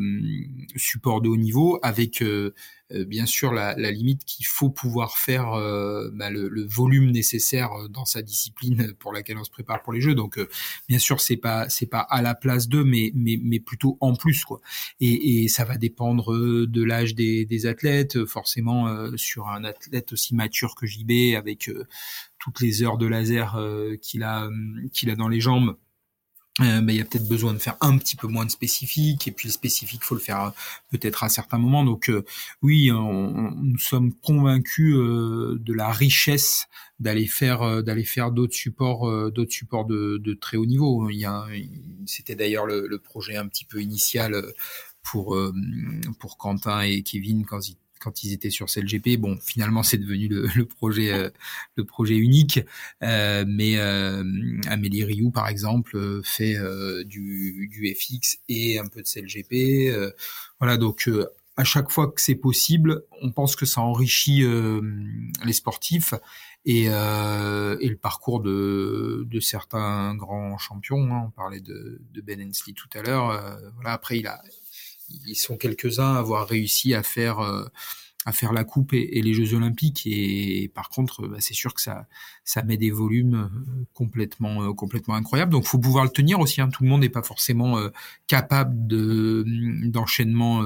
supports 0.76 1.22
de 1.22 1.30
haut 1.30 1.38
niveau 1.38 1.80
avec 1.82 2.22
euh, 2.22 2.53
bien 2.91 3.25
sûr 3.25 3.53
la, 3.53 3.75
la 3.77 3.91
limite 3.91 4.23
qu'il 4.25 4.45
faut 4.45 4.69
pouvoir 4.69 5.17
faire 5.17 5.53
euh, 5.53 6.09
bah, 6.13 6.29
le, 6.29 6.47
le, 6.47 6.65
volume 6.65 7.11
nécessaire 7.11 7.71
euh, 7.73 7.88
dans 7.88 8.05
sa 8.05 8.21
discipline 8.21 8.93
pour 8.99 9.11
laquelle 9.11 9.38
on 9.38 9.43
se 9.43 9.49
prépare 9.49 9.81
pour 9.83 9.93
les 9.93 10.01
jeux. 10.01 10.15
Donc 10.15 10.39
bien 10.88 10.99
sûr 10.99 11.19
c'est 11.19 11.38
pas 11.38 11.67
c'est 11.69 11.85
pas 11.85 11.99
à 11.99 12.21
la 12.21 12.35
place 12.35 12.69
d'eux, 12.69 12.83
mais 12.83 13.11
mais 13.13 13.39
mais 13.41 13.59
plutôt 13.59 13.97
en 13.99 14.15
plus 14.15 14.45
quoi. 14.45 14.61
Et, 14.99 15.43
et 15.43 15.47
ça 15.47 15.65
va 15.65 15.77
dépendre 15.77 16.33
de 16.67 16.83
l'âge 16.83 17.15
des, 17.15 17.45
des, 17.45 17.65
athlètes. 17.65 18.25
Forcément 18.25 18.88
sur 19.17 19.49
un 19.49 19.63
athlète 19.63 20.13
aussi 20.13 20.35
mature 20.35 20.75
que 20.75 20.85
JB 20.85 21.35
avec 21.35 21.69
toutes 22.39 22.61
les 22.61 22.83
heures 22.83 22.97
de 22.97 23.07
laser 23.07 23.57
qu'il 24.01 24.23
a 24.23 24.49
qu'il 24.93 25.09
a 25.09 25.15
dans 25.15 25.27
les 25.27 25.39
jambes 25.39 25.75
euh, 26.61 26.81
il 26.87 26.95
y 26.95 27.01
a 27.01 27.05
peut-être 27.05 27.27
besoin 27.27 27.53
de 27.53 27.59
faire 27.59 27.77
un 27.81 27.97
petit 27.97 28.15
peu 28.15 28.27
moins 28.27 28.45
de 28.45 28.51
spécifique 28.51 29.27
et 29.27 29.31
puis 29.31 29.47
le 29.47 29.53
spécifique 29.53 30.03
faut 30.03 30.15
le 30.15 30.21
faire 30.21 30.41
euh, 30.41 30.49
peut-être 30.89 31.23
à 31.23 31.29
certains 31.29 31.57
moments. 31.57 31.83
Donc 31.83 32.09
euh, 32.09 32.25
oui 32.61 32.91
on, 32.91 33.51
nous 33.51 33.77
sommes 33.77 34.13
convaincus 34.13 34.95
de 34.95 35.73
la 35.73 35.91
richesse 35.91 36.67
d'aller 36.99 37.27
faire 37.27 37.83
d'aller 37.83 38.03
faire 38.03 38.31
d'autres 38.31 38.55
supports 38.55 39.31
d'autres 39.31 39.51
supports 39.51 39.85
de, 39.85 40.17
de, 40.17 40.33
très 40.33 40.57
haut 40.57 40.65
niveau. 40.65 41.09
Il 41.09 41.17
y 41.17 41.25
a 41.25 41.45
c'était 42.05 42.35
d'ailleurs 42.35 42.65
le, 42.65 42.87
le, 42.87 42.99
projet 42.99 43.35
un 43.37 43.47
petit 43.47 43.65
peu 43.65 43.81
initial 43.81 44.43
pour 45.03 45.37
pour 46.19 46.37
Quentin 46.37 46.81
et 46.81 47.03
Kevin 47.03 47.45
quand 47.45 47.69
ils 47.69 47.77
quand 47.99 48.23
ils 48.23 48.33
étaient 48.33 48.49
sur 48.49 48.67
CLGP. 48.67 49.17
Bon, 49.17 49.37
finalement, 49.41 49.83
c'est 49.83 49.97
devenu 49.97 50.27
le, 50.27 50.47
euh, 50.47 51.83
projet 51.85 52.15
unique. 52.17 52.59
Euh, 53.03 53.45
mais 53.47 53.77
euh, 53.77 54.23
Amélie 54.67 55.03
Rioux, 55.03 55.31
par 55.31 55.47
exemple, 55.47 56.21
fait 56.23 56.55
du, 57.05 57.95
FX 57.95 58.39
et 58.49 58.79
un 58.79 58.87
peu 58.87 59.01
de 59.01 59.07
CLGP. 59.07 59.95
voilà, 60.59 60.77
donc 60.77 61.09
à 61.55 61.63
chaque 61.63 61.89
fois 61.89 62.11
que 62.11 62.21
c'est 62.21 62.35
possible, 62.35 63.03
on 63.21 63.31
pense 63.31 63.55
que 63.55 63.65
ça 63.65 63.81
enrichit 63.81 64.43
les 65.45 65.53
sportifs 65.53 66.13
et, 66.65 66.85
le 66.87 67.95
parcours 67.95 68.41
de, 68.41 69.25
de 69.27 69.39
certains 69.39 70.15
grands 70.15 70.57
champions. 70.57 71.13
Hein. 71.13 71.23
On 71.27 71.31
parlait 71.31 71.61
de, 71.61 72.01
de 72.13 72.21
Ben 72.21 72.41
Hensley 72.41 72.73
tout 72.73 72.89
à 72.93 73.01
l'heure. 73.01 73.59
voilà, 73.75 73.93
après, 73.93 74.19
il 74.19 74.27
a 74.27 74.41
ils 75.09 75.35
sont 75.35 75.57
quelques-uns 75.57 76.15
à 76.15 76.19
avoir 76.19 76.47
réussi 76.47 76.93
à 76.93 77.03
faire 77.03 77.39
euh, 77.39 77.65
à 78.25 78.33
faire 78.33 78.51
la 78.51 78.65
coupe 78.65 78.91
et, 78.91 79.21
les 79.21 79.33
Jeux 79.33 79.53
Olympiques 79.53 80.05
et, 80.05 80.69
par 80.73 80.89
contre 80.89 81.27
bah, 81.27 81.37
c'est 81.39 81.53
sûr 81.53 81.73
que 81.73 81.81
ça 81.81 82.07
ça 82.43 82.63
met 82.63 82.77
des 82.77 82.91
volumes 82.91 83.35
euh, 83.35 83.85
complètement 83.93 84.63
euh, 84.63 84.73
complètement 84.73 85.15
incroyables 85.15 85.51
donc 85.51 85.65
faut 85.65 85.79
pouvoir 85.79 86.03
le 86.03 86.09
tenir 86.09 86.39
aussi 86.39 86.61
hein. 86.61 86.69
tout 86.69 86.83
le 86.83 86.89
monde 86.89 87.01
n'est 87.01 87.09
pas 87.09 87.23
forcément 87.23 87.77
capable 88.27 88.87
de 88.87 89.43
d'enchaînement 89.85 90.63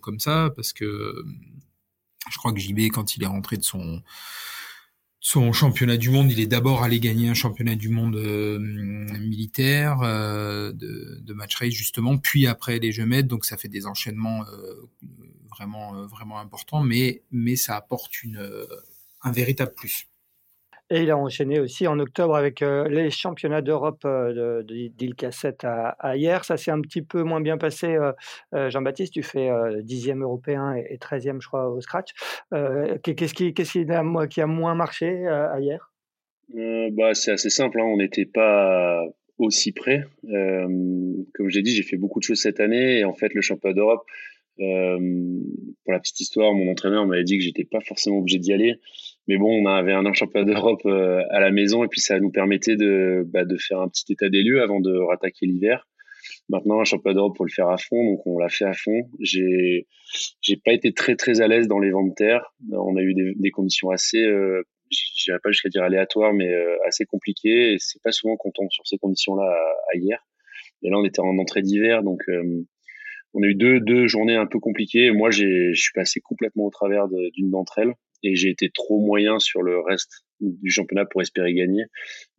comme 0.00 0.20
ça 0.20 0.50
parce 0.56 0.72
que 0.72 1.24
je 2.30 2.38
crois 2.38 2.52
que 2.52 2.58
JB 2.58 2.90
quand 2.92 3.16
il 3.16 3.22
est 3.22 3.28
rentré 3.28 3.56
de 3.56 3.64
son 3.64 4.02
son 5.28 5.52
championnat 5.52 5.96
du 5.96 6.10
monde, 6.10 6.30
il 6.30 6.38
est 6.38 6.46
d'abord 6.46 6.84
allé 6.84 7.00
gagner 7.00 7.28
un 7.28 7.34
championnat 7.34 7.74
du 7.74 7.88
monde 7.88 8.14
euh, 8.14 8.60
militaire 8.60 9.98
euh, 10.02 10.70
de, 10.72 11.32
match 11.32 11.56
race 11.56 11.72
justement, 11.72 12.16
puis 12.16 12.46
après 12.46 12.78
les 12.78 12.92
Jeux 12.92 13.22
donc 13.24 13.44
ça 13.44 13.56
fait 13.56 13.66
des 13.66 13.86
enchaînements 13.86 14.44
euh, 14.44 14.88
vraiment 15.50 16.06
vraiment 16.06 16.38
importants, 16.38 16.80
mais 16.80 17.24
mais 17.32 17.56
ça 17.56 17.74
apporte 17.74 18.22
une 18.22 18.38
un 19.22 19.32
véritable 19.32 19.74
plus. 19.74 20.06
Et 20.88 21.02
il 21.02 21.10
a 21.10 21.16
enchaîné 21.16 21.58
aussi 21.58 21.88
en 21.88 21.98
octobre 21.98 22.36
avec 22.36 22.62
euh, 22.62 22.88
les 22.88 23.10
championnats 23.10 23.60
d'Europe 23.60 24.02
euh, 24.04 24.62
Cassette 25.16 25.64
à, 25.64 25.88
à, 25.98 26.16
hier. 26.16 26.44
Ça 26.44 26.56
s'est 26.56 26.70
un 26.70 26.80
petit 26.80 27.02
peu 27.02 27.24
moins 27.24 27.40
bien 27.40 27.58
passé. 27.58 27.88
Euh, 27.88 28.12
euh 28.54 28.70
Jean-Baptiste, 28.70 29.12
tu 29.12 29.24
fais 29.24 29.50
dixième 29.82 30.22
européen 30.22 30.74
et 30.74 30.96
treizième, 30.98 31.40
je 31.40 31.48
crois, 31.48 31.68
au 31.70 31.80
scratch. 31.80 32.10
Qu'est-ce 32.52 33.34
qui, 33.34 33.52
qu 33.52 33.62
qui, 33.64 34.40
a, 34.40 34.46
moins 34.46 34.74
marché 34.74 35.26
à 35.26 35.58
hier? 35.58 35.90
Bah, 36.92 37.14
C'est 37.14 37.32
assez 37.32 37.50
simple. 37.50 37.80
Hein. 37.80 37.84
On 37.84 37.96
n'était 37.96 38.26
pas 38.26 39.02
aussi 39.38 39.72
près. 39.72 40.04
comme 40.22 41.48
j'ai 41.48 41.62
dit, 41.62 41.72
j'ai 41.72 41.82
fait 41.82 41.96
beaucoup 41.96 42.20
de 42.20 42.24
choses 42.24 42.40
cette 42.40 42.60
année. 42.60 43.00
Et 43.00 43.04
en 43.04 43.12
fait, 43.12 43.34
le 43.34 43.40
championnat 43.40 43.74
d'Europe, 43.74 44.06
pour 44.56 45.92
la 45.92 45.98
petite 45.98 46.20
histoire, 46.20 46.54
mon 46.54 46.70
entraîneur 46.70 47.06
m'avait 47.06 47.24
dit 47.24 47.38
que 47.38 47.44
j'étais 47.44 47.64
pas 47.64 47.80
forcément 47.80 48.18
obligé 48.18 48.38
d'y 48.38 48.52
aller. 48.52 48.76
Mais 49.28 49.38
bon, 49.38 49.62
on 49.62 49.66
avait 49.66 49.92
un 49.92 50.12
championnat 50.12 50.52
d'Europe 50.52 50.82
euh, 50.86 51.22
à 51.30 51.40
la 51.40 51.50
maison 51.50 51.84
et 51.84 51.88
puis 51.88 52.00
ça 52.00 52.20
nous 52.20 52.30
permettait 52.30 52.76
de, 52.76 53.24
bah, 53.26 53.44
de 53.44 53.56
faire 53.56 53.80
un 53.80 53.88
petit 53.88 54.12
état 54.12 54.28
des 54.28 54.42
lieux 54.42 54.62
avant 54.62 54.80
de 54.80 54.96
rattaquer 54.96 55.46
l'hiver. 55.46 55.86
Maintenant, 56.48 56.80
un 56.80 56.84
championnat 56.84 57.14
d'Europe, 57.14 57.36
pour 57.36 57.44
le 57.44 57.50
faire 57.50 57.68
à 57.68 57.76
fond, 57.76 58.04
donc 58.04 58.26
on 58.26 58.38
l'a 58.38 58.48
fait 58.48 58.64
à 58.64 58.72
fond. 58.72 59.10
J'ai, 59.20 59.86
j'ai 60.40 60.56
pas 60.56 60.72
été 60.72 60.92
très 60.92 61.16
très 61.16 61.40
à 61.40 61.48
l'aise 61.48 61.66
dans 61.66 61.78
les 61.78 61.90
vents 61.90 62.06
de 62.06 62.14
terre. 62.14 62.54
On 62.70 62.96
a 62.96 63.02
eu 63.02 63.14
des, 63.14 63.34
des 63.34 63.50
conditions 63.50 63.90
assez, 63.90 64.22
euh, 64.22 64.62
j'irais 64.90 65.38
pas 65.42 65.50
jusqu'à 65.50 65.68
dire 65.68 65.82
aléatoires, 65.82 66.32
mais 66.32 66.52
euh, 66.52 66.76
assez 66.86 67.04
compliquées. 67.04 67.74
Et 67.74 67.76
c'est 67.78 68.02
pas 68.02 68.12
souvent 68.12 68.36
qu'on 68.36 68.52
tombe 68.52 68.70
sur 68.70 68.86
ces 68.86 68.98
conditions-là 68.98 69.44
à, 69.92 69.96
hier. 69.96 70.24
Et 70.82 70.90
là, 70.90 70.98
on 70.98 71.04
était 71.04 71.20
en 71.20 71.38
entrée 71.38 71.62
d'hiver, 71.62 72.02
donc 72.02 72.22
euh, 72.28 72.64
on 73.34 73.42
a 73.42 73.46
eu 73.46 73.54
deux, 73.54 73.80
deux 73.80 74.06
journées 74.06 74.36
un 74.36 74.46
peu 74.46 74.60
compliquées. 74.60 75.10
Moi, 75.10 75.30
je 75.30 75.72
suis 75.74 75.92
passé 75.94 76.20
complètement 76.20 76.64
au 76.64 76.70
travers 76.70 77.08
d'une 77.08 77.50
d'entre 77.50 77.78
elles 77.78 77.94
et 78.26 78.34
j'ai 78.34 78.50
été 78.50 78.70
trop 78.70 79.00
moyen 79.00 79.38
sur 79.38 79.62
le 79.62 79.80
reste 79.80 80.24
du 80.40 80.70
championnat 80.70 81.04
pour 81.06 81.22
espérer 81.22 81.54
gagner. 81.54 81.84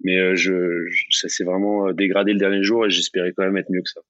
Mais 0.03 0.17
euh, 0.17 0.35
je, 0.35 0.85
ça 1.09 1.29
s'est 1.29 1.43
vraiment 1.43 1.88
euh, 1.88 1.93
dégradé 1.93 2.33
le 2.33 2.39
dernier 2.39 2.63
jour 2.63 2.85
et 2.85 2.89
j'espérais 2.89 3.33
quand 3.35 3.43
même 3.43 3.57
être 3.57 3.71
mieux 3.71 3.81
que 3.81 3.89
ça. 3.89 4.01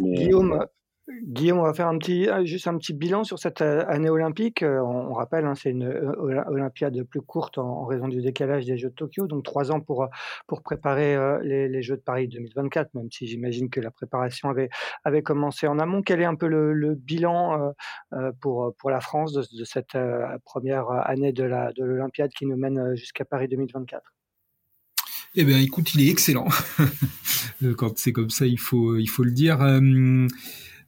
Guillaume, 0.00 0.64
Guillaume, 1.06 1.58
on 1.58 1.64
va 1.64 1.74
faire 1.74 1.88
un 1.88 1.98
petit, 1.98 2.30
euh, 2.30 2.46
juste 2.46 2.66
un 2.66 2.78
petit 2.78 2.94
bilan 2.94 3.24
sur 3.24 3.38
cette 3.38 3.60
euh, 3.60 3.84
année 3.88 4.08
olympique. 4.08 4.62
Euh, 4.62 4.80
on, 4.80 5.12
rappelle, 5.12 5.44
hein, 5.44 5.54
c'est 5.54 5.70
une 5.70 5.84
Olympiade 5.86 7.02
plus 7.04 7.20
courte 7.20 7.58
en, 7.58 7.84
raison 7.84 8.08
du 8.08 8.22
décalage 8.22 8.64
des 8.64 8.78
Jeux 8.78 8.88
de 8.88 8.94
Tokyo, 8.94 9.26
donc 9.26 9.44
trois 9.44 9.70
ans 9.70 9.80
pour, 9.80 10.08
préparer 10.64 11.16
les, 11.42 11.82
Jeux 11.82 11.96
de 11.96 12.00
Paris 12.00 12.28
2024, 12.28 12.94
même 12.94 13.10
si 13.10 13.26
j'imagine 13.26 13.68
que 13.68 13.80
la 13.80 13.90
préparation 13.90 14.48
avait, 14.48 15.22
commencé 15.22 15.66
en 15.66 15.78
amont. 15.78 16.00
Quel 16.00 16.22
est 16.22 16.24
un 16.24 16.36
peu 16.36 16.46
le, 16.46 16.94
bilan 16.94 17.74
pour, 18.40 18.74
la 18.86 19.00
France 19.00 19.32
de, 19.34 19.64
cette 19.64 19.98
première 20.44 20.88
année 20.90 21.32
de 21.32 21.44
l'Olympiade 21.44 22.30
de 22.30 22.34
qui 22.34 22.46
nous 22.46 22.56
mène 22.56 22.94
jusqu'à 22.94 23.24
Paris 23.24 23.48
2024 23.48 24.02
eh 25.36 25.42
bien, 25.42 25.58
écoute, 25.58 25.92
il 25.94 26.06
est 26.06 26.10
excellent. 26.12 26.46
Quand 27.76 27.98
c'est 27.98 28.12
comme 28.12 28.30
ça, 28.30 28.46
il 28.46 28.60
faut 28.60 28.92
le 28.92 29.32
dire 29.32 29.58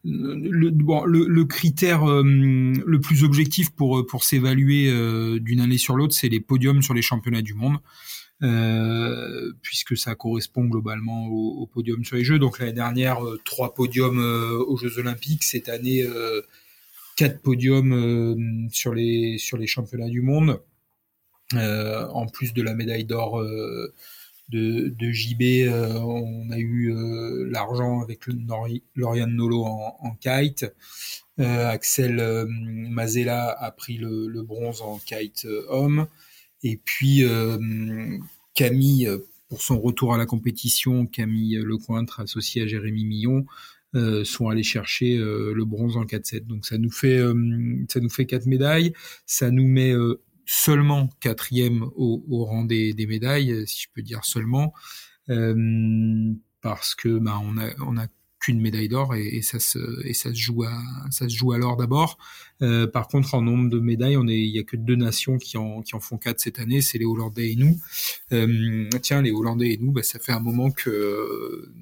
le, 0.07 0.71
bon, 0.71 1.05
le, 1.05 1.45
critère 1.45 2.09
euh, 2.09 2.23
le 2.23 3.01
plus 3.01 3.25
objectif 3.25 3.71
pour 3.71 4.07
pour 4.07 4.25
s'évaluer 4.25 4.89
euh, 4.89 5.39
d'une 5.41 5.61
année 5.61 5.79
sur 5.79 5.97
l'autre, 5.97 6.15
c'est 6.15 6.29
les 6.29 6.41
podiums 6.41 6.83
sur 6.83 6.95
les 6.95 7.03
championnats 7.03 7.43
du 7.43 7.55
monde. 7.55 7.79
euh, 8.43 9.53
puisque 9.63 9.97
ça 9.97 10.15
correspond 10.15 10.67
globalement 10.67 11.27
au, 11.29 11.63
au, 11.63 11.67
podium 11.67 12.05
sur 12.05 12.17
les 12.17 12.25
Jeux. 12.25 12.39
Donc 12.39 12.59
l'année 12.59 12.75
dernière, 12.75 13.21
trois 13.45 13.75
podiums 13.75 14.19
aux 14.19 14.77
Jeux 14.77 14.99
Olympiques. 14.99 15.43
Cette 15.43 15.69
année, 15.69 16.07
quatre 17.17 17.41
podiums 17.41 18.69
sur 18.71 18.95
les 18.95 19.39
sur 19.39 19.57
les 19.57 19.67
championnats 19.67 20.11
du 20.11 20.21
monde. 20.21 20.61
en 21.53 22.27
plus 22.27 22.53
de 22.53 22.63
la 22.63 22.75
médaille 22.75 23.07
d'or 23.07 23.43
de, 24.49 25.13
JB, 25.13 25.43
euh, 25.43 25.99
on 25.99 26.51
a 26.51 26.59
eu 26.59 26.93
euh, 26.93 27.49
l'argent 27.51 28.01
avec 28.01 28.21
Lauriane 28.95 29.35
Nolo 29.35 29.65
en, 29.65 30.17
kite. 30.21 30.67
Euh, 31.39 31.69
Axel 31.69 32.47
Mazella 32.49 33.51
a 33.51 33.71
pris 33.71 33.99
le, 33.99 34.43
bronze 34.43 34.83
en 34.83 34.99
kite 34.99 35.47
homme. 35.69 36.07
Et 36.63 36.81
puis 36.83 37.25
Camille, 38.55 39.11
pour 39.49 39.61
son 39.61 39.81
retour 39.81 40.15
à 40.15 40.19
la 40.19 40.27
compétition, 40.27 41.07
Camille 41.07 41.57
Lecointre, 41.63 42.21
associé 42.21 42.63
à 42.63 42.67
Jérémy 42.67 43.05
Millon, 43.05 43.47
euh, 43.95 44.25
sont 44.25 44.49
allés 44.49 44.63
chercher 44.63 45.17
le 45.17 45.65
bronze 45.65 45.97
en 45.97 46.05
4-7. 46.05 46.47
Donc 46.47 46.67
ça 46.67 46.79
nous 46.79 46.91
fait 46.91 47.21
ça 47.89 48.01
nous 48.01 48.11
fait 48.11 48.27
quatre 48.27 48.47
médailles. 48.47 48.95
Ça 49.27 49.51
nous 49.51 49.67
met 49.67 49.93
seulement 50.47 51.09
quatrième 51.21 51.83
au, 51.97 52.25
au 52.29 52.45
rang 52.45 52.65
des, 52.65 52.95
des, 52.95 53.07
médailles, 53.07 53.67
si 53.67 53.83
je 53.83 53.89
peux 53.93 54.03
dire 54.03 54.25
seulement, 54.25 54.73
euh, 55.29 56.33
parce 56.63 56.95
que 56.95 57.19
bah, 57.19 57.39
on 57.43 57.59
a 57.59 57.69
on 57.81 57.97
a 57.97 58.07
qu'une 58.39 58.61
médaille 58.61 58.89
d'or 58.89 59.15
et, 59.15 59.27
et, 59.27 59.43
ça 59.43 59.59
se 59.59 60.07
et 60.07 60.15
ça 60.15 60.31
se 60.31 60.39
joue 60.39 60.63
à 60.63 60.81
ça 61.11 61.29
se 61.29 61.35
joue 61.35 61.53
à 61.53 61.59
l'or 61.59 61.77
d'abord. 61.77 62.17
Euh, 62.63 62.87
par 62.87 63.09
contre, 63.09 63.35
en 63.35 63.43
nombre 63.43 63.69
de 63.69 63.81
médailles, 63.81 64.17
on 64.17 64.29
est 64.29 64.41
il 64.41 64.55
y 64.55 64.59
a 64.59 64.63
que 64.63 64.77
deux 64.77 64.97
nations 64.97 65.39
qui 65.39 65.57
en 65.59 65.83
qui 65.83 65.97
en 65.97 66.01
font 66.01 66.17
quatre 66.17 66.41
cette 66.41 66.61
année, 66.61 66.81
c'est 66.81 66.99
les 66.99 67.05
Hollandais 67.05 67.53
et 67.53 67.57
nous. 67.57 67.79
Euh, 68.33 68.89
tiens, 69.03 69.23
les 69.23 69.33
Hollandais 69.33 69.73
et 69.73 69.79
nous, 69.79 69.91
bah, 69.91 70.03
ça 70.03 70.19
fait 70.19 70.33
un 70.33 70.41
moment 70.41 70.71
que 70.71 71.73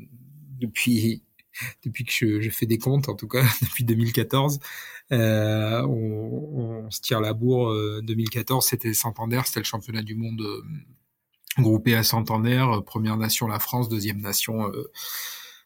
depuis 0.59 1.23
depuis 1.85 2.05
que 2.05 2.13
je, 2.13 2.41
je, 2.41 2.51
fais 2.51 2.67
des 2.67 2.79
comptes, 2.79 3.09
en 3.09 3.15
tout 3.15 3.29
cas 3.29 3.45
depuis 3.63 3.85
2014, 3.85 4.61
euh, 5.13 5.83
on, 5.83 6.85
on, 6.87 6.91
se 6.91 7.01
tire 7.01 7.21
la 7.21 7.33
bourre. 7.33 7.73
2014, 8.03 8.65
euh, 8.65 8.69
c'était 8.69 8.95
Santander, 8.95 9.41
c'était 9.45 9.61
le 9.61 9.65
championnat 9.65 10.03
du 10.03 10.15
monde 10.15 10.41
euh, 10.41 10.63
groupé 11.59 11.95
à 11.95 12.03
Santander. 12.03 12.67
Première 12.87 13.17
nation 13.17 13.47
la 13.47 13.59
France, 13.59 13.89
deuxième 13.89 14.21
nation 14.21 14.73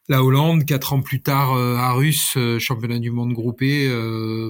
la 0.08 0.22
Hollande. 0.22 0.66
Quatre 0.66 0.92
ans 0.92 1.00
plus 1.00 1.22
tard, 1.22 1.54
à 1.54 1.92
Russe, 1.92 2.36
championnat 2.58 2.98
du 2.98 3.10
monde 3.10 3.32
groupé. 3.32 3.88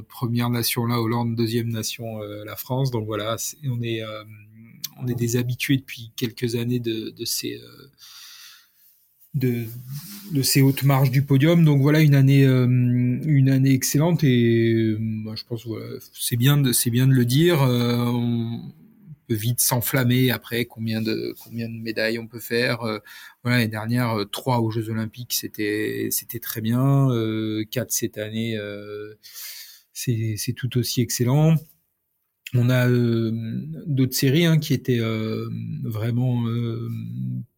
première 0.09 0.51
nation 0.51 0.85
la 0.87 1.01
Hollande, 1.01 1.37
deuxième 1.37 1.69
nation 1.69 2.19
la 2.19 2.57
France. 2.57 2.91
Donc 2.91 3.07
voilà, 3.07 3.37
on 3.71 3.81
est 3.83 4.03
on 5.01 5.07
est 5.07 5.15
des 5.15 5.37
depuis 5.37 6.11
quelques 6.17 6.57
années 6.57 6.81
de, 6.81 7.11
de 7.11 7.25
ces 7.25 7.61
de, 9.35 9.67
ces 10.43 10.61
hautes 10.61 10.83
marges 10.83 11.11
du 11.11 11.23
podium. 11.23 11.65
Donc 11.65 11.81
voilà 11.81 12.01
une 12.01 12.15
année, 12.15 12.45
euh, 12.45 12.67
une 12.67 13.49
année 13.49 13.73
excellente 13.73 14.25
et 14.25 14.73
euh, 14.73 14.99
je 15.35 15.45
pense 15.45 15.67
voilà, 15.67 15.99
c'est 16.13 16.37
bien 16.37 16.57
de, 16.57 16.73
c'est 16.73 16.91
bien 16.91 17.07
de 17.07 17.13
le 17.13 17.25
dire. 17.25 17.63
Euh, 17.63 17.97
on 18.07 18.73
peut 19.27 19.35
vite 19.35 19.61
s'enflammer 19.61 20.31
après 20.31 20.65
combien 20.65 21.03
de 21.03 21.35
combien 21.45 21.69
de 21.69 21.75
médailles 21.75 22.19
on 22.19 22.27
peut 22.27 22.41
faire. 22.41 22.79
voilà 23.43 23.59
l'année 23.59 23.69
dernière 23.69 24.25
trois 24.33 24.61
aux 24.61 24.71
Jeux 24.71 24.89
Olympiques 24.89 25.35
c'était 25.35 26.09
c'était 26.11 26.39
très 26.39 26.63
bien. 26.63 27.09
quatre 27.71 27.93
cette 27.93 28.17
année 28.17 28.59
c'est 29.93 30.55
tout 30.57 30.79
aussi 30.79 31.03
excellent. 31.03 31.57
On 32.55 32.71
a 32.71 32.89
euh, 32.89 33.31
d'autres 33.87 34.15
séries 34.15 34.47
hein, 34.47 34.59
qui 34.59 34.73
étaient 34.73 35.01
euh, 35.01 35.49
vraiment 35.83 36.47
euh, 36.47 36.89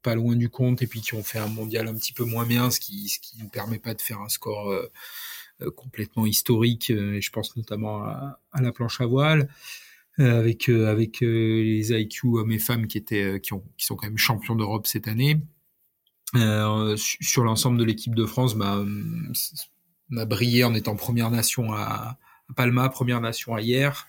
pas 0.02 0.14
loin 0.16 0.34
du 0.34 0.48
compte 0.48 0.82
et 0.82 0.86
puis 0.86 1.00
qui 1.00 1.14
ont 1.14 1.22
fait 1.22 1.38
un 1.38 1.46
mondial 1.46 1.86
un 1.86 1.94
petit 1.94 2.12
peu 2.12 2.24
moins 2.24 2.44
bien, 2.44 2.70
ce 2.70 2.80
qui 2.80 3.08
ce 3.08 3.20
qui 3.20 3.36
permet 3.52 3.78
pas 3.78 3.94
de 3.94 4.02
faire 4.02 4.20
un 4.20 4.28
score 4.28 4.74
complètement 5.76 6.26
historique. 6.26 6.90
et 6.90 7.20
je 7.20 7.30
pense 7.30 7.56
notamment 7.56 8.02
à, 8.02 8.40
à 8.52 8.62
la 8.62 8.72
planche 8.72 9.00
à 9.00 9.06
voile 9.06 9.48
avec 10.18 10.68
avec 10.68 11.20
les 11.20 11.92
IQ 11.92 12.38
hommes 12.38 12.52
et 12.52 12.58
femmes 12.58 12.86
qui 12.86 12.98
étaient 12.98 13.40
qui 13.40 13.52
ont 13.52 13.62
qui 13.76 13.86
sont 13.86 13.94
quand 13.94 14.06
même 14.06 14.18
champions 14.18 14.56
d'Europe 14.56 14.86
cette 14.86 15.06
année. 15.06 15.40
sur 16.34 17.44
l'ensemble 17.44 17.78
de 17.78 17.84
l'équipe 17.84 18.14
de 18.14 18.26
France, 18.26 18.56
bah, 18.56 18.84
on 20.12 20.16
a 20.16 20.24
brillé 20.24 20.64
en 20.64 20.74
étant 20.74 20.96
première 20.96 21.30
nation 21.30 21.72
à, 21.72 22.18
à 22.48 22.54
Palma, 22.56 22.88
première 22.88 23.20
nation 23.20 23.54
à 23.54 23.60
hier. 23.60 24.08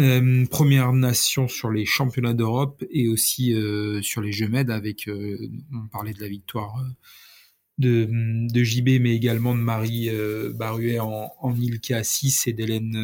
Euh, 0.00 0.44
première 0.46 0.92
nation 0.92 1.46
sur 1.46 1.70
les 1.70 1.84
championnats 1.84 2.34
d'Europe 2.34 2.82
et 2.90 3.06
aussi 3.08 3.54
euh, 3.54 4.02
sur 4.02 4.20
les 4.22 4.32
Jeux 4.32 4.48
Med 4.48 4.70
avec, 4.70 5.06
euh, 5.06 5.48
on 5.72 5.86
parlait 5.86 6.12
de 6.12 6.20
la 6.20 6.26
victoire 6.26 6.84
de, 7.78 8.08
de 8.10 8.64
JB, 8.64 9.00
mais 9.00 9.14
également 9.14 9.54
de 9.54 9.60
Marie 9.60 10.10
Baruet 10.54 10.98
en, 10.98 11.32
en 11.38 11.54
Ilka 11.54 12.02
6 12.02 12.48
et 12.48 12.52
d'Hélène 12.52 12.96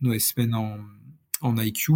Noesmen 0.00 0.54
en, 0.54 0.78
en 1.40 1.58
IQ. 1.58 1.92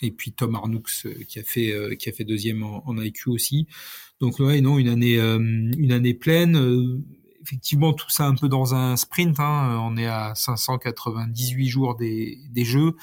Et 0.00 0.12
puis 0.12 0.32
Tom 0.32 0.54
Arnoux 0.54 0.82
qui 1.26 1.40
a 1.40 1.42
fait 1.42 1.96
qui 1.98 2.08
a 2.08 2.12
fait 2.12 2.22
deuxième 2.22 2.62
en, 2.62 2.88
en 2.88 3.00
IQ 3.00 3.30
aussi. 3.30 3.66
Donc 4.20 4.38
ouais, 4.38 4.60
non, 4.60 4.78
une 4.78 4.88
année 4.88 5.18
une 5.18 5.90
année 5.90 6.14
pleine 6.14 7.02
effectivement 7.48 7.94
tout 7.94 8.10
ça 8.10 8.26
un 8.26 8.34
peu 8.34 8.48
dans 8.48 8.74
un 8.74 8.96
sprint. 8.96 9.40
Hein. 9.40 9.80
On 9.82 9.96
est 9.96 10.06
à 10.06 10.34
598 10.34 11.68
jours 11.68 11.96
des, 11.96 12.38
des 12.50 12.64
jeux. 12.64 12.94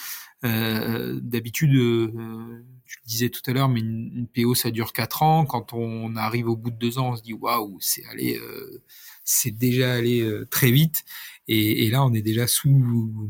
Euh, 0.43 1.19
D'habitude, 1.21 1.73
euh, 1.75 2.63
tu 2.85 2.99
le 3.03 3.07
disais 3.07 3.29
tout 3.29 3.41
à 3.47 3.53
l'heure, 3.53 3.69
mais 3.69 3.79
une, 3.79 4.27
PO 4.33 4.53
ça 4.53 4.69
dure 4.69 4.93
4 4.93 5.23
ans. 5.23 5.45
Quand 5.45 5.73
on 5.73 6.15
arrive 6.15 6.47
au 6.47 6.55
bout 6.55 6.69
de 6.69 6.77
2 6.77 6.99
ans, 6.99 7.13
on 7.13 7.15
se 7.15 7.23
dit 7.23 7.33
waouh, 7.33 7.77
c'est 7.81 8.05
allé, 8.05 8.37
euh, 8.37 8.83
c'est 9.23 9.51
déjà 9.51 9.93
allé 9.93 10.21
euh, 10.21 10.45
très 10.45 10.71
vite. 10.71 11.03
Et, 11.47 11.85
et, 11.85 11.89
là, 11.89 12.05
on 12.05 12.13
est 12.13 12.21
déjà 12.21 12.45
sous 12.45 13.29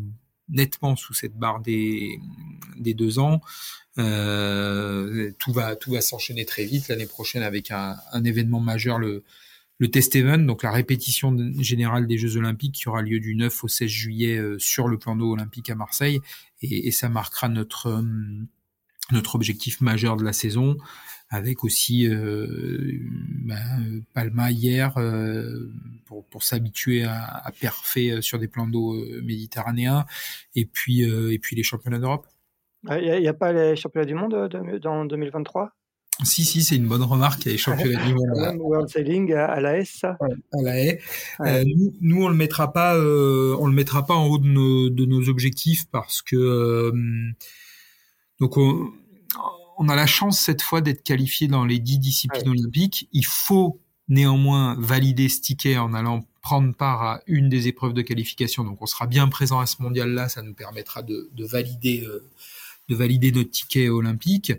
nettement 0.49 0.95
sous 0.95 1.13
cette 1.13 1.37
barre 1.37 1.61
des 1.61 2.19
des 2.77 2.93
deux 2.93 3.19
ans. 3.19 3.41
Euh, 3.97 5.31
tout 5.39 5.53
va 5.53 5.77
tout 5.77 5.91
va 5.91 6.01
s'enchaîner 6.01 6.45
très 6.45 6.65
vite 6.65 6.89
l'année 6.89 7.05
prochaine 7.05 7.43
avec 7.43 7.71
un, 7.71 7.95
un 8.11 8.23
événement 8.25 8.59
majeur 8.59 8.99
le 8.99 9.23
le 9.77 9.91
test 9.91 10.15
event, 10.15 10.37
donc 10.37 10.63
la 10.63 10.71
répétition 10.71 11.35
générale 11.59 12.07
des 12.07 12.17
Jeux 12.17 12.37
Olympiques 12.37 12.75
qui 12.75 12.87
aura 12.87 13.01
lieu 13.01 13.19
du 13.19 13.35
9 13.35 13.63
au 13.63 13.67
16 13.67 13.89
juillet 13.89 14.37
euh, 14.37 14.57
sur 14.57 14.87
le 14.87 14.97
plan 14.97 15.15
d'eau 15.15 15.33
olympique 15.33 15.69
à 15.69 15.75
Marseille, 15.75 16.21
et, 16.61 16.91
ça 16.91 17.09
marquera 17.09 17.49
notre 17.49 17.87
euh, 17.87 18.01
notre 19.11 19.35
objectif 19.35 19.81
majeur 19.81 20.17
de 20.17 20.23
la 20.23 20.33
saison, 20.33 20.77
avec 21.29 21.63
aussi 21.63 22.07
euh, 22.07 22.99
ben, 23.43 24.01
Palma 24.13 24.49
hier 24.49 24.95
pour, 26.05 26.25
pour 26.25 26.41
s'habituer 26.41 27.03
à, 27.03 27.23
à 27.23 27.51
perfer 27.51 28.19
sur 28.23 28.39
des 28.39 28.47
plans 28.47 28.65
d'eau 28.65 28.95
méditerranéens, 29.21 30.05
et 30.55 30.65
puis 30.65 31.01
et 31.01 31.37
puis 31.37 31.55
les 31.55 31.61
championnats 31.61 31.99
d'Europe. 31.99 32.25
Il 32.89 33.19
n'y 33.19 33.27
a, 33.27 33.29
a, 33.29 33.33
pas 33.33 33.53
les 33.53 33.75
championnats 33.75 34.07
du 34.07 34.15
monde 34.15 34.49
dans 34.81 35.05
2023 35.05 35.74
si, 36.23 36.45
si, 36.45 36.63
c'est 36.63 36.75
une 36.75 36.87
bonne 36.87 37.03
remarque. 37.03 37.41
Il 37.43 37.47
y 37.47 37.49
a 37.49 37.51
les 37.53 37.57
championnats 37.57 38.05
du 38.05 38.13
monde. 38.13 38.57
World 38.59 38.89
Sailing 38.89 39.33
à 39.33 39.59
la 39.59 39.77
S, 39.77 39.97
ça. 39.99 40.17
à 40.21 40.61
la 40.61 40.79
haie. 40.79 41.01
Euh, 41.41 41.63
nous, 41.65 41.93
nous, 41.99 42.23
on 42.23 42.29
le 42.29 42.35
mettra 42.35 42.71
pas, 42.71 42.95
euh, 42.95 43.55
on 43.59 43.67
le 43.67 43.73
mettra 43.73 44.05
pas 44.05 44.13
en 44.13 44.27
haut 44.27 44.37
de 44.37 44.47
nos, 44.47 44.89
de 44.89 45.05
nos 45.05 45.27
objectifs 45.27 45.85
parce 45.91 46.21
que 46.21 46.35
euh, 46.35 46.91
donc 48.39 48.57
on, 48.57 48.91
on, 49.77 49.89
a 49.89 49.95
la 49.95 50.05
chance 50.05 50.39
cette 50.39 50.61
fois 50.61 50.79
d'être 50.79 51.03
qualifié 51.03 51.47
dans 51.47 51.65
les 51.65 51.79
dix 51.79 51.99
disciplines 51.99 52.47
olympiques. 52.47 53.09
Il 53.11 53.25
faut 53.25 53.81
néanmoins 54.07 54.77
valider 54.79 55.27
ce 55.27 55.41
ticket 55.41 55.77
en 55.77 55.93
allant 55.93 56.25
prendre 56.41 56.73
part 56.73 57.01
à 57.01 57.21
une 57.27 57.49
des 57.49 57.67
épreuves 57.67 57.93
de 57.93 58.03
qualification. 58.03 58.63
Donc, 58.63 58.81
on 58.81 58.85
sera 58.85 59.07
bien 59.07 59.27
présent 59.27 59.59
à 59.59 59.65
ce 59.65 59.81
mondial-là. 59.81 60.29
Ça 60.29 60.43
nous 60.43 60.53
permettra 60.53 61.01
de, 61.01 61.29
de 61.33 61.45
valider, 61.45 62.07
de 62.87 62.95
valider 62.95 63.31
notre 63.31 63.49
ticket 63.49 63.89
olympique. 63.89 64.53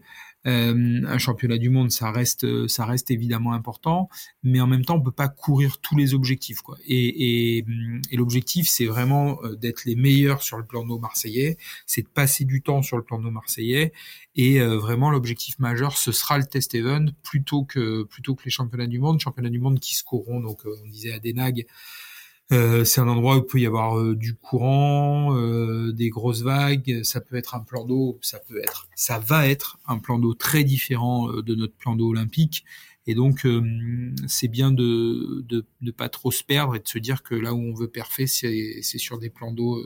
Euh, 0.47 1.03
un 1.07 1.19
championnat 1.19 1.59
du 1.59 1.71
monde, 1.71 1.91
ça 1.91 2.11
reste, 2.11 2.67
ça 2.69 2.85
reste 2.85 3.11
évidemment 3.11 3.53
important, 3.53 4.09
mais 4.43 4.61
en 4.61 4.67
même 4.67 4.85
temps, 4.85 4.97
on 4.97 5.03
peut 5.03 5.11
pas 5.11 5.29
courir 5.29 5.79
tous 5.79 5.97
les 5.97 6.15
objectifs. 6.15 6.61
Quoi. 6.61 6.77
Et, 6.87 7.57
et, 7.59 7.67
et 8.11 8.17
l'objectif, 8.17 8.69
c'est 8.69 8.87
vraiment 8.87 9.43
euh, 9.43 9.57
d'être 9.57 9.85
les 9.85 9.97
meilleurs 9.97 10.43
sur 10.43 10.57
le 10.57 10.65
plan 10.65 10.83
de 10.83 10.89
nos 10.89 10.99
marseillais, 10.99 11.57
c'est 11.87 12.03
de 12.03 12.09
passer 12.09 12.45
du 12.45 12.63
temps 12.63 12.83
sur 12.83 12.97
le 12.97 13.03
plan 13.03 13.19
de 13.19 13.25
nos 13.25 13.31
marseillais, 13.31 13.93
et 14.35 14.61
euh, 14.61 14.79
vraiment 14.79 15.11
l'objectif 15.11 15.59
majeur, 15.59 15.97
ce 15.97 16.13
sera 16.13 16.39
le 16.39 16.45
test 16.45 16.75
event 16.75 17.07
plutôt 17.23 17.65
que 17.65 18.05
plutôt 18.05 18.35
que 18.35 18.45
les 18.45 18.51
championnats 18.51 18.87
du 18.87 18.99
monde, 18.99 19.21
championnats 19.21 19.51
du 19.51 19.61
monde 19.61 19.81
qui 19.81 19.95
se 19.97 20.05
courront. 20.05 20.41
Donc, 20.41 20.63
on 20.65 20.89
disait 20.89 21.13
à 21.13 21.19
Denag 21.19 21.67
euh, 22.53 22.85
c'est 22.85 23.01
un 23.01 23.09
endroit 23.09 23.37
où 23.37 23.41
il 23.41 23.47
peut 23.47 23.59
y 23.59 23.67
avoir 23.67 23.99
euh, 23.99 24.15
du 24.15 24.35
courant, 24.35 25.37
euh, 25.37 25.93
des 25.93 26.11
grosses 26.11 26.43
vagues. 26.43 27.03
Ça 27.03 27.21
peut 27.21 27.37
être 27.37 27.55
un 27.55 27.61
plan 27.61 27.85
d'eau, 27.85 28.19
ça 28.23 28.39
peut 28.39 28.59
être, 28.59 28.89
ça 28.95 29.19
va 29.19 29.49
être 29.49 29.79
un 29.87 29.99
plan 29.99 30.19
d'eau 30.19 30.35
très 30.35 30.63
différent 30.63 31.29
de 31.33 31.55
notre 31.55 31.75
plan 31.75 31.97
d'eau 31.97 32.09
olympique. 32.11 32.65
Et 33.09 33.15
donc, 33.15 33.47
c'est 34.27 34.49
bien 34.49 34.73
de, 34.73 35.43
de 35.43 35.65
ne 35.81 35.91
pas 35.93 36.09
trop 36.09 36.33
se 36.33 36.43
perdre 36.43 36.75
et 36.75 36.81
de 36.81 36.89
se 36.89 36.99
dire 36.99 37.23
que 37.23 37.37
là 37.37 37.55
où 37.55 37.59
on 37.61 37.73
veut 37.73 37.87
perfer, 37.87 38.27
c'est 38.27 38.83
sur 38.83 39.19
des 39.19 39.31
plans 39.31 39.53
d'eau 39.53 39.81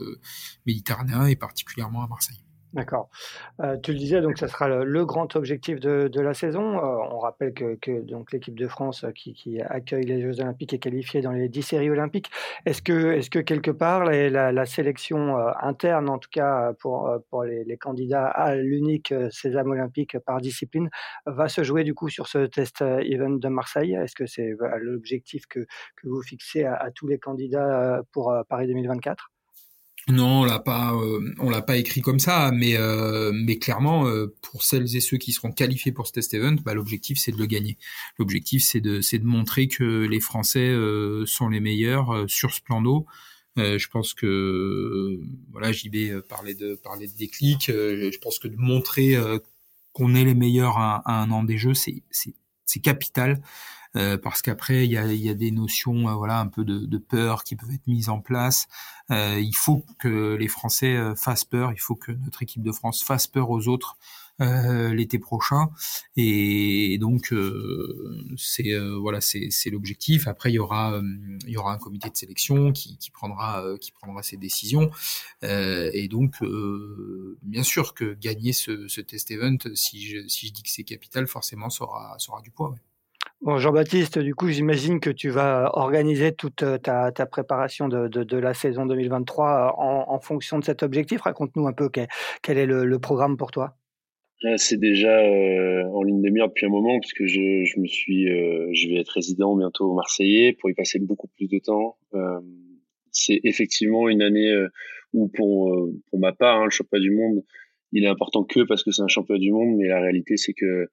méditerranéens 0.65 1.27
et 1.27 1.35
particulièrement 1.35 2.03
à 2.03 2.07
Marseille. 2.07 2.41
D'accord. 2.73 3.09
Euh, 3.59 3.75
tu 3.77 3.91
le 3.91 3.97
disais, 3.97 4.21
donc 4.21 4.37
ça 4.37 4.47
sera 4.47 4.69
le, 4.69 5.05
grand 5.05 5.35
objectif 5.35 5.81
de, 5.81 6.09
la 6.21 6.33
saison. 6.33 6.77
Euh, 6.77 7.05
on 7.11 7.19
rappelle 7.19 7.53
que, 7.53 8.01
donc 8.01 8.31
l'équipe 8.31 8.57
de 8.57 8.67
France 8.67 9.03
euh, 9.03 9.11
qui, 9.11 9.59
accueille 9.61 10.05
les 10.05 10.21
Jeux 10.21 10.39
Olympiques 10.39 10.73
est 10.73 10.79
qualifiée 10.79 11.21
dans 11.21 11.31
les 11.31 11.49
10 11.49 11.63
séries 11.63 11.89
olympiques. 11.89 12.31
Est-ce 12.65 12.81
que, 12.81 13.11
est 13.11 13.29
que 13.29 13.39
quelque 13.39 13.71
part 13.71 14.05
la, 14.05 14.65
sélection 14.65 15.37
interne, 15.61 16.09
en 16.09 16.17
tout 16.17 16.29
cas 16.31 16.71
pour, 16.79 17.11
pour 17.29 17.43
les, 17.43 17.77
candidats 17.77 18.27
à 18.27 18.55
l'unique 18.55 19.13
sésame 19.31 19.71
olympique 19.71 20.17
par 20.19 20.39
discipline, 20.39 20.89
va 21.25 21.49
se 21.49 21.63
jouer 21.63 21.83
du 21.83 21.93
coup 21.93 22.09
sur 22.09 22.27
ce 22.27 22.45
test 22.45 22.81
event 22.81 23.31
de 23.31 23.47
Marseille? 23.49 23.95
Est-ce 23.95 24.15
que 24.15 24.25
c'est 24.25 24.53
l'objectif 24.79 25.45
que, 25.47 25.65
vous 26.03 26.21
fixez 26.21 26.63
à 26.63 26.89
tous 26.95 27.07
les 27.07 27.19
candidats 27.19 28.01
pour 28.13 28.33
Paris 28.47 28.67
2024 28.67 29.31
non, 30.09 30.41
on 30.41 30.45
l'a 30.45 30.59
pas, 30.59 30.93
euh, 30.95 31.33
on 31.39 31.49
l'a 31.49 31.61
pas 31.61 31.77
écrit 31.77 32.01
comme 32.01 32.19
ça, 32.19 32.51
mais 32.51 32.75
euh, 32.75 33.31
mais 33.33 33.59
clairement, 33.59 34.07
euh, 34.07 34.33
pour 34.41 34.63
celles 34.63 34.95
et 34.95 34.99
ceux 34.99 35.17
qui 35.17 35.31
seront 35.31 35.51
qualifiés 35.51 35.91
pour 35.91 36.07
ce 36.07 36.13
test 36.13 36.33
event, 36.33 36.55
bah, 36.65 36.73
l'objectif 36.73 37.19
c'est 37.19 37.31
de 37.31 37.37
le 37.37 37.45
gagner. 37.45 37.77
L'objectif 38.17 38.63
c'est 38.63 38.81
de 38.81 39.01
c'est 39.01 39.19
de 39.19 39.25
montrer 39.25 39.67
que 39.67 40.05
les 40.05 40.19
Français 40.19 40.75
sont 41.25 41.49
les 41.49 41.59
meilleurs 41.59 42.25
sur 42.27 42.53
ce 42.53 42.61
plan 42.61 42.81
d'eau. 42.81 43.05
je 43.57 43.87
pense 43.89 44.13
que 44.13 45.19
voilà, 45.51 45.71
vais 45.71 46.21
parler 46.23 46.55
de 46.55 46.75
parler 46.75 47.07
de 47.07 47.15
déclic. 47.15 47.65
je 47.67 48.17
pense 48.19 48.39
que 48.39 48.47
de 48.47 48.57
montrer 48.57 49.15
qu'on 49.93 50.15
est 50.15 50.25
les 50.25 50.35
meilleurs 50.35 50.77
à, 50.77 51.01
à, 51.05 51.21
un 51.21 51.29
an 51.31 51.43
des 51.43 51.57
Jeux, 51.57 51.75
c'est 51.75 52.03
c'est 52.09 52.79
capital. 52.79 53.41
Euh, 53.97 54.17
parce 54.17 54.41
qu'après 54.41 54.85
il 54.85 54.91
y 54.91 54.97
a, 54.97 55.05
y 55.05 55.29
a, 55.29 55.33
des 55.33 55.51
notions 55.51 56.07
euh, 56.07 56.13
voilà 56.13 56.39
un 56.39 56.47
peu 56.47 56.63
de, 56.63 56.79
de, 56.85 56.97
peur 56.97 57.43
qui 57.43 57.57
peuvent 57.57 57.73
être 57.73 57.87
mises 57.87 58.07
en 58.07 58.21
place. 58.21 58.67
Euh, 59.11 59.37
il 59.39 59.55
faut 59.55 59.85
que 59.99 60.35
les 60.35 60.47
Français 60.47 60.97
fassent 61.17 61.43
peur, 61.43 61.73
il 61.73 61.79
faut 61.79 61.95
que 61.95 62.13
notre 62.13 62.41
équipe 62.41 62.63
de 62.63 62.71
France 62.71 63.03
fasse 63.03 63.27
peur 63.27 63.49
aux 63.49 63.67
autres 63.67 63.97
l'été 64.39 65.19
prochain 65.19 65.69
et, 66.15 66.97
donc 66.99 67.31
c'est 68.37 68.75
voilà 68.99 69.21
c'est 69.21 69.69
l'objectif 69.69 70.27
après 70.27 70.49
il 70.49 70.55
y 70.55 70.59
aura 70.59 70.99
il 71.45 71.51
y 71.51 71.57
aura 71.57 71.71
un 71.73 71.77
comité 71.77 72.09
de 72.09 72.17
sélection 72.17 72.71
qui, 72.71 72.97
qui 72.97 73.11
prendra 73.11 73.63
qui 73.79 73.91
prendra 73.91 74.23
ses 74.23 74.37
décisions 74.37 74.89
et 75.43 76.07
donc 76.09 76.37
bien 77.43 77.61
sûr 77.61 77.93
que 77.93 78.15
gagner 78.15 78.51
ce, 78.51 78.87
ce 78.87 79.01
test 79.01 79.29
event 79.29 79.57
si 79.75 80.07
je, 80.07 80.27
si 80.27 80.47
je 80.47 80.53
dis 80.53 80.63
que 80.63 80.71
c'est 80.71 80.85
capital 80.85 81.27
forcément 81.27 81.69
ça 81.69 81.83
aura, 81.83 82.15
ça 82.17 82.31
aura 82.31 82.41
du 82.41 82.49
poids 82.49 82.71
ouais. 82.71 82.79
Bon, 83.41 83.57
Jean-Baptiste, 83.57 84.19
du 84.19 84.35
coup, 84.35 84.49
j'imagine 84.49 84.99
que 84.99 85.09
tu 85.09 85.29
vas 85.29 85.71
organiser 85.73 86.31
toute 86.31 86.61
euh, 86.61 86.77
ta, 86.77 87.11
préparation 87.25 87.87
de, 87.87 88.37
la 88.37 88.53
saison 88.53 88.85
2023 88.85 89.47
euh, 89.47 89.81
en, 89.81 90.19
fonction 90.19 90.59
de 90.59 90.63
cet 90.63 90.83
objectif. 90.83 91.21
Raconte-nous 91.21 91.65
un 91.65 91.73
peu 91.73 91.89
quel, 91.89 92.57
est 92.59 92.67
le, 92.67 92.99
programme 92.99 93.37
pour 93.37 93.49
toi. 93.49 93.73
C'est 94.57 94.79
déjà 94.79 95.21
euh, 95.21 95.83
en 95.85 96.03
ligne 96.03 96.21
de 96.21 96.29
mire 96.29 96.49
depuis 96.49 96.67
un 96.67 96.69
moment 96.69 96.99
puisque 96.99 97.25
je, 97.25 97.79
me 97.79 97.87
suis, 97.87 98.27
je 98.27 98.89
vais 98.89 98.99
être 98.99 99.09
résident 99.09 99.55
bientôt 99.55 99.89
au 99.89 99.95
Marseillais 99.95 100.53
pour 100.53 100.69
y 100.69 100.75
passer 100.75 100.99
beaucoup 100.99 101.27
plus 101.35 101.47
de 101.47 101.57
temps. 101.57 101.97
C'est 103.09 103.39
effectivement 103.43 104.07
une 104.07 104.21
année 104.21 104.53
où 105.13 105.29
pour, 105.29 105.75
pour 106.11 106.19
ma 106.19 106.31
part, 106.31 106.61
hein, 106.61 106.65
le 106.65 106.69
championnat 106.69 107.01
du 107.01 107.11
monde, 107.11 107.43
il 107.91 108.03
est 108.03 108.09
important 108.09 108.43
que 108.43 108.61
parce 108.61 108.83
que 108.83 108.91
c'est 108.91 109.01
un 109.01 109.07
championnat 109.07 109.39
du 109.39 109.51
monde, 109.51 109.75
mais 109.77 109.87
la 109.87 109.99
réalité 109.99 110.37
c'est 110.37 110.53
que 110.53 110.87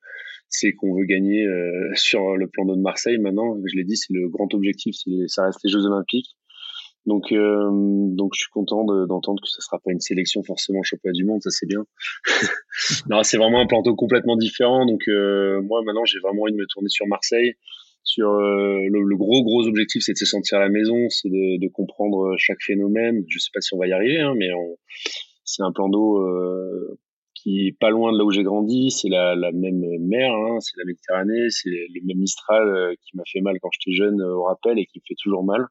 c'est 0.48 0.72
qu'on 0.72 0.94
veut 0.94 1.04
gagner 1.04 1.44
euh, 1.46 1.90
sur 1.94 2.36
le 2.36 2.48
plan 2.48 2.64
d'eau 2.64 2.76
de 2.76 2.80
Marseille. 2.80 3.18
Maintenant, 3.18 3.56
je 3.64 3.76
l'ai 3.76 3.84
dit, 3.84 3.96
c'est 3.96 4.12
le 4.12 4.28
grand 4.28 4.52
objectif, 4.54 4.96
ça 5.26 5.44
reste 5.44 5.60
les 5.64 5.70
Jeux 5.70 5.84
Olympiques. 5.86 6.36
Donc, 7.06 7.32
euh, 7.32 7.70
donc 7.70 8.32
je 8.34 8.40
suis 8.40 8.50
content 8.50 8.84
d'entendre 8.84 9.40
que 9.42 9.48
ce 9.48 9.62
sera 9.62 9.78
pas 9.78 9.92
une 9.92 10.00
sélection 10.00 10.42
forcément 10.42 10.82
championnat 10.82 11.14
du 11.14 11.24
monde, 11.24 11.40
ça 11.42 11.50
c'est 11.50 11.66
bien. 11.66 11.86
non, 13.08 13.22
c'est 13.22 13.38
vraiment 13.38 13.60
un 13.60 13.66
plan 13.66 13.80
d'eau 13.80 13.94
complètement 13.94 14.36
différent. 14.36 14.84
Donc 14.84 15.08
euh, 15.08 15.62
moi 15.62 15.80
maintenant, 15.86 16.04
j'ai 16.04 16.18
vraiment 16.18 16.42
envie 16.42 16.52
de 16.52 16.58
me 16.58 16.66
tourner 16.66 16.90
sur 16.90 17.06
Marseille. 17.06 17.54
Sur 18.04 18.30
le, 18.30 19.16
gros 19.16 19.42
gros 19.42 19.66
objectif, 19.66 20.02
c'est 20.02 20.12
de 20.12 20.18
se 20.18 20.24
sentir 20.24 20.58
à 20.58 20.60
la 20.62 20.70
maison, 20.70 21.08
c'est 21.10 21.28
de, 21.28 21.60
de, 21.60 21.68
comprendre 21.68 22.34
chaque 22.38 22.62
phénomène. 22.62 23.22
Je 23.28 23.38
sais 23.38 23.50
pas 23.52 23.60
si 23.60 23.74
on 23.74 23.78
va 23.78 23.86
y 23.86 23.92
arriver, 23.92 24.20
hein, 24.20 24.34
mais 24.34 24.48
c'est 25.48 25.62
un 25.62 25.72
plan 25.72 25.88
d'eau 25.88 26.18
qui 27.42 27.66
est 27.68 27.78
pas 27.78 27.90
loin 27.90 28.12
de 28.12 28.18
là 28.18 28.24
où 28.24 28.30
j'ai 28.30 28.42
grandi. 28.42 28.90
C'est 28.90 29.08
la, 29.08 29.34
même 29.52 29.84
mer, 30.00 30.34
hein, 30.34 30.58
c'est 30.60 30.76
la 30.76 30.84
Méditerranée, 30.84 31.50
c'est 31.50 31.70
le 31.70 32.06
même 32.06 32.18
Mistral 32.18 32.68
euh, 32.68 32.94
qui 33.02 33.16
m'a 33.16 33.22
fait 33.30 33.40
mal 33.40 33.56
quand 33.60 33.68
j'étais 33.72 33.96
jeune 33.96 34.20
euh, 34.20 34.34
au 34.34 34.44
rappel 34.44 34.78
et 34.78 34.86
qui 34.86 34.98
me 34.98 35.04
fait 35.06 35.14
toujours 35.22 35.44
mal. 35.44 35.66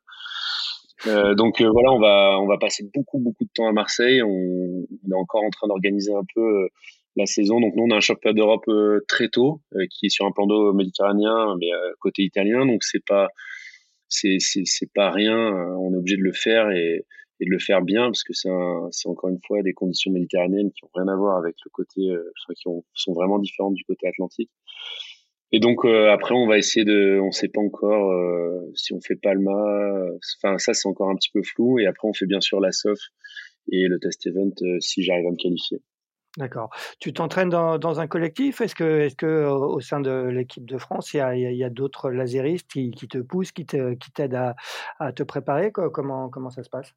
Euh, 1.05 1.36
donc 1.36 1.61
euh, 1.61 1.69
voilà, 1.69 1.91
on 2.39 2.47
va 2.47 2.57
passer 2.57 2.89
beaucoup 2.93 3.19
beaucoup 3.19 3.43
de 3.43 3.49
temps 3.53 3.67
à 3.67 3.71
Marseille. 3.71 4.21
On, 4.23 4.86
est 5.09 5.13
encore 5.13 5.43
en 5.43 5.49
train 5.49 5.67
d'organiser 5.67 6.13
un 6.13 6.23
peu 6.34 6.69
la 7.15 7.25
saison. 7.25 7.59
Donc 7.59 7.73
nous 7.75 7.84
on 7.84 7.91
a 7.91 7.97
un 7.97 8.01
championnat 8.01 8.34
d'Europe 8.34 8.69
très 9.07 9.30
tôt 9.30 9.61
qui 9.91 10.07
est 10.07 10.09
sur 10.09 10.25
un 10.25 10.32
plan 10.32 10.47
d'eau 10.47 10.73
méditerranéen, 10.73 11.55
mais 11.59 11.67
côté 11.99 12.23
italien. 12.23 12.65
Donc 12.65 12.84
c'est 12.84 13.03
pas 13.05 13.30
c'est 14.09 14.38
c'est 14.39 14.91
pas 14.93 15.11
rien. 15.11 15.38
On 15.80 15.93
est 15.93 15.97
obligé 15.97 16.17
de 16.17 16.23
le 16.23 16.34
faire 16.34 16.69
et 17.39 17.45
de 17.45 17.51
le 17.51 17.59
faire 17.59 17.81
bien 17.81 18.05
parce 18.05 18.23
que 18.23 18.33
c'est 18.33 18.49
encore 19.09 19.29
une 19.29 19.39
fois 19.45 19.61
des 19.61 19.73
conditions 19.73 20.11
méditerranéennes 20.11 20.71
qui 20.71 20.83
ont 20.83 20.89
rien 20.95 21.07
à 21.07 21.15
voir 21.15 21.38
avec 21.38 21.55
le 21.65 21.69
côté 21.69 22.09
euh, 22.09 22.31
qui 22.55 22.67
ont, 22.67 22.83
sont 22.93 23.13
vraiment 23.13 23.39
différentes 23.39 23.75
du 23.75 23.83
côté 23.83 24.07
atlantique. 24.07 24.51
Et 25.51 25.59
donc 25.59 25.85
euh, 25.85 26.11
après 26.11 26.35
on 26.35 26.47
va 26.47 26.57
essayer 26.57 26.85
de 26.85 27.19
on 27.21 27.31
sait 27.31 27.47
pas 27.47 27.61
encore 27.61 28.11
euh, 28.11 28.71
si 28.75 28.93
on 28.93 29.01
fait 29.01 29.15
Palma 29.15 29.53
enfin 30.33 30.57
ça 30.57 30.73
c'est 30.73 30.88
encore 30.88 31.09
un 31.09 31.15
petit 31.15 31.31
peu 31.31 31.41
flou. 31.43 31.79
Et 31.79 31.85
après 31.85 32.07
on 32.07 32.13
fait 32.13 32.25
bien 32.25 32.41
sûr 32.41 32.59
la 32.59 32.71
SOF 32.71 32.99
et 33.71 33.88
le 33.88 33.99
test 33.99 34.25
event 34.27 34.51
si 34.79 35.03
j'arrive 35.03 35.27
à 35.27 35.31
me 35.31 35.38
qualifier. 35.38 35.81
D'accord. 36.38 36.69
Tu 36.99 37.13
t'entraînes 37.13 37.49
dans, 37.49 37.79
dans, 37.79 37.99
un 37.99 38.05
collectif? 38.05 38.61
Est-ce 38.61 38.75
que, 38.75 38.99
est-ce 38.99 39.15
que 39.15 39.47
au 39.47 39.79
sein 39.79 39.99
de 39.99 40.11
l'équipe 40.11 40.65
de 40.65 40.77
France, 40.77 41.15
il 41.15 41.17
y 41.17 41.63
a, 41.63 41.65
a 41.65 41.69
d'autres 41.71 42.11
laséristes 42.11 42.69
qui, 42.69 42.91
qui, 42.91 43.07
te 43.07 43.17
poussent, 43.17 43.51
qui, 43.51 43.65
te, 43.65 43.95
qui 43.95 44.11
t'aident 44.11 44.35
à, 44.35 44.55
à 44.99 45.11
te 45.13 45.23
préparer? 45.23 45.71
Comment, 45.71 46.29
comment 46.29 46.51
ça 46.51 46.61
se 46.61 46.69
passe? 46.69 46.93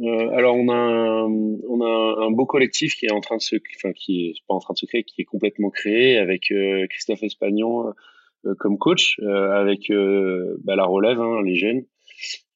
Euh, 0.00 0.30
alors 0.30 0.56
on 0.56 0.68
a 0.68 0.74
un, 0.74 1.26
on 1.68 1.80
a 1.80 2.26
un 2.26 2.30
beau 2.30 2.46
collectif 2.46 2.94
qui 2.94 3.06
est 3.06 3.12
en 3.12 3.20
train 3.20 3.36
de 3.36 3.42
se, 3.42 3.56
enfin 3.76 3.92
qui 3.92 4.28
est 4.28 4.34
pas 4.48 4.54
en 4.54 4.58
train 4.58 4.74
de 4.74 4.78
se 4.78 4.86
créer, 4.86 5.04
qui 5.04 5.20
est 5.20 5.24
complètement 5.24 5.70
créé 5.70 6.18
avec 6.18 6.50
euh, 6.50 6.86
Christophe 6.88 7.22
Espagnon 7.22 7.92
euh, 8.46 8.54
comme 8.58 8.78
coach, 8.78 9.18
avec 9.20 9.92
bah, 10.64 10.76
la 10.76 10.84
relève, 10.84 11.20
hein, 11.20 11.42
les 11.44 11.54
jeunes. 11.54 11.84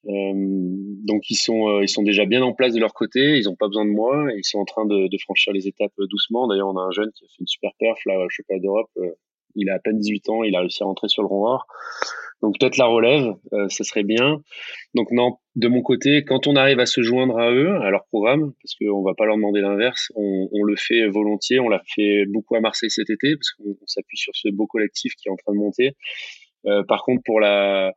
donc 0.05 1.31
ils 1.31 1.37
sont 1.37 1.81
ils 1.81 1.89
sont 1.89 2.03
déjà 2.03 2.25
bien 2.25 2.43
en 2.43 2.53
place 2.53 2.75
de 2.75 2.81
leur 2.81 2.95
côté, 2.95 3.37
ils 3.37 3.49
ont 3.49 3.57
pas 3.57 3.69
besoin 3.69 3.85
de 3.85 3.91
moi, 3.91 4.27
ils 4.37 4.45
sont 4.45 4.59
en 4.59 4.65
train 4.65 4.87
de, 4.87 5.09
de 5.09 5.19
franchir 5.19 5.53
les 5.53 5.69
étapes 5.69 5.93
doucement. 5.99 6.49
D'ailleurs 6.49 6.69
on 6.69 6.79
a 6.79 6.83
un 6.83 6.91
jeune 6.91 7.13
qui 7.13 7.25
a 7.25 7.29
fait 7.29 7.41
une 7.41 7.47
super 7.47 7.73
perf 7.79 7.99
là, 8.07 8.27
sais 8.31 8.45
pas 8.49 8.59
d'Europe, 8.59 8.91
il 9.57 9.71
a 9.71 9.75
à 9.75 9.79
peine 9.79 9.99
18 9.99 10.29
ans, 10.31 10.45
il 10.45 10.55
a 10.55 10.61
réussi 10.61 10.83
à 10.83 10.87
rentrer 10.87 11.09
sur 11.09 11.23
le 11.23 11.29
rond 11.29 11.59
donc 12.43 12.59
peut-être 12.61 12.77
la 12.77 12.87
relève, 12.87 13.35
euh, 13.55 13.69
ça 13.69 13.83
serait 13.83 14.03
bien. 14.03 14.43
Donc 14.95 15.11
non, 15.11 15.39
de 15.55 15.69
mon 15.69 15.83
côté, 15.83 16.23
quand 16.23 16.47
on 16.47 16.55
arrive 16.55 16.81
à 16.81 16.87
se 16.87 17.01
joindre 17.03 17.39
à 17.39 17.51
eux, 17.51 17.77
à 17.77 17.91
leur 17.91 18.05
programme, 18.07 18.53
parce 18.63 18.75
qu'on 18.75 19.03
va 19.03 19.15
pas 19.15 19.25
leur 19.25 19.37
demander 19.37 19.63
l'inverse, 19.63 20.13
on, 20.17 20.49
on, 20.53 20.63
le 20.63 20.77
fait 20.77 21.07
volontiers. 21.07 21.61
On 21.61 21.69
l'a 21.69 21.83
fait 21.95 22.25
beaucoup 22.27 22.55
à 22.55 22.61
Marseille 22.61 22.91
cet 22.91 23.09
été, 23.09 23.37
parce 23.37 23.53
qu'on 23.53 23.87
s'appuie 23.87 24.19
sur 24.19 24.35
ce 24.37 24.49
beau 24.51 24.67
collectif 24.67 25.15
qui 25.15 25.29
est 25.29 25.33
en 25.33 25.37
train 25.37 25.53
de 25.53 25.59
monter. 25.59 25.97
Euh, 26.67 26.83
par 26.85 27.03
contre, 27.03 27.23
pour 27.25 27.41
la 27.41 27.93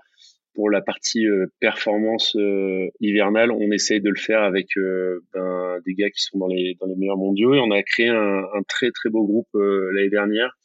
pour 0.56 0.70
la 0.70 0.82
partie 0.82 1.26
euh, 1.26 1.48
performance 1.60 2.36
euh, 2.36 2.88
hivernale, 3.00 3.52
on 3.52 3.72
essaye 3.72 4.02
de 4.02 4.10
le 4.10 4.20
faire 4.20 4.42
avec 4.42 4.68
euh, 4.78 5.22
ben, 5.34 5.80
des 5.86 5.94
gars 5.94 6.10
qui 6.10 6.22
sont 6.22 6.38
dans 6.38 6.48
les 6.48 6.76
dans 6.80 6.88
les 6.88 6.96
meilleurs 6.96 7.18
mondiaux 7.18 7.54
et 7.54 7.60
on 7.60 7.72
a 7.72 7.82
créé 7.84 8.08
un, 8.08 8.44
un 8.54 8.64
très 8.68 8.92
très 8.92 9.10
beau 9.10 9.26
groupe 9.26 9.48
l'année 9.54 10.10
dernière 10.10 10.58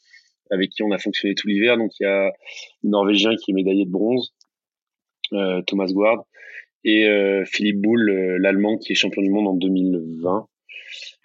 avec 0.51 0.71
qui 0.71 0.83
on 0.83 0.91
a 0.91 0.99
fonctionné 0.99 1.35
tout 1.35 1.49
l'hiver. 1.49 1.77
Donc 1.77 1.93
il 2.01 2.05
y 2.05 2.07
a 2.07 2.33
le 2.83 2.91
Norvégien 2.91 3.35
qui 3.37 3.51
est 3.51 3.55
médaillé 3.55 3.85
de 3.85 3.91
bronze, 3.91 4.35
euh, 5.33 5.63
Thomas 5.63 5.87
Guard, 5.87 6.25
et 6.85 7.09
euh, 7.09 7.45
Philippe 7.47 7.81
Boulle, 7.81 8.11
euh, 8.11 8.39
l'Allemand 8.39 8.77
qui 8.77 8.93
est 8.93 8.95
champion 8.95 9.23
du 9.23 9.31
monde 9.31 9.49
en 9.49 9.55
2020. 9.55 10.47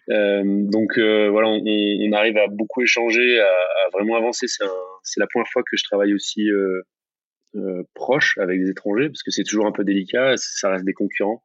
donc 0.07 0.97
voilà, 0.97 1.49
on, 1.49 1.61
on, 1.63 2.11
arrive 2.13 2.37
à 2.37 2.47
beaucoup 2.47 2.81
échanger, 2.81 3.39
à, 3.39 3.45
à 3.45 3.89
vraiment 3.93 4.15
avancer. 4.15 4.47
C'est 4.47 5.19
la 5.19 5.27
première 5.27 5.47
fois 5.47 5.61
que 5.63 5.77
je 5.77 5.83
travaille 5.83 6.13
aussi 6.13 6.47
proche 7.93 8.37
avec 8.39 8.59
des 8.59 8.69
étrangers, 8.69 9.09
parce 9.09 9.23
que 9.23 9.31
c'est 9.31 9.43
toujours 9.43 9.67
un 9.67 9.71
peu 9.71 9.83
délicat, 9.83 10.35
ça 10.37 10.71
reste 10.71 10.85
des 10.85 10.93
concurrents. 10.93 11.43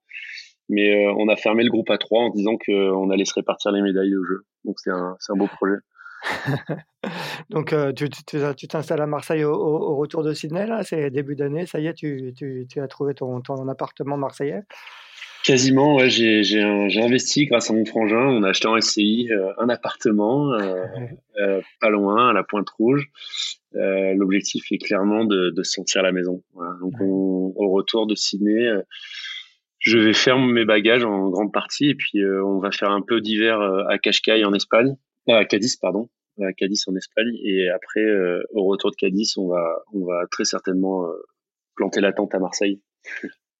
Mais 0.71 1.07
on 1.19 1.29
a 1.29 1.37
fermé 1.37 1.63
le 1.63 1.69
groupe 1.69 1.91
à 1.91 1.99
trois 1.99 2.23
en 2.23 2.31
disant 2.31 2.57
qu'on 2.57 3.11
allait 3.11 3.27
se 3.27 3.35
répartir 3.35 3.71
les 3.71 3.83
médailles 3.83 4.17
au 4.17 4.25
jeu. 4.25 4.47
Donc 4.65 4.77
c'est 4.81 4.91
un, 4.91 5.15
un 5.29 5.37
beau 5.37 5.47
projet. 5.47 5.77
Donc, 7.51 7.73
euh, 7.73 7.93
tu 7.93 8.69
t'installes 8.69 9.01
à 9.01 9.07
Marseille 9.07 9.45
au 9.45 9.97
retour 9.97 10.23
de 10.23 10.33
Sydney, 10.33 10.67
là? 10.67 10.83
C'est 10.83 11.11
début 11.11 11.37
d'année, 11.37 11.67
ça 11.67 11.81
y 11.81 11.87
est, 11.87 11.95
tu 11.95 12.33
tu 12.37 12.67
tu 12.69 12.81
as 12.81 12.89
trouvé 12.89 13.15
ton 13.15 13.41
ton 13.41 13.69
appartement 13.69 14.17
marseillais? 14.17 14.63
Quasiment, 15.45 15.97
ouais, 15.97 16.09
j'ai 16.09 17.03
investi 17.03 17.45
grâce 17.45 17.71
à 17.71 17.75
mon 17.75 17.85
frangin. 17.85 18.17
On 18.17 18.43
a 18.45 18.49
acheté 18.49 18.67
en 18.67 18.81
SCI, 18.81 19.29
euh, 19.31 19.53
un 19.59 19.69
appartement, 19.69 20.53
euh, 21.39 21.61
pas 21.81 21.91
loin, 21.91 22.31
à 22.31 22.33
la 22.33 22.43
Pointe 22.43 22.71
Rouge. 22.71 23.11
l'objectif 23.73 24.65
est 24.73 24.79
clairement 24.79 25.25
de 25.25 25.51
de 25.51 25.63
se 25.63 25.73
sentir 25.73 26.03
la 26.03 26.13
maison. 26.13 26.43
Voilà, 26.55 26.73
donc 26.81 26.95
au 27.01 27.71
retour 27.73 28.07
de 28.07 28.15
Sydney, 28.15 28.71
je 29.81 29.99
vais 29.99 30.15
faire 30.15 30.39
mes 30.39 30.65
bagages 30.65 31.05
en 31.05 31.29
grande 31.29 31.53
partie 31.53 31.91
et 31.91 31.95
puis 31.95 32.25
on 32.25 32.59
va 32.59 32.71
faire 32.71 32.91
un 32.91 33.03
peu 33.03 33.21
d'hiver 33.21 33.61
à 33.61 33.99
Cascais 33.99 34.45
en 34.45 34.55
Espagne, 34.55 34.97
à 35.29 35.45
Cadiz 35.45 35.77
pardon, 35.77 36.09
à 36.41 36.53
Cadiz 36.53 36.85
en 36.89 36.97
Espagne 36.97 37.35
et 37.43 37.69
après 37.71 38.05
au 38.53 38.65
retour 38.65 38.91
de 38.91 38.97
Cadiz 38.97 39.37
on 39.37 39.49
va 39.49 39.83
on 39.93 40.05
va 40.05 40.27
très 40.31 40.45
certainement 40.45 41.07
planter 41.77 42.01
la 42.01 42.13
tente 42.13 42.35
à 42.35 42.39
Marseille. 42.39 42.81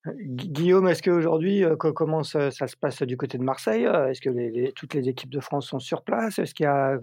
Guillaume, 0.07 0.87
est-ce 0.89 1.03
qu'aujourd'hui, 1.03 1.65
euh, 1.65 1.77
comment 1.77 2.23
ça, 2.23 2.51
se 2.51 2.77
passe 2.77 3.03
du 3.03 3.17
côté 3.17 3.39
de 3.39 3.43
Marseille 3.43 3.87
euh, 3.87 4.09
Est-ce 4.09 4.21
que 4.21 4.71
toutes 4.73 4.93
les 4.93 5.09
équipes 5.09 5.31
de 5.31 5.41
France 5.41 5.67
sont 5.69 5.79
sur 5.79 6.03
place? 6.03 6.39
Est-ce 6.39 6.55
qu'il 6.55 6.65
y 6.65 6.67
a, 6.67 6.99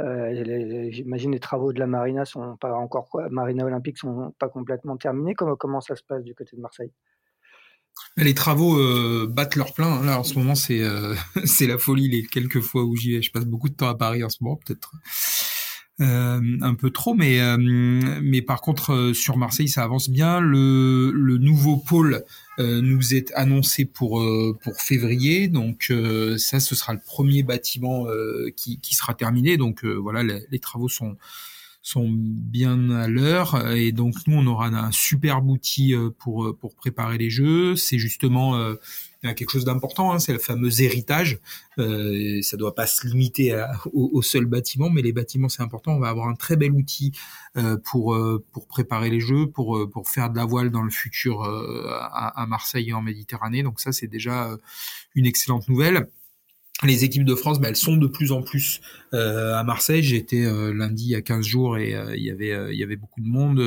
euh, 0.00 0.90
j'imagine, 0.90 1.32
les 1.32 1.38
travaux 1.38 1.74
de 1.74 1.78
la 1.78 1.86
Marina 1.86 2.24
sont 2.24 2.56
pas 2.56 2.72
encore, 2.72 3.08
Marina 3.30 3.66
Olympique 3.66 3.98
sont 3.98 4.32
pas 4.38 4.48
complètement 4.48 4.96
terminés. 4.96 5.34
Comment 5.34 5.82
ça 5.82 5.96
se 5.96 6.02
passe 6.02 6.24
du 6.24 6.34
côté 6.34 6.56
de 6.56 6.62
Marseille? 6.62 6.92
Les 8.16 8.34
travaux 8.34 8.76
battent 9.28 9.56
leur 9.56 9.74
plein. 9.74 10.02
Là, 10.02 10.18
en 10.20 10.24
ce 10.24 10.34
moment, 10.34 10.54
c'est 10.54 10.82
c'est 11.44 11.66
la 11.66 11.78
folie. 11.78 12.08
Les 12.08 12.24
quelques 12.24 12.60
fois 12.60 12.84
où 12.84 12.96
j'y 12.96 13.12
vais, 13.12 13.22
je 13.22 13.30
passe 13.30 13.44
beaucoup 13.44 13.68
de 13.68 13.74
temps 13.74 13.88
à 13.88 13.94
Paris 13.94 14.24
en 14.24 14.28
ce 14.28 14.38
moment, 14.40 14.56
peut-être 14.56 14.92
euh, 16.02 16.58
un 16.60 16.74
peu 16.74 16.90
trop, 16.90 17.14
mais 17.14 17.40
euh, 17.40 18.42
par 18.46 18.60
contre 18.60 18.92
euh, 18.92 19.14
sur 19.14 19.38
Marseille 19.38 19.68
ça 19.68 19.82
avance 19.82 20.10
bien. 20.10 20.40
Le, 20.40 21.10
nouveau 21.38 21.78
pôle 21.78 22.24
nous 22.58 23.14
est 23.14 23.32
annoncé 23.34 23.84
pour 23.84 24.22
février, 24.78 25.48
donc 25.48 25.92
ça 26.38 26.60
ce 26.60 26.74
sera 26.74 26.94
le 26.94 27.00
premier 27.04 27.42
bâtiment 27.42 28.06
qui 28.56 28.94
sera 28.94 29.14
terminé. 29.14 29.56
Donc 29.56 29.84
voilà, 29.84 30.22
les, 30.22 30.58
travaux 30.58 30.88
sont 30.88 31.16
sont 31.86 32.08
bien 32.10 32.90
à 32.90 33.06
l'heure 33.06 33.70
et 33.70 33.92
donc 33.92 34.14
nous 34.26 34.36
on 34.36 34.46
aura 34.46 34.66
un 34.66 34.90
superbe 34.90 35.48
outil 35.48 35.94
pour 36.18 36.56
pour 36.58 36.74
préparer 36.74 37.18
les 37.18 37.30
jeux. 37.30 37.76
C'est 37.76 37.98
justement 37.98 38.76
a 39.26 39.34
quelque 39.34 39.50
chose 39.50 39.64
d'important, 39.64 40.12
hein, 40.12 40.18
c'est 40.18 40.32
le 40.32 40.38
fameux 40.38 40.80
héritage. 40.80 41.38
Euh, 41.78 42.40
ça 42.42 42.56
doit 42.56 42.74
pas 42.74 42.86
se 42.86 43.06
limiter 43.06 43.64
au, 43.92 44.22
seul 44.22 44.46
bâtiment, 44.46 44.90
mais 44.90 45.02
les 45.02 45.12
bâtiments 45.12 45.48
c'est 45.48 45.62
important. 45.62 45.92
On 45.92 45.98
va 45.98 46.08
avoir 46.08 46.28
un 46.28 46.34
très 46.34 46.56
bel 46.56 46.72
outil 46.72 47.12
euh, 47.56 47.76
pour 47.76 48.14
euh, 48.14 48.44
pour 48.52 48.66
préparer 48.66 49.10
les 49.10 49.20
jeux, 49.20 49.46
pour 49.46 49.76
euh, 49.76 49.88
pour 49.88 50.08
faire 50.08 50.30
de 50.30 50.36
la 50.36 50.44
voile 50.44 50.70
dans 50.70 50.82
le 50.82 50.90
futur 50.90 51.42
à, 51.42 52.40
à, 52.40 52.46
Marseille 52.46 52.90
et 52.90 52.92
en 52.92 53.02
Méditerranée. 53.02 53.62
Donc 53.62 53.80
ça 53.80 53.92
c'est 53.92 54.08
déjà 54.08 54.56
une 55.14 55.26
excellente 55.26 55.68
nouvelle 55.68 56.08
les 56.82 57.04
équipes 57.04 57.24
de 57.24 57.34
France, 57.34 57.58
bah, 57.58 57.68
elles 57.68 57.76
sont 57.76 57.96
de 57.96 58.06
plus 58.06 58.32
en 58.32 58.42
plus 58.42 58.80
euh, 59.14 59.54
à 59.54 59.64
Marseille. 59.64 60.02
J'étais 60.02 60.44
euh, 60.44 60.74
lundi 60.74 61.04
il 61.04 61.10
y 61.10 61.14
a 61.14 61.22
15 61.22 61.46
jours 61.46 61.78
et 61.78 61.94
euh, 61.94 62.14
il 62.14 62.22
y 62.22 62.30
avait 62.30 62.74
il 62.74 62.78
y 62.78 62.82
avait 62.82 62.96
beaucoup 62.96 63.22
de 63.22 63.26
monde. 63.26 63.58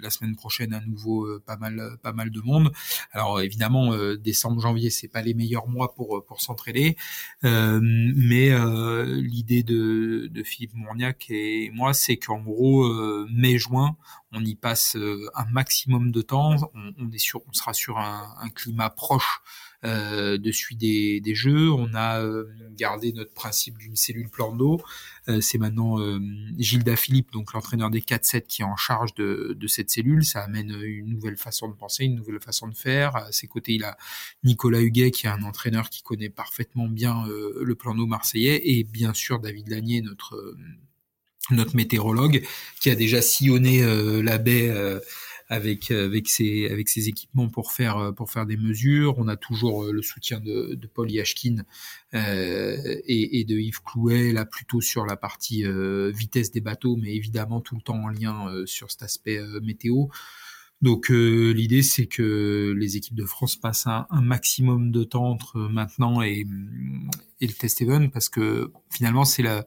la 0.00 0.10
semaine 0.10 0.36
prochaine 0.36 0.72
à 0.72 0.80
nouveau 0.80 1.26
pas 1.40 1.56
mal 1.56 1.96
pas 2.02 2.12
mal 2.12 2.30
de 2.30 2.40
monde. 2.40 2.70
Alors 3.10 3.40
évidemment 3.40 3.92
décembre 4.14 4.60
janvier 4.60 4.90
c'est 4.90 5.08
pas 5.08 5.22
les 5.22 5.34
meilleurs 5.34 5.66
mois 5.66 5.94
pour 5.94 6.24
pour 6.24 6.40
s'entraîner, 6.40 6.96
mais 7.42 8.50
l'idée 9.16 9.64
de, 9.64 10.28
de 10.30 10.42
Philippe 10.44 10.74
Mourniac 10.74 11.26
et 11.30 11.70
moi 11.74 11.92
c'est 11.92 12.18
qu'en 12.18 12.40
gros 12.40 12.88
mai 13.28 13.58
juin 13.58 13.96
on 14.32 14.44
y 14.44 14.54
passe 14.54 14.96
un 15.34 15.46
maximum 15.46 16.12
de 16.12 16.22
temps. 16.22 16.54
On, 16.74 16.92
on 16.98 17.10
est 17.10 17.18
sur 17.18 17.40
on 17.48 17.52
sera 17.52 17.72
sur 17.72 17.98
un, 17.98 18.34
un 18.40 18.48
climat 18.50 18.90
proche 18.90 19.40
euh, 19.84 20.38
de 20.38 20.50
suite 20.50 20.78
des, 20.78 21.20
des, 21.20 21.36
jeux. 21.36 21.70
On 21.70 21.94
a 21.94 22.20
euh, 22.20 22.46
gardé 22.76 23.12
notre 23.12 23.32
principe 23.32 23.78
d'une 23.78 23.94
cellule 23.94 24.28
plan 24.28 24.52
d'eau. 24.52 24.82
Euh, 25.28 25.40
c'est 25.40 25.58
maintenant 25.58 25.98
Gilda 26.58 26.96
Philippe, 26.96 27.30
donc 27.30 27.52
l'entraîneur 27.52 27.88
des 27.88 28.00
4-7, 28.00 28.46
qui 28.46 28.62
est 28.62 28.64
en 28.64 28.76
charge 28.76 29.14
de, 29.14 29.56
de, 29.56 29.66
cette 29.68 29.90
cellule. 29.90 30.24
Ça 30.24 30.42
amène 30.42 30.70
une 30.82 31.06
nouvelle 31.06 31.36
façon 31.36 31.68
de 31.68 31.74
penser, 31.74 32.04
une 32.04 32.16
nouvelle 32.16 32.40
façon 32.40 32.66
de 32.66 32.74
faire. 32.74 33.14
À 33.14 33.30
ses 33.30 33.46
côtés, 33.46 33.74
il 33.74 33.84
a 33.84 33.96
Nicolas 34.42 34.80
Huguet, 34.80 35.12
qui 35.12 35.26
est 35.26 35.30
un 35.30 35.42
entraîneur 35.42 35.90
qui 35.90 36.02
connaît 36.02 36.30
parfaitement 36.30 36.88
bien 36.88 37.24
le 37.28 37.74
plan 37.76 37.94
d'eau 37.94 38.06
marseillais, 38.06 38.60
et 38.64 38.82
bien 38.82 39.14
sûr 39.14 39.38
David 39.38 39.68
Lanier, 39.68 40.02
notre 40.02 40.56
notre 41.50 41.76
météorologue, 41.76 42.42
qui 42.80 42.90
a 42.90 42.94
déjà 42.94 43.22
sillonné 43.22 43.82
la 44.22 44.38
baie 44.38 44.68
euh, 44.68 45.00
avec 45.48 45.92
ses 46.26 46.68
avec 46.70 46.88
ses 46.88 47.08
équipements 47.08 47.48
pour 47.48 47.72
faire 47.72 47.96
euh, 47.96 48.12
pour 48.12 48.30
faire 48.30 48.46
des 48.46 48.56
mesures. 48.56 49.14
On 49.18 49.28
a 49.28 49.36
toujours 49.36 49.84
euh, 49.84 49.92
le 49.92 50.02
soutien 50.02 50.40
de, 50.40 50.74
de 50.74 50.86
Paul 50.86 51.10
Yashkin 51.10 51.64
euh, 52.14 52.76
et, 53.06 53.40
et, 53.40 53.44
de 53.44 53.56
Yves 53.56 53.82
Clouet 53.82 54.32
là 54.32 54.44
plutôt 54.44 54.80
sur 54.80 55.06
la 55.06 55.16
partie 55.16 55.64
vitesse 56.12 56.50
des 56.50 56.60
bateaux, 56.60 56.96
mais 56.96 57.14
évidemment 57.14 57.60
tout 57.60 57.76
le 57.76 57.82
temps 57.82 58.02
en 58.02 58.08
lien 58.08 58.46
sur 58.66 58.90
cet 58.90 59.02
aspect 59.02 59.40
météo. 59.62 60.06
Donc 60.80 61.08
l'idée 61.08 61.82
c'est 61.82 62.06
que 62.06 62.74
les 62.76 62.96
équipes 62.96 63.16
de 63.16 63.24
France 63.24 63.56
passent 63.56 63.86
un, 63.86 64.06
un, 64.10 64.20
maximum 64.20 64.92
de 64.92 65.02
temps 65.04 65.28
entre 65.30 65.58
maintenant 65.58 66.22
et, 66.22 66.46
et 67.40 67.46
le 67.46 67.52
test 67.52 67.80
event 67.82 68.08
parce 68.08 68.28
que 68.28 68.72
finalement 68.90 69.24
c'est 69.24 69.42
la 69.42 69.66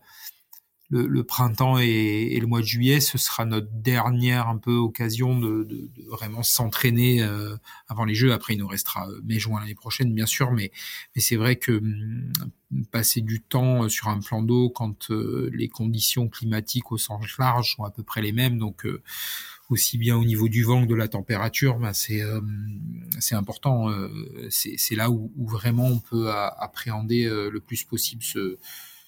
le, 0.91 1.23
printemps 1.23 1.77
et, 1.79 2.37
le 2.39 2.47
mois 2.47 2.59
de 2.59 2.65
juillet, 2.65 2.99
ce 2.99 3.17
sera 3.17 3.45
notre 3.45 3.71
dernière 3.71 4.49
un 4.49 4.57
peu 4.57 4.75
occasion 4.75 5.39
de, 5.39 5.63
de, 5.63 5.89
de 5.95 6.03
vraiment 6.09 6.43
s'entraîner 6.43 7.21
euh, 7.23 7.55
avant 7.87 8.03
les 8.03 8.13
Jeux. 8.13 8.33
Après, 8.33 8.55
il 8.55 8.57
nous 8.57 8.67
restera 8.67 9.07
euh, 9.09 9.21
mai-juin 9.23 9.61
l'année 9.61 9.75
prochaine, 9.75 10.13
bien 10.13 10.25
sûr, 10.25 10.51
mais, 10.51 10.71
mais 11.15 11.21
c'est 11.21 11.37
vrai 11.37 11.55
que 11.55 11.71
hum, 11.71 12.33
passer 12.91 13.21
du 13.21 13.41
temps 13.41 13.85
euh, 13.85 13.89
sur 13.89 14.09
un 14.09 14.19
plan 14.19 14.41
d'eau 14.41 14.69
quand 14.69 15.09
les 15.09 15.69
conditions 15.69 16.27
climatiques 16.27 16.91
au 16.91 16.97
sens 16.97 17.37
large 17.37 17.75
sont 17.75 17.83
à 17.83 17.91
peu 17.91 18.03
près 18.03 18.21
les 18.21 18.33
mêmes, 18.33 18.57
donc 18.57 18.85
aussi 19.69 19.97
bien 19.97 20.17
au 20.17 20.25
niveau 20.25 20.49
du 20.49 20.63
vent 20.63 20.83
que 20.83 20.89
de 20.89 20.95
la 20.95 21.07
température, 21.07 21.79
bah, 21.79 21.93
c'est 21.93 22.21
c'est 23.19 23.35
important. 23.35 23.87
c'est 24.49 24.95
là 24.95 25.09
où, 25.09 25.31
où, 25.37 25.47
vraiment 25.47 25.87
on 25.87 25.99
peut 25.99 26.29
appréhender 26.31 27.25
le 27.25 27.59
plus 27.59 27.83
possible 27.83 28.23
ce 28.23 28.57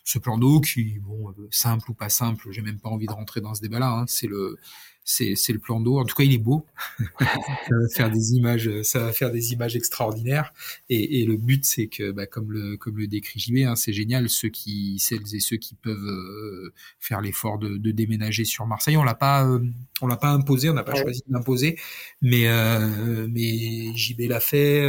ce 0.03 0.19
plan 0.19 0.37
d'eau 0.37 0.59
qui, 0.61 0.99
bon, 0.99 1.29
euh, 1.29 1.47
simple 1.51 1.91
ou 1.91 1.93
pas 1.93 2.09
simple, 2.09 2.49
j'ai 2.51 2.61
même 2.61 2.79
pas 2.79 2.89
envie 2.89 3.07
de 3.07 3.11
rentrer 3.11 3.41
dans 3.41 3.53
ce 3.53 3.61
débat-là. 3.61 3.89
Hein, 3.89 4.05
c'est 4.07 4.27
le, 4.27 4.57
c'est, 5.05 5.35
c'est 5.35 5.53
le 5.53 5.59
plan 5.59 5.79
d'eau. 5.79 5.99
En 5.99 6.05
tout 6.05 6.15
cas, 6.15 6.23
il 6.23 6.33
est 6.33 6.37
beau. 6.37 6.65
ça 7.19 7.25
va 7.25 7.89
faire 7.93 8.11
des 8.11 8.33
images, 8.33 8.69
ça 8.83 8.99
va 8.99 9.13
faire 9.13 9.31
des 9.31 9.53
images 9.53 9.75
extraordinaires. 9.75 10.53
Et, 10.89 11.21
et 11.21 11.25
le 11.25 11.37
but, 11.37 11.65
c'est 11.65 11.87
que, 11.87 12.11
bah, 12.11 12.25
comme 12.25 12.51
le, 12.51 12.77
comme 12.77 12.97
le 12.97 13.07
décrit 13.07 13.39
JB, 13.39 13.57
hein, 13.65 13.75
c'est 13.75 13.93
génial. 13.93 14.29
Ceux 14.29 14.49
qui, 14.49 14.99
celles 14.99 15.35
et 15.35 15.39
ceux 15.39 15.57
qui 15.57 15.75
peuvent 15.75 15.97
euh, 15.97 16.73
faire 16.99 17.21
l'effort 17.21 17.57
de, 17.57 17.77
de, 17.77 17.91
déménager 17.91 18.45
sur 18.45 18.65
Marseille, 18.65 18.97
on 18.97 19.03
l'a 19.03 19.15
pas, 19.15 19.45
euh, 19.45 19.59
on 20.01 20.07
l'a 20.07 20.17
pas 20.17 20.31
imposé, 20.31 20.69
on 20.69 20.73
n'a 20.73 20.83
pas 20.83 20.95
choisi 20.95 21.21
de 21.27 21.33
l'imposer, 21.33 21.79
mais, 22.21 22.47
euh, 22.47 23.27
mais 23.29 23.95
JB 23.95 24.21
l'a 24.29 24.39
fait. 24.39 24.83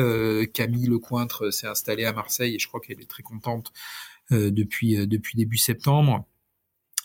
Camille 0.52 0.86
Lecointre 0.86 1.52
s'est 1.52 1.66
installée 1.66 2.04
à 2.04 2.12
Marseille 2.12 2.54
et 2.54 2.58
je 2.58 2.68
crois 2.68 2.80
qu'elle 2.80 3.00
est 3.00 3.10
très 3.10 3.22
contente 3.22 3.72
euh, 3.72 4.13
depuis 4.31 4.97
euh, 4.97 5.07
depuis 5.07 5.37
début 5.37 5.59
septembre. 5.59 6.27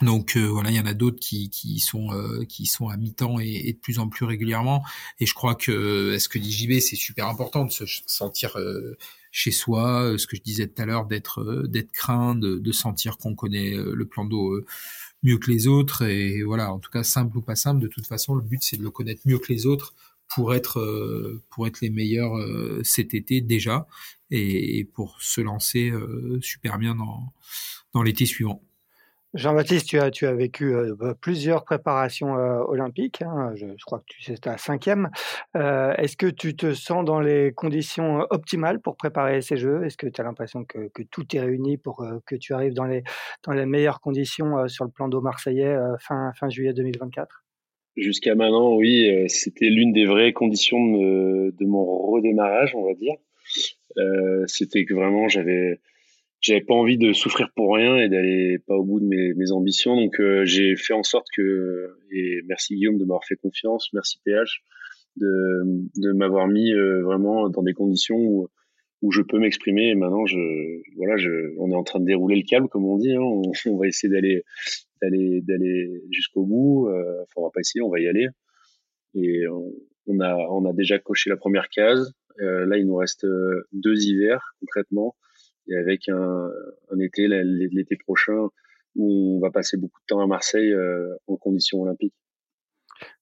Donc 0.01 0.37
euh, 0.37 0.47
voilà, 0.47 0.71
il 0.71 0.77
y 0.77 0.79
en 0.79 0.85
a 0.85 0.93
d'autres 0.93 1.19
qui, 1.19 1.49
qui 1.49 1.79
sont 1.79 2.09
qui 2.47 2.65
sont 2.65 2.87
à 2.87 2.97
mi-temps 2.97 3.39
et, 3.39 3.63
et, 3.65 3.73
de 3.73 3.77
plus 3.77 3.99
en 3.99 4.07
plus 4.07 4.25
régulièrement. 4.25 4.83
Et 5.19 5.25
je 5.25 5.33
crois 5.33 5.55
que 5.55 6.13
est-ce 6.13 6.29
que 6.29 6.39
dit 6.39 6.51
JB, 6.51 6.79
c'est 6.79 6.95
super 6.95 7.27
important 7.27 7.65
de 7.65 7.71
se 7.71 7.83
sentir 8.05 8.55
chez 9.31 9.51
soi. 9.51 10.15
Ce 10.17 10.25
que 10.25 10.37
je 10.37 10.41
disais 10.41 10.67
tout 10.67 10.81
à 10.81 10.85
l'heure, 10.85 11.05
d'être 11.05 11.65
d'être 11.67 11.91
craint, 11.91 12.35
de, 12.35 12.59
de 12.59 12.71
sentir 12.71 13.17
qu'on 13.17 13.35
connaît 13.35 13.75
le 13.75 14.05
plan 14.05 14.23
d'eau 14.23 14.63
mieux 15.23 15.37
que 15.37 15.51
les 15.51 15.67
autres. 15.67 16.03
Et 16.03 16.43
voilà, 16.43 16.73
en 16.73 16.79
tout 16.79 16.91
cas 16.91 17.03
simple 17.03 17.37
ou 17.37 17.41
pas 17.41 17.55
simple, 17.55 17.81
de 17.81 17.87
toute 17.87 18.07
façon, 18.07 18.35
le 18.35 18.41
but 18.41 18.63
c'est 18.63 18.77
de 18.77 18.83
le 18.83 18.91
connaître 18.91 19.21
mieux 19.25 19.39
que 19.39 19.51
les 19.51 19.65
autres 19.65 19.93
pour 20.29 20.53
être 20.53 20.79
euh, 20.79 21.41
pour 21.49 21.67
être 21.67 21.81
les 21.81 21.89
meilleurs 21.89 22.37
euh, 22.37 22.81
cet 22.83 23.13
été 23.13 23.41
déjà 23.41 23.87
et, 24.31 24.85
pour 24.93 25.21
se 25.21 25.41
lancer 25.41 25.89
euh, 25.89 26.39
super 26.41 26.77
bien 26.77 26.95
dans 26.95 27.33
dans 27.93 28.03
l'été 28.03 28.25
suivant. 28.25 28.61
Jean-Baptiste, 29.35 29.87
tu 29.87 29.99
as, 29.99 30.09
tu 30.09 30.25
as 30.25 30.33
vécu 30.33 30.73
bah, 30.97 31.13
plusieurs 31.19 31.63
préparations 31.63 32.33
olympiques. 32.33 33.21
Hein, 33.21 33.53
je, 33.55 33.65
crois 33.85 33.99
que 33.99 34.05
tu 34.07 34.23
c'est 34.23 34.41
ta 34.41 34.57
cinquième. 34.57 35.09
Est-ce 35.53 36.17
que 36.17 36.25
tu 36.25 36.55
te 36.55 36.73
sens 36.73 37.05
dans 37.05 37.19
les 37.19 37.51
conditions 37.53 38.25
optimales 38.31 38.79
pour 38.79 38.95
préparer 38.95 39.41
ces 39.43 39.55
Jeux? 39.57 39.83
Est-ce 39.85 39.97
que 39.97 40.07
tu 40.07 40.19
as 40.19 40.23
l'impression 40.23 40.65
que, 40.65 40.89
que, 40.89 41.03
tout 41.03 41.35
est 41.35 41.39
réuni 41.39 41.77
pour 41.77 42.03
que 42.25 42.35
tu 42.35 42.53
arrives 42.53 42.73
dans 42.73 42.85
les, 42.85 43.03
dans 43.43 43.53
les 43.53 43.67
meilleures 43.67 44.01
conditions 44.01 44.67
sur 44.67 44.85
le 44.85 44.91
plan 44.91 45.07
d'eau 45.07 45.21
marseillais 45.21 45.77
fin, 45.99 46.31
fin 46.33 46.49
juillet 46.49 46.73
2024 46.73 47.43
Jusqu'à 47.99 48.35
maintenant, 48.35 48.75
oui, 48.75 49.09
euh, 49.09 49.25
c'était 49.27 49.69
l'une 49.69 49.91
des 49.91 50.05
vraies 50.05 50.31
conditions 50.31 50.79
de, 50.79 51.53
de, 51.59 51.65
mon 51.65 51.83
redémarrage, 52.11 52.73
on 52.75 52.85
va 52.85 52.93
dire. 52.93 53.15
Euh, 53.97 54.43
c'était 54.47 54.85
que 54.85 54.93
vraiment, 54.93 55.27
j'avais, 55.27 55.79
j'avais 56.41 56.61
pas 56.61 56.73
envie 56.75 56.97
de 56.97 57.13
souffrir 57.13 57.49
pour 57.55 57.75
rien 57.75 57.97
et 57.97 58.09
d'aller 58.09 58.59
pas 58.59 58.75
au 58.75 58.83
bout 58.83 58.99
de 58.99 59.05
mes, 59.05 59.33
mes 59.33 59.51
ambitions. 59.51 59.95
Donc, 59.95 60.19
euh, 60.19 60.45
j'ai 60.45 60.75
fait 60.75 60.93
en 60.93 61.03
sorte 61.03 61.27
que, 61.35 61.97
et 62.11 62.41
merci 62.47 62.75
Guillaume 62.75 62.97
de 62.97 63.05
m'avoir 63.05 63.25
fait 63.25 63.35
confiance, 63.35 63.89
merci 63.93 64.19
PH 64.23 64.63
de, 65.17 65.63
de 65.97 66.11
m'avoir 66.13 66.47
mis 66.47 66.73
euh, 66.73 67.03
vraiment 67.03 67.49
dans 67.49 67.63
des 67.63 67.73
conditions 67.73 68.17
où, 68.17 68.47
où 69.01 69.11
je 69.11 69.21
peux 69.21 69.39
m'exprimer. 69.39 69.89
Et 69.89 69.95
maintenant, 69.95 70.25
je, 70.25 70.37
voilà, 70.95 71.15
on 71.57 71.71
est 71.71 71.75
en 71.75 71.83
train 71.83 71.99
de 71.99 72.05
dérouler 72.05 72.35
le 72.37 72.43
câble, 72.47 72.67
comme 72.69 72.85
on 72.85 72.97
dit. 72.97 73.13
Hein. 73.13 73.21
On, 73.21 73.41
on, 73.67 73.77
va 73.77 73.87
essayer 73.87 74.11
d'aller 74.11 74.43
d'aller 75.01 75.41
d'aller 75.41 76.01
jusqu'au 76.11 76.45
bout. 76.45 76.87
Euh, 76.87 77.21
enfin, 77.23 77.33
on 77.37 77.43
va 77.43 77.51
pas 77.53 77.61
essayer, 77.61 77.81
on 77.81 77.89
va 77.89 77.99
y 77.99 78.07
aller. 78.07 78.27
Et 79.15 79.43
on, 80.07 80.19
a 80.19 80.35
on 80.35 80.65
a 80.65 80.73
déjà 80.73 80.99
coché 80.99 81.29
la 81.29 81.37
première 81.37 81.69
case 81.69 82.13
là, 82.39 82.77
il 82.77 82.85
nous 82.85 82.95
reste 82.95 83.25
deux 83.71 83.95
hivers 83.95 84.55
concrètement, 84.59 85.15
et 85.67 85.75
avec 85.75 86.09
un, 86.09 86.49
été 86.99 87.27
l'été 87.27 87.95
prochain 87.97 88.49
où 88.95 89.37
on 89.37 89.39
va 89.39 89.51
passer 89.51 89.77
beaucoup 89.77 89.99
de 90.01 90.05
temps 90.07 90.21
à 90.21 90.27
Marseille 90.27 90.73
en 91.27 91.35
conditions 91.37 91.81
olympiques. 91.81 92.15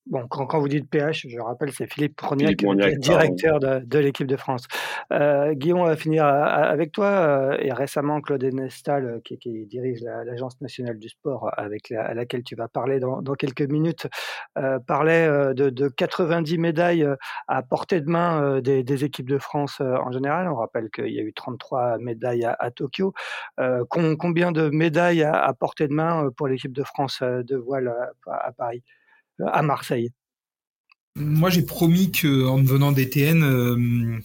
Bon, 0.09 0.25
quand, 0.27 0.59
vous 0.59 0.69
dites 0.69 0.89
PH, 0.89 1.27
je 1.27 1.39
rappelle, 1.39 1.73
c'est 1.73 1.91
Philippe 1.91 2.15
Prognac, 2.15 2.55
directeur 2.55 3.59
de, 3.59 3.99
l'équipe 3.99 4.27
de 4.27 4.37
France. 4.37 4.65
Euh, 5.11 5.53
Guillaume, 5.53 5.79
on 5.79 5.85
va 5.85 5.97
finir 5.97 6.25
euh, 6.25 6.43
avec 6.43 6.93
toi. 6.93 7.07
Euh, 7.07 7.57
et 7.59 7.73
récemment, 7.73 8.21
Claude 8.21 8.43
Nestal, 8.43 9.21
qui, 9.25 9.37
dirige 9.65 10.01
l'Agence 10.01 10.61
nationale 10.61 10.97
du 10.97 11.09
sport, 11.09 11.51
avec 11.57 11.91
à 11.91 12.13
laquelle 12.13 12.43
tu 12.43 12.55
vas 12.55 12.69
parler 12.69 12.99
dans, 12.99 13.21
quelques 13.33 13.61
minutes, 13.61 14.07
parlait 14.85 15.27
de, 15.53 15.87
90 15.89 16.57
médailles 16.57 17.07
à 17.47 17.61
portée 17.61 17.99
de 17.99 18.09
main 18.09 18.61
des, 18.61 19.03
équipes 19.03 19.29
de 19.29 19.37
France 19.37 19.81
en 19.81 20.11
général. 20.11 20.47
On 20.47 20.55
rappelle 20.55 20.89
qu'il 20.89 21.09
y 21.09 21.19
a 21.19 21.23
eu 21.23 21.33
33 21.33 21.97
médailles 21.97 22.45
à, 22.45 22.71
Tokyo. 22.71 23.13
combien 23.89 24.51
de 24.51 24.69
médailles 24.69 25.23
à, 25.23 25.53
portée 25.53 25.87
de 25.87 25.93
main 25.93 26.29
pour 26.35 26.47
l'équipe 26.47 26.73
de 26.73 26.83
France 26.83 27.21
de 27.21 27.55
voile 27.55 27.93
à 28.25 28.51
Paris? 28.53 28.83
À 29.45 29.61
Marseille 29.61 30.11
Moi, 31.15 31.49
j'ai 31.49 31.63
promis 31.63 32.11
que 32.11 32.45
en 32.45 32.59
devenant 32.59 32.91
DTN, 32.91 33.43
euh, 33.43 34.19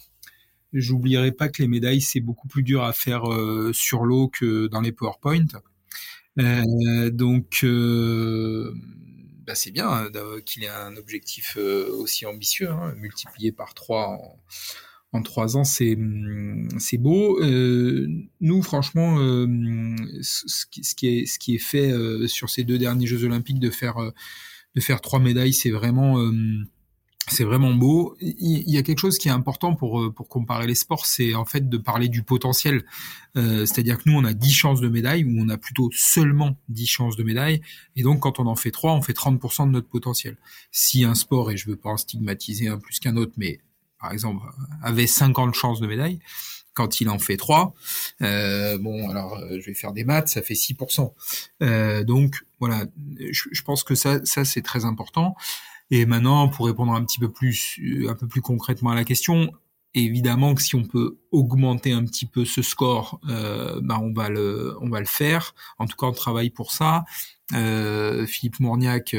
j'oublierai 0.73 1.31
pas 1.31 1.49
que 1.49 1.61
les 1.61 1.67
médailles, 1.67 2.01
c'est 2.01 2.19
beaucoup 2.19 2.47
plus 2.47 2.63
dur 2.63 2.83
à 2.83 2.93
faire 2.93 3.31
euh, 3.31 3.71
sur 3.73 4.03
l'eau 4.03 4.27
que 4.27 4.67
dans 4.67 4.81
les 4.81 4.91
PowerPoint. 4.91 5.45
Euh, 6.39 7.09
donc, 7.11 7.65
bah, 9.45 9.55
c'est 9.55 9.71
bien 9.71 9.89
hein, 9.89 10.09
qu'il 10.45 10.63
ait 10.63 10.69
un 10.69 10.95
objectif 10.97 11.57
aussi 11.57 12.25
ambitieux, 12.25 12.69
hein, 12.69 12.93
multiplié 12.97 13.51
par 13.51 13.73
trois 13.73 14.07
en, 14.07 14.39
en 15.11 15.21
trois 15.21 15.57
ans, 15.57 15.63
c'est 15.63 15.95
c'est 16.79 16.97
beau. 16.97 17.39
nous, 17.43 18.63
franchement, 18.63 19.17
ce 20.21 20.95
qui 20.95 21.55
est 21.55 21.57
fait 21.59 21.93
sur 22.27 22.49
ces 22.49 22.63
deux 22.63 22.79
derniers 22.79 23.05
Jeux 23.05 23.23
Olympiques, 23.25 23.59
de 23.59 23.69
faire 23.69 24.11
de 24.75 24.81
faire 24.81 25.01
trois 25.01 25.19
médailles, 25.19 25.53
c'est 25.53 25.71
vraiment 25.71 26.19
euh, 26.19 26.31
c'est 27.27 27.45
vraiment 27.45 27.73
beau. 27.73 28.17
Il 28.19 28.69
y 28.69 28.77
a 28.77 28.83
quelque 28.83 28.99
chose 28.99 29.17
qui 29.17 29.29
est 29.29 29.31
important 29.31 29.75
pour 29.75 30.01
euh, 30.01 30.11
pour 30.11 30.27
comparer 30.27 30.67
les 30.67 30.75
sports, 30.75 31.05
c'est 31.05 31.35
en 31.35 31.45
fait 31.45 31.69
de 31.69 31.77
parler 31.77 32.09
du 32.09 32.21
potentiel. 32.23 32.83
Euh, 33.37 33.65
C'est-à-dire 33.65 33.97
que 33.97 34.09
nous, 34.09 34.17
on 34.17 34.25
a 34.25 34.33
10 34.33 34.51
chances 34.51 34.81
de 34.81 34.89
médaille, 34.89 35.23
ou 35.23 35.33
on 35.39 35.47
a 35.49 35.57
plutôt 35.57 35.89
seulement 35.93 36.57
10 36.69 36.85
chances 36.85 37.15
de 37.15 37.23
médaille. 37.23 37.61
Et 37.95 38.03
donc, 38.03 38.19
quand 38.19 38.39
on 38.39 38.47
en 38.47 38.55
fait 38.55 38.71
trois, 38.71 38.93
on 38.93 39.01
fait 39.01 39.13
30% 39.13 39.67
de 39.67 39.71
notre 39.71 39.87
potentiel. 39.87 40.37
Si 40.71 41.05
un 41.05 41.15
sport, 41.15 41.51
et 41.51 41.57
je 41.57 41.69
veux 41.69 41.77
pas 41.77 41.91
en 41.91 41.97
stigmatiser 41.97 42.67
un 42.67 42.77
plus 42.77 42.99
qu'un 42.99 43.15
autre, 43.15 43.33
mais 43.37 43.61
par 43.99 44.11
exemple, 44.11 44.45
avait 44.81 45.07
50 45.07 45.55
chances 45.55 45.79
de 45.79 45.87
médaille, 45.87 46.19
quand 46.73 47.01
il 47.01 47.09
en 47.09 47.19
fait 47.19 47.37
3, 47.37 47.73
euh, 48.21 48.77
bon, 48.77 49.09
alors 49.09 49.37
euh, 49.37 49.59
je 49.59 49.65
vais 49.65 49.73
faire 49.73 49.93
des 49.93 50.03
maths, 50.03 50.29
ça 50.29 50.41
fait 50.41 50.53
6%. 50.53 51.13
Euh, 51.61 52.03
donc 52.03 52.45
voilà, 52.59 52.85
je, 53.19 53.61
pense 53.63 53.83
que 53.83 53.95
ça, 53.95 54.23
ça 54.25 54.45
c'est 54.45 54.61
très 54.61 54.85
important. 54.85 55.35
Et 55.91 56.05
maintenant, 56.05 56.47
pour 56.47 56.65
répondre 56.65 56.93
un 56.93 57.03
petit 57.03 57.19
peu 57.19 57.31
plus, 57.31 57.79
euh, 57.83 58.09
un 58.09 58.15
peu 58.15 58.27
plus 58.27 58.41
concrètement 58.41 58.91
à 58.91 58.95
la 58.95 59.03
question, 59.03 59.51
évidemment 59.93 60.55
que 60.55 60.61
si 60.61 60.75
on 60.75 60.83
peut 60.83 61.17
augmenter 61.31 61.91
un 61.91 62.03
petit 62.05 62.25
peu 62.25 62.45
ce 62.45 62.63
score, 62.63 63.19
bah 63.23 63.99
on 64.01 64.11
va 64.11 64.29
le, 64.29 64.75
on 64.81 64.89
va 64.89 64.99
le 64.99 65.05
faire. 65.05 65.53
En 65.77 65.85
tout 65.85 65.95
cas, 65.95 66.07
on 66.07 66.13
travaille 66.13 66.49
pour 66.49 66.71
ça. 66.71 67.05
Euh, 67.53 68.25
Philippe 68.25 68.59
Mourniac 68.59 69.15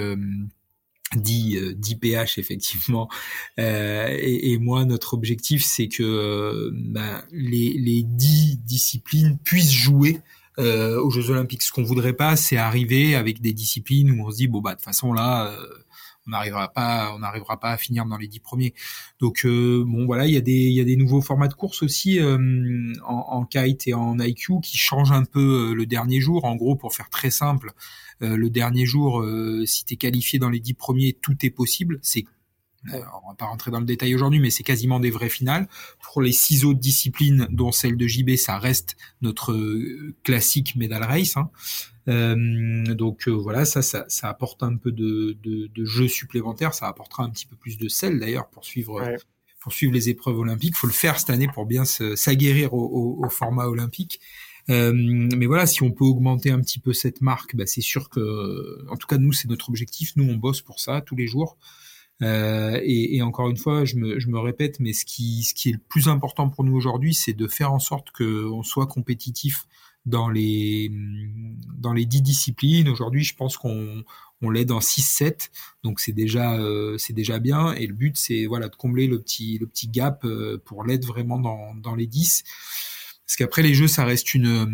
dit, 1.21 1.57
euh, 1.57 1.75
PH 2.01 2.39
effectivement. 2.39 3.09
Euh, 3.59 4.09
et, 4.11 4.53
et, 4.53 4.59
moi, 4.59 4.85
notre 4.85 5.15
objectif, 5.15 5.65
c'est 5.65 5.89
que 5.89 6.03
euh, 6.03 6.71
ben, 6.75 7.23
les, 7.33 7.75
les 7.79 8.03
10 8.03 8.59
disciplines 8.59 9.39
puissent 9.45 9.73
jouer 9.73 10.21
euh, 10.59 11.01
aux 11.01 11.11
Jeux 11.11 11.31
Olympiques. 11.31 11.63
Ce 11.63 11.73
qu'on 11.73 11.83
voudrait 11.83 12.13
pas, 12.13 12.37
c'est 12.37 12.57
arriver 12.57 13.15
avec 13.15 13.41
des 13.41 13.53
disciplines 13.53 14.11
où 14.11 14.27
on 14.27 14.31
se 14.31 14.37
dit 14.37 14.49
bon 14.49 14.61
bah 14.61 14.71
de 14.71 14.77
toute 14.77 14.85
façon 14.85 15.13
là, 15.13 15.47
euh, 15.51 15.67
on 16.27 16.31
n'arrivera 16.31 16.73
pas, 16.73 17.13
on 17.15 17.19
n'arrivera 17.19 17.59
pas 17.59 17.73
à 17.73 17.77
finir 17.77 18.07
dans 18.07 18.17
les 18.17 18.29
dix 18.29 18.41
premiers. 18.41 18.73
Donc 19.21 19.45
bon 19.45 20.07
voilà, 20.07 20.27
il 20.27 20.33
y 20.33 20.37
a 20.37 20.41
des 20.41 20.53
il 20.53 20.75
y 20.75 20.81
a 20.81 20.85
des 20.85 20.97
nouveaux 20.97 21.21
formats 21.21 21.49
de 21.49 21.55
course 21.55 21.83
aussi 21.83 22.21
en, 22.23 23.05
en, 23.05 23.45
kite 23.45 23.89
et 23.89 23.95
en 23.95 24.19
IQ 24.19 24.61
qui 24.63 24.79
changent 24.79 25.13
un 25.13 25.25
peu 25.25 25.75
le 25.75 25.87
dernier 25.87 26.21
jour. 26.21 26.45
En 26.45 26.55
gros, 26.55 26.77
pour 26.77 26.95
faire 26.95 27.11
très 27.11 27.31
simple, 27.31 27.73
le 28.21 28.51
dernier 28.51 28.87
jour, 28.87 29.21
euh, 29.21 29.65
si 29.67 29.85
tu 29.85 29.95
es 29.95 29.97
qualifié 29.97 30.39
dans 30.39 30.51
les 30.51 30.61
dix 30.61 30.75
premiers, 30.75 31.13
tout 31.13 31.37
est 31.45 31.51
possible. 31.51 31.99
C'est 32.03 32.25
euh, 32.93 33.01
on 33.25 33.31
va 33.31 33.35
pas 33.35 33.47
rentrer 33.47 33.71
dans 33.71 33.81
le 33.81 33.87
détail 33.87 34.15
aujourd'hui, 34.15 34.41
mais 34.41 34.51
c'est 34.51 34.63
quasiment 34.63 35.01
des 35.01 35.11
vraies 35.11 35.31
finales. 35.31 35.69
Pour 36.03 36.21
les 36.21 36.33
six 36.33 36.67
autres 36.67 36.81
disciplines, 36.81 37.49
dont 37.51 37.73
celle 37.73 37.97
de 37.97 38.07
JB, 38.07 38.37
ça 38.37 38.59
reste 38.59 38.97
notre 39.23 39.57
classique 40.23 40.77
medal 40.77 41.03
race. 41.03 41.37
Hein. 41.37 41.51
donc 42.95 43.27
voilà, 43.29 43.65
ça, 43.65 43.81
ça, 43.81 44.29
apporte 44.29 44.63
un 44.63 44.77
peu 44.77 44.93
de, 44.93 45.35
de, 45.43 45.85
jeu 45.87 46.09
supplémentaire. 46.09 46.75
Ça 46.75 46.87
apportera 46.87 47.25
un 47.25 47.31
petit 47.31 47.47
peu 47.47 47.57
plus 47.57 47.79
de 47.79 47.89
sel 47.89 48.19
d'ailleurs 48.19 48.49
pour 48.49 48.65
suivre. 48.65 49.03
Pour 49.61 49.73
suivre 49.73 49.95
les 49.95 50.11
épreuves 50.11 50.39
olympiques, 50.39 50.77
faut 50.77 50.87
le 50.87 50.93
faire 50.93 51.19
cette 51.19 51.31
année 51.31 51.49
pour 51.49 51.65
bien 51.65 51.87
s'aguerrir 51.87 52.75
au, 52.75 53.25
au, 53.25 53.31
format 53.31 53.65
olympique. 53.65 54.21
Euh, 54.71 54.93
mais 54.95 55.47
voilà, 55.47 55.67
si 55.67 55.83
on 55.83 55.91
peut 55.91 56.05
augmenter 56.05 56.51
un 56.51 56.61
petit 56.61 56.79
peu 56.79 56.93
cette 56.93 57.21
marque, 57.21 57.55
bah, 57.57 57.67
c'est 57.67 57.81
sûr 57.81 58.09
que, 58.09 58.87
en 58.91 58.97
tout 58.97 59.07
cas, 59.07 59.19
nous, 59.19 59.33
c'est 59.33 59.49
notre 59.49 59.69
objectif. 59.69 60.13
Nous, 60.17 60.25
on 60.25 60.37
bosse 60.37 60.63
pour 60.63 60.81
ça 60.81 61.01
tous 61.01 61.17
les 61.17 61.27
jours. 61.27 61.59
Euh, 62.23 62.79
et, 62.83 63.17
et, 63.17 63.23
encore 63.23 63.49
une 63.51 63.57
fois, 63.57 63.85
je 63.85 63.97
me, 63.97 64.19
je 64.19 64.29
me, 64.29 64.39
répète, 64.39 64.81
mais 64.81 64.93
ce 64.93 65.05
qui, 65.05 65.43
ce 65.43 65.55
qui 65.55 65.71
est 65.71 65.73
le 65.73 65.81
plus 65.89 66.09
important 66.09 66.49
pour 66.49 66.65
nous 66.65 66.75
aujourd'hui, 66.75 67.13
c'est 67.15 67.33
de 67.33 67.49
faire 67.49 67.73
en 67.73 67.81
sorte 67.81 68.11
qu'on 68.13 68.63
soit 68.63 68.87
compétitif 68.87 69.67
dans 70.07 70.29
les 70.29 70.91
dans 71.79 71.93
les 71.93 72.07
dix 72.07 72.23
disciplines. 72.23 72.89
Aujourd'hui, 72.89 73.25
je 73.25 73.35
pense 73.35 73.57
qu'on 73.57 74.05
on 74.43 74.51
l'est 74.51 74.65
dans 74.65 74.81
6-7, 74.81 75.51
donc 75.83 76.01
c'est 76.01 76.13
déjà 76.13 76.55
euh, 76.55 76.99
c'est 76.99 77.15
déjà 77.15 77.39
bien. 77.39 77.73
Et 77.73 77.87
le 77.87 77.95
but, 77.95 78.17
c'est 78.17 78.47
voilà 78.47 78.69
de 78.69 78.77
combler 78.77 79.07
le 79.07 79.21
petit 79.21 79.59
le 79.59 79.67
petit 79.67 79.89
gap 79.89 80.25
euh, 80.25 80.61
pour 80.65 80.85
l'être 80.85 81.07
vraiment 81.07 81.39
dans 81.39 81.75
dans 81.75 81.95
les 81.95 82.07
10. 82.07 82.45
Parce 83.27 83.37
qu'après 83.37 83.63
les 83.63 83.75
jeux, 83.75 83.89
ça 83.89 84.05
reste 84.05 84.35
une 84.35 84.47
euh, 84.47 84.67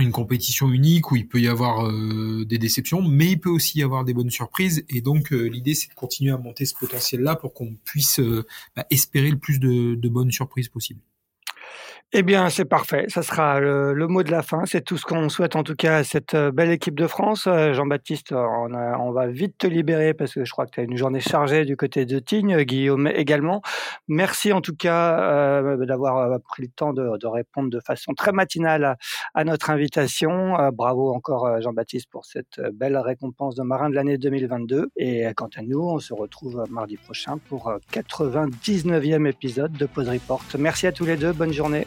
une 0.00 0.12
compétition 0.12 0.70
unique 0.70 1.10
où 1.10 1.16
il 1.16 1.26
peut 1.26 1.40
y 1.40 1.48
avoir 1.48 1.84
euh, 1.84 2.44
des 2.44 2.58
déceptions, 2.58 3.02
mais 3.02 3.32
il 3.32 3.40
peut 3.40 3.50
aussi 3.50 3.80
y 3.80 3.82
avoir 3.82 4.04
des 4.04 4.14
bonnes 4.14 4.30
surprises. 4.30 4.84
Et 4.88 5.00
donc 5.00 5.32
euh, 5.32 5.48
l'idée, 5.48 5.74
c'est 5.74 5.88
de 5.88 5.94
continuer 5.94 6.30
à 6.30 6.38
monter 6.38 6.66
ce 6.66 6.74
potentiel-là 6.74 7.34
pour 7.34 7.52
qu'on 7.52 7.74
puisse 7.84 8.20
bah, 8.76 8.86
espérer 8.90 9.30
le 9.30 9.38
plus 9.38 9.58
de, 9.58 9.96
de 9.96 10.08
bonnes 10.08 10.30
surprises 10.30 10.68
possibles. 10.68 11.00
Eh 12.14 12.22
bien, 12.22 12.48
c'est 12.48 12.64
parfait. 12.64 13.04
Ça 13.08 13.22
sera 13.22 13.60
le, 13.60 14.06
mot 14.08 14.22
de 14.22 14.30
la 14.30 14.40
fin. 14.40 14.64
C'est 14.64 14.80
tout 14.80 14.96
ce 14.96 15.04
qu'on 15.04 15.28
souhaite 15.28 15.56
en 15.56 15.62
tout 15.62 15.74
cas 15.74 15.96
à 15.96 16.04
cette 16.04 16.32
euh, 16.32 16.50
belle 16.50 16.70
équipe 16.70 16.98
de 16.98 17.06
France. 17.06 17.46
Euh, 17.46 17.74
Jean-Baptiste, 17.74 18.32
on, 18.32 18.72
on, 18.72 19.12
va 19.12 19.26
vite 19.26 19.58
te 19.58 19.66
libérer 19.66 20.14
parce 20.14 20.32
que 20.32 20.42
je 20.42 20.50
crois 20.50 20.64
que 20.64 20.70
tu 20.70 20.80
as 20.80 20.84
une 20.84 20.96
journée 20.96 21.20
chargée 21.20 21.66
du 21.66 21.76
côté 21.76 22.06
de 22.06 22.18
Tignes, 22.18 22.62
Guillaume 22.62 23.08
également. 23.08 23.60
Merci 24.08 24.54
en 24.54 24.62
tout 24.62 24.74
cas 24.74 25.20
euh, 25.20 25.84
d'avoir 25.84 26.40
pris 26.40 26.62
le 26.62 26.70
temps 26.70 26.94
de, 26.94 27.18
de, 27.18 27.26
répondre 27.26 27.68
de 27.68 27.80
façon 27.80 28.14
très 28.14 28.32
matinale 28.32 28.96
à, 29.34 29.44
notre 29.44 29.68
invitation. 29.68 30.56
bravo 30.72 31.12
encore 31.14 31.60
Jean-Baptiste 31.60 32.08
pour 32.10 32.24
cette 32.24 32.58
belle 32.72 32.96
récompense 32.96 33.54
de 33.54 33.62
marin 33.62 33.90
de 33.90 33.94
l'année 33.94 34.16
2022. 34.16 34.88
Et 34.96 35.26
quant 35.36 35.50
à 35.54 35.60
nous, 35.60 35.80
on 35.80 35.98
se 35.98 36.14
retrouve 36.14 36.64
mardi 36.70 36.96
prochain 36.96 37.36
pour 37.50 37.70
99e 37.92 39.28
épisode 39.28 39.72
de 39.72 39.84
Pause 39.84 40.08
Report. 40.08 40.42
Merci 40.58 40.86
à 40.86 40.92
tous 40.92 41.04
les 41.04 41.18
deux. 41.18 41.34
Bonne 41.34 41.52
journée. 41.52 41.86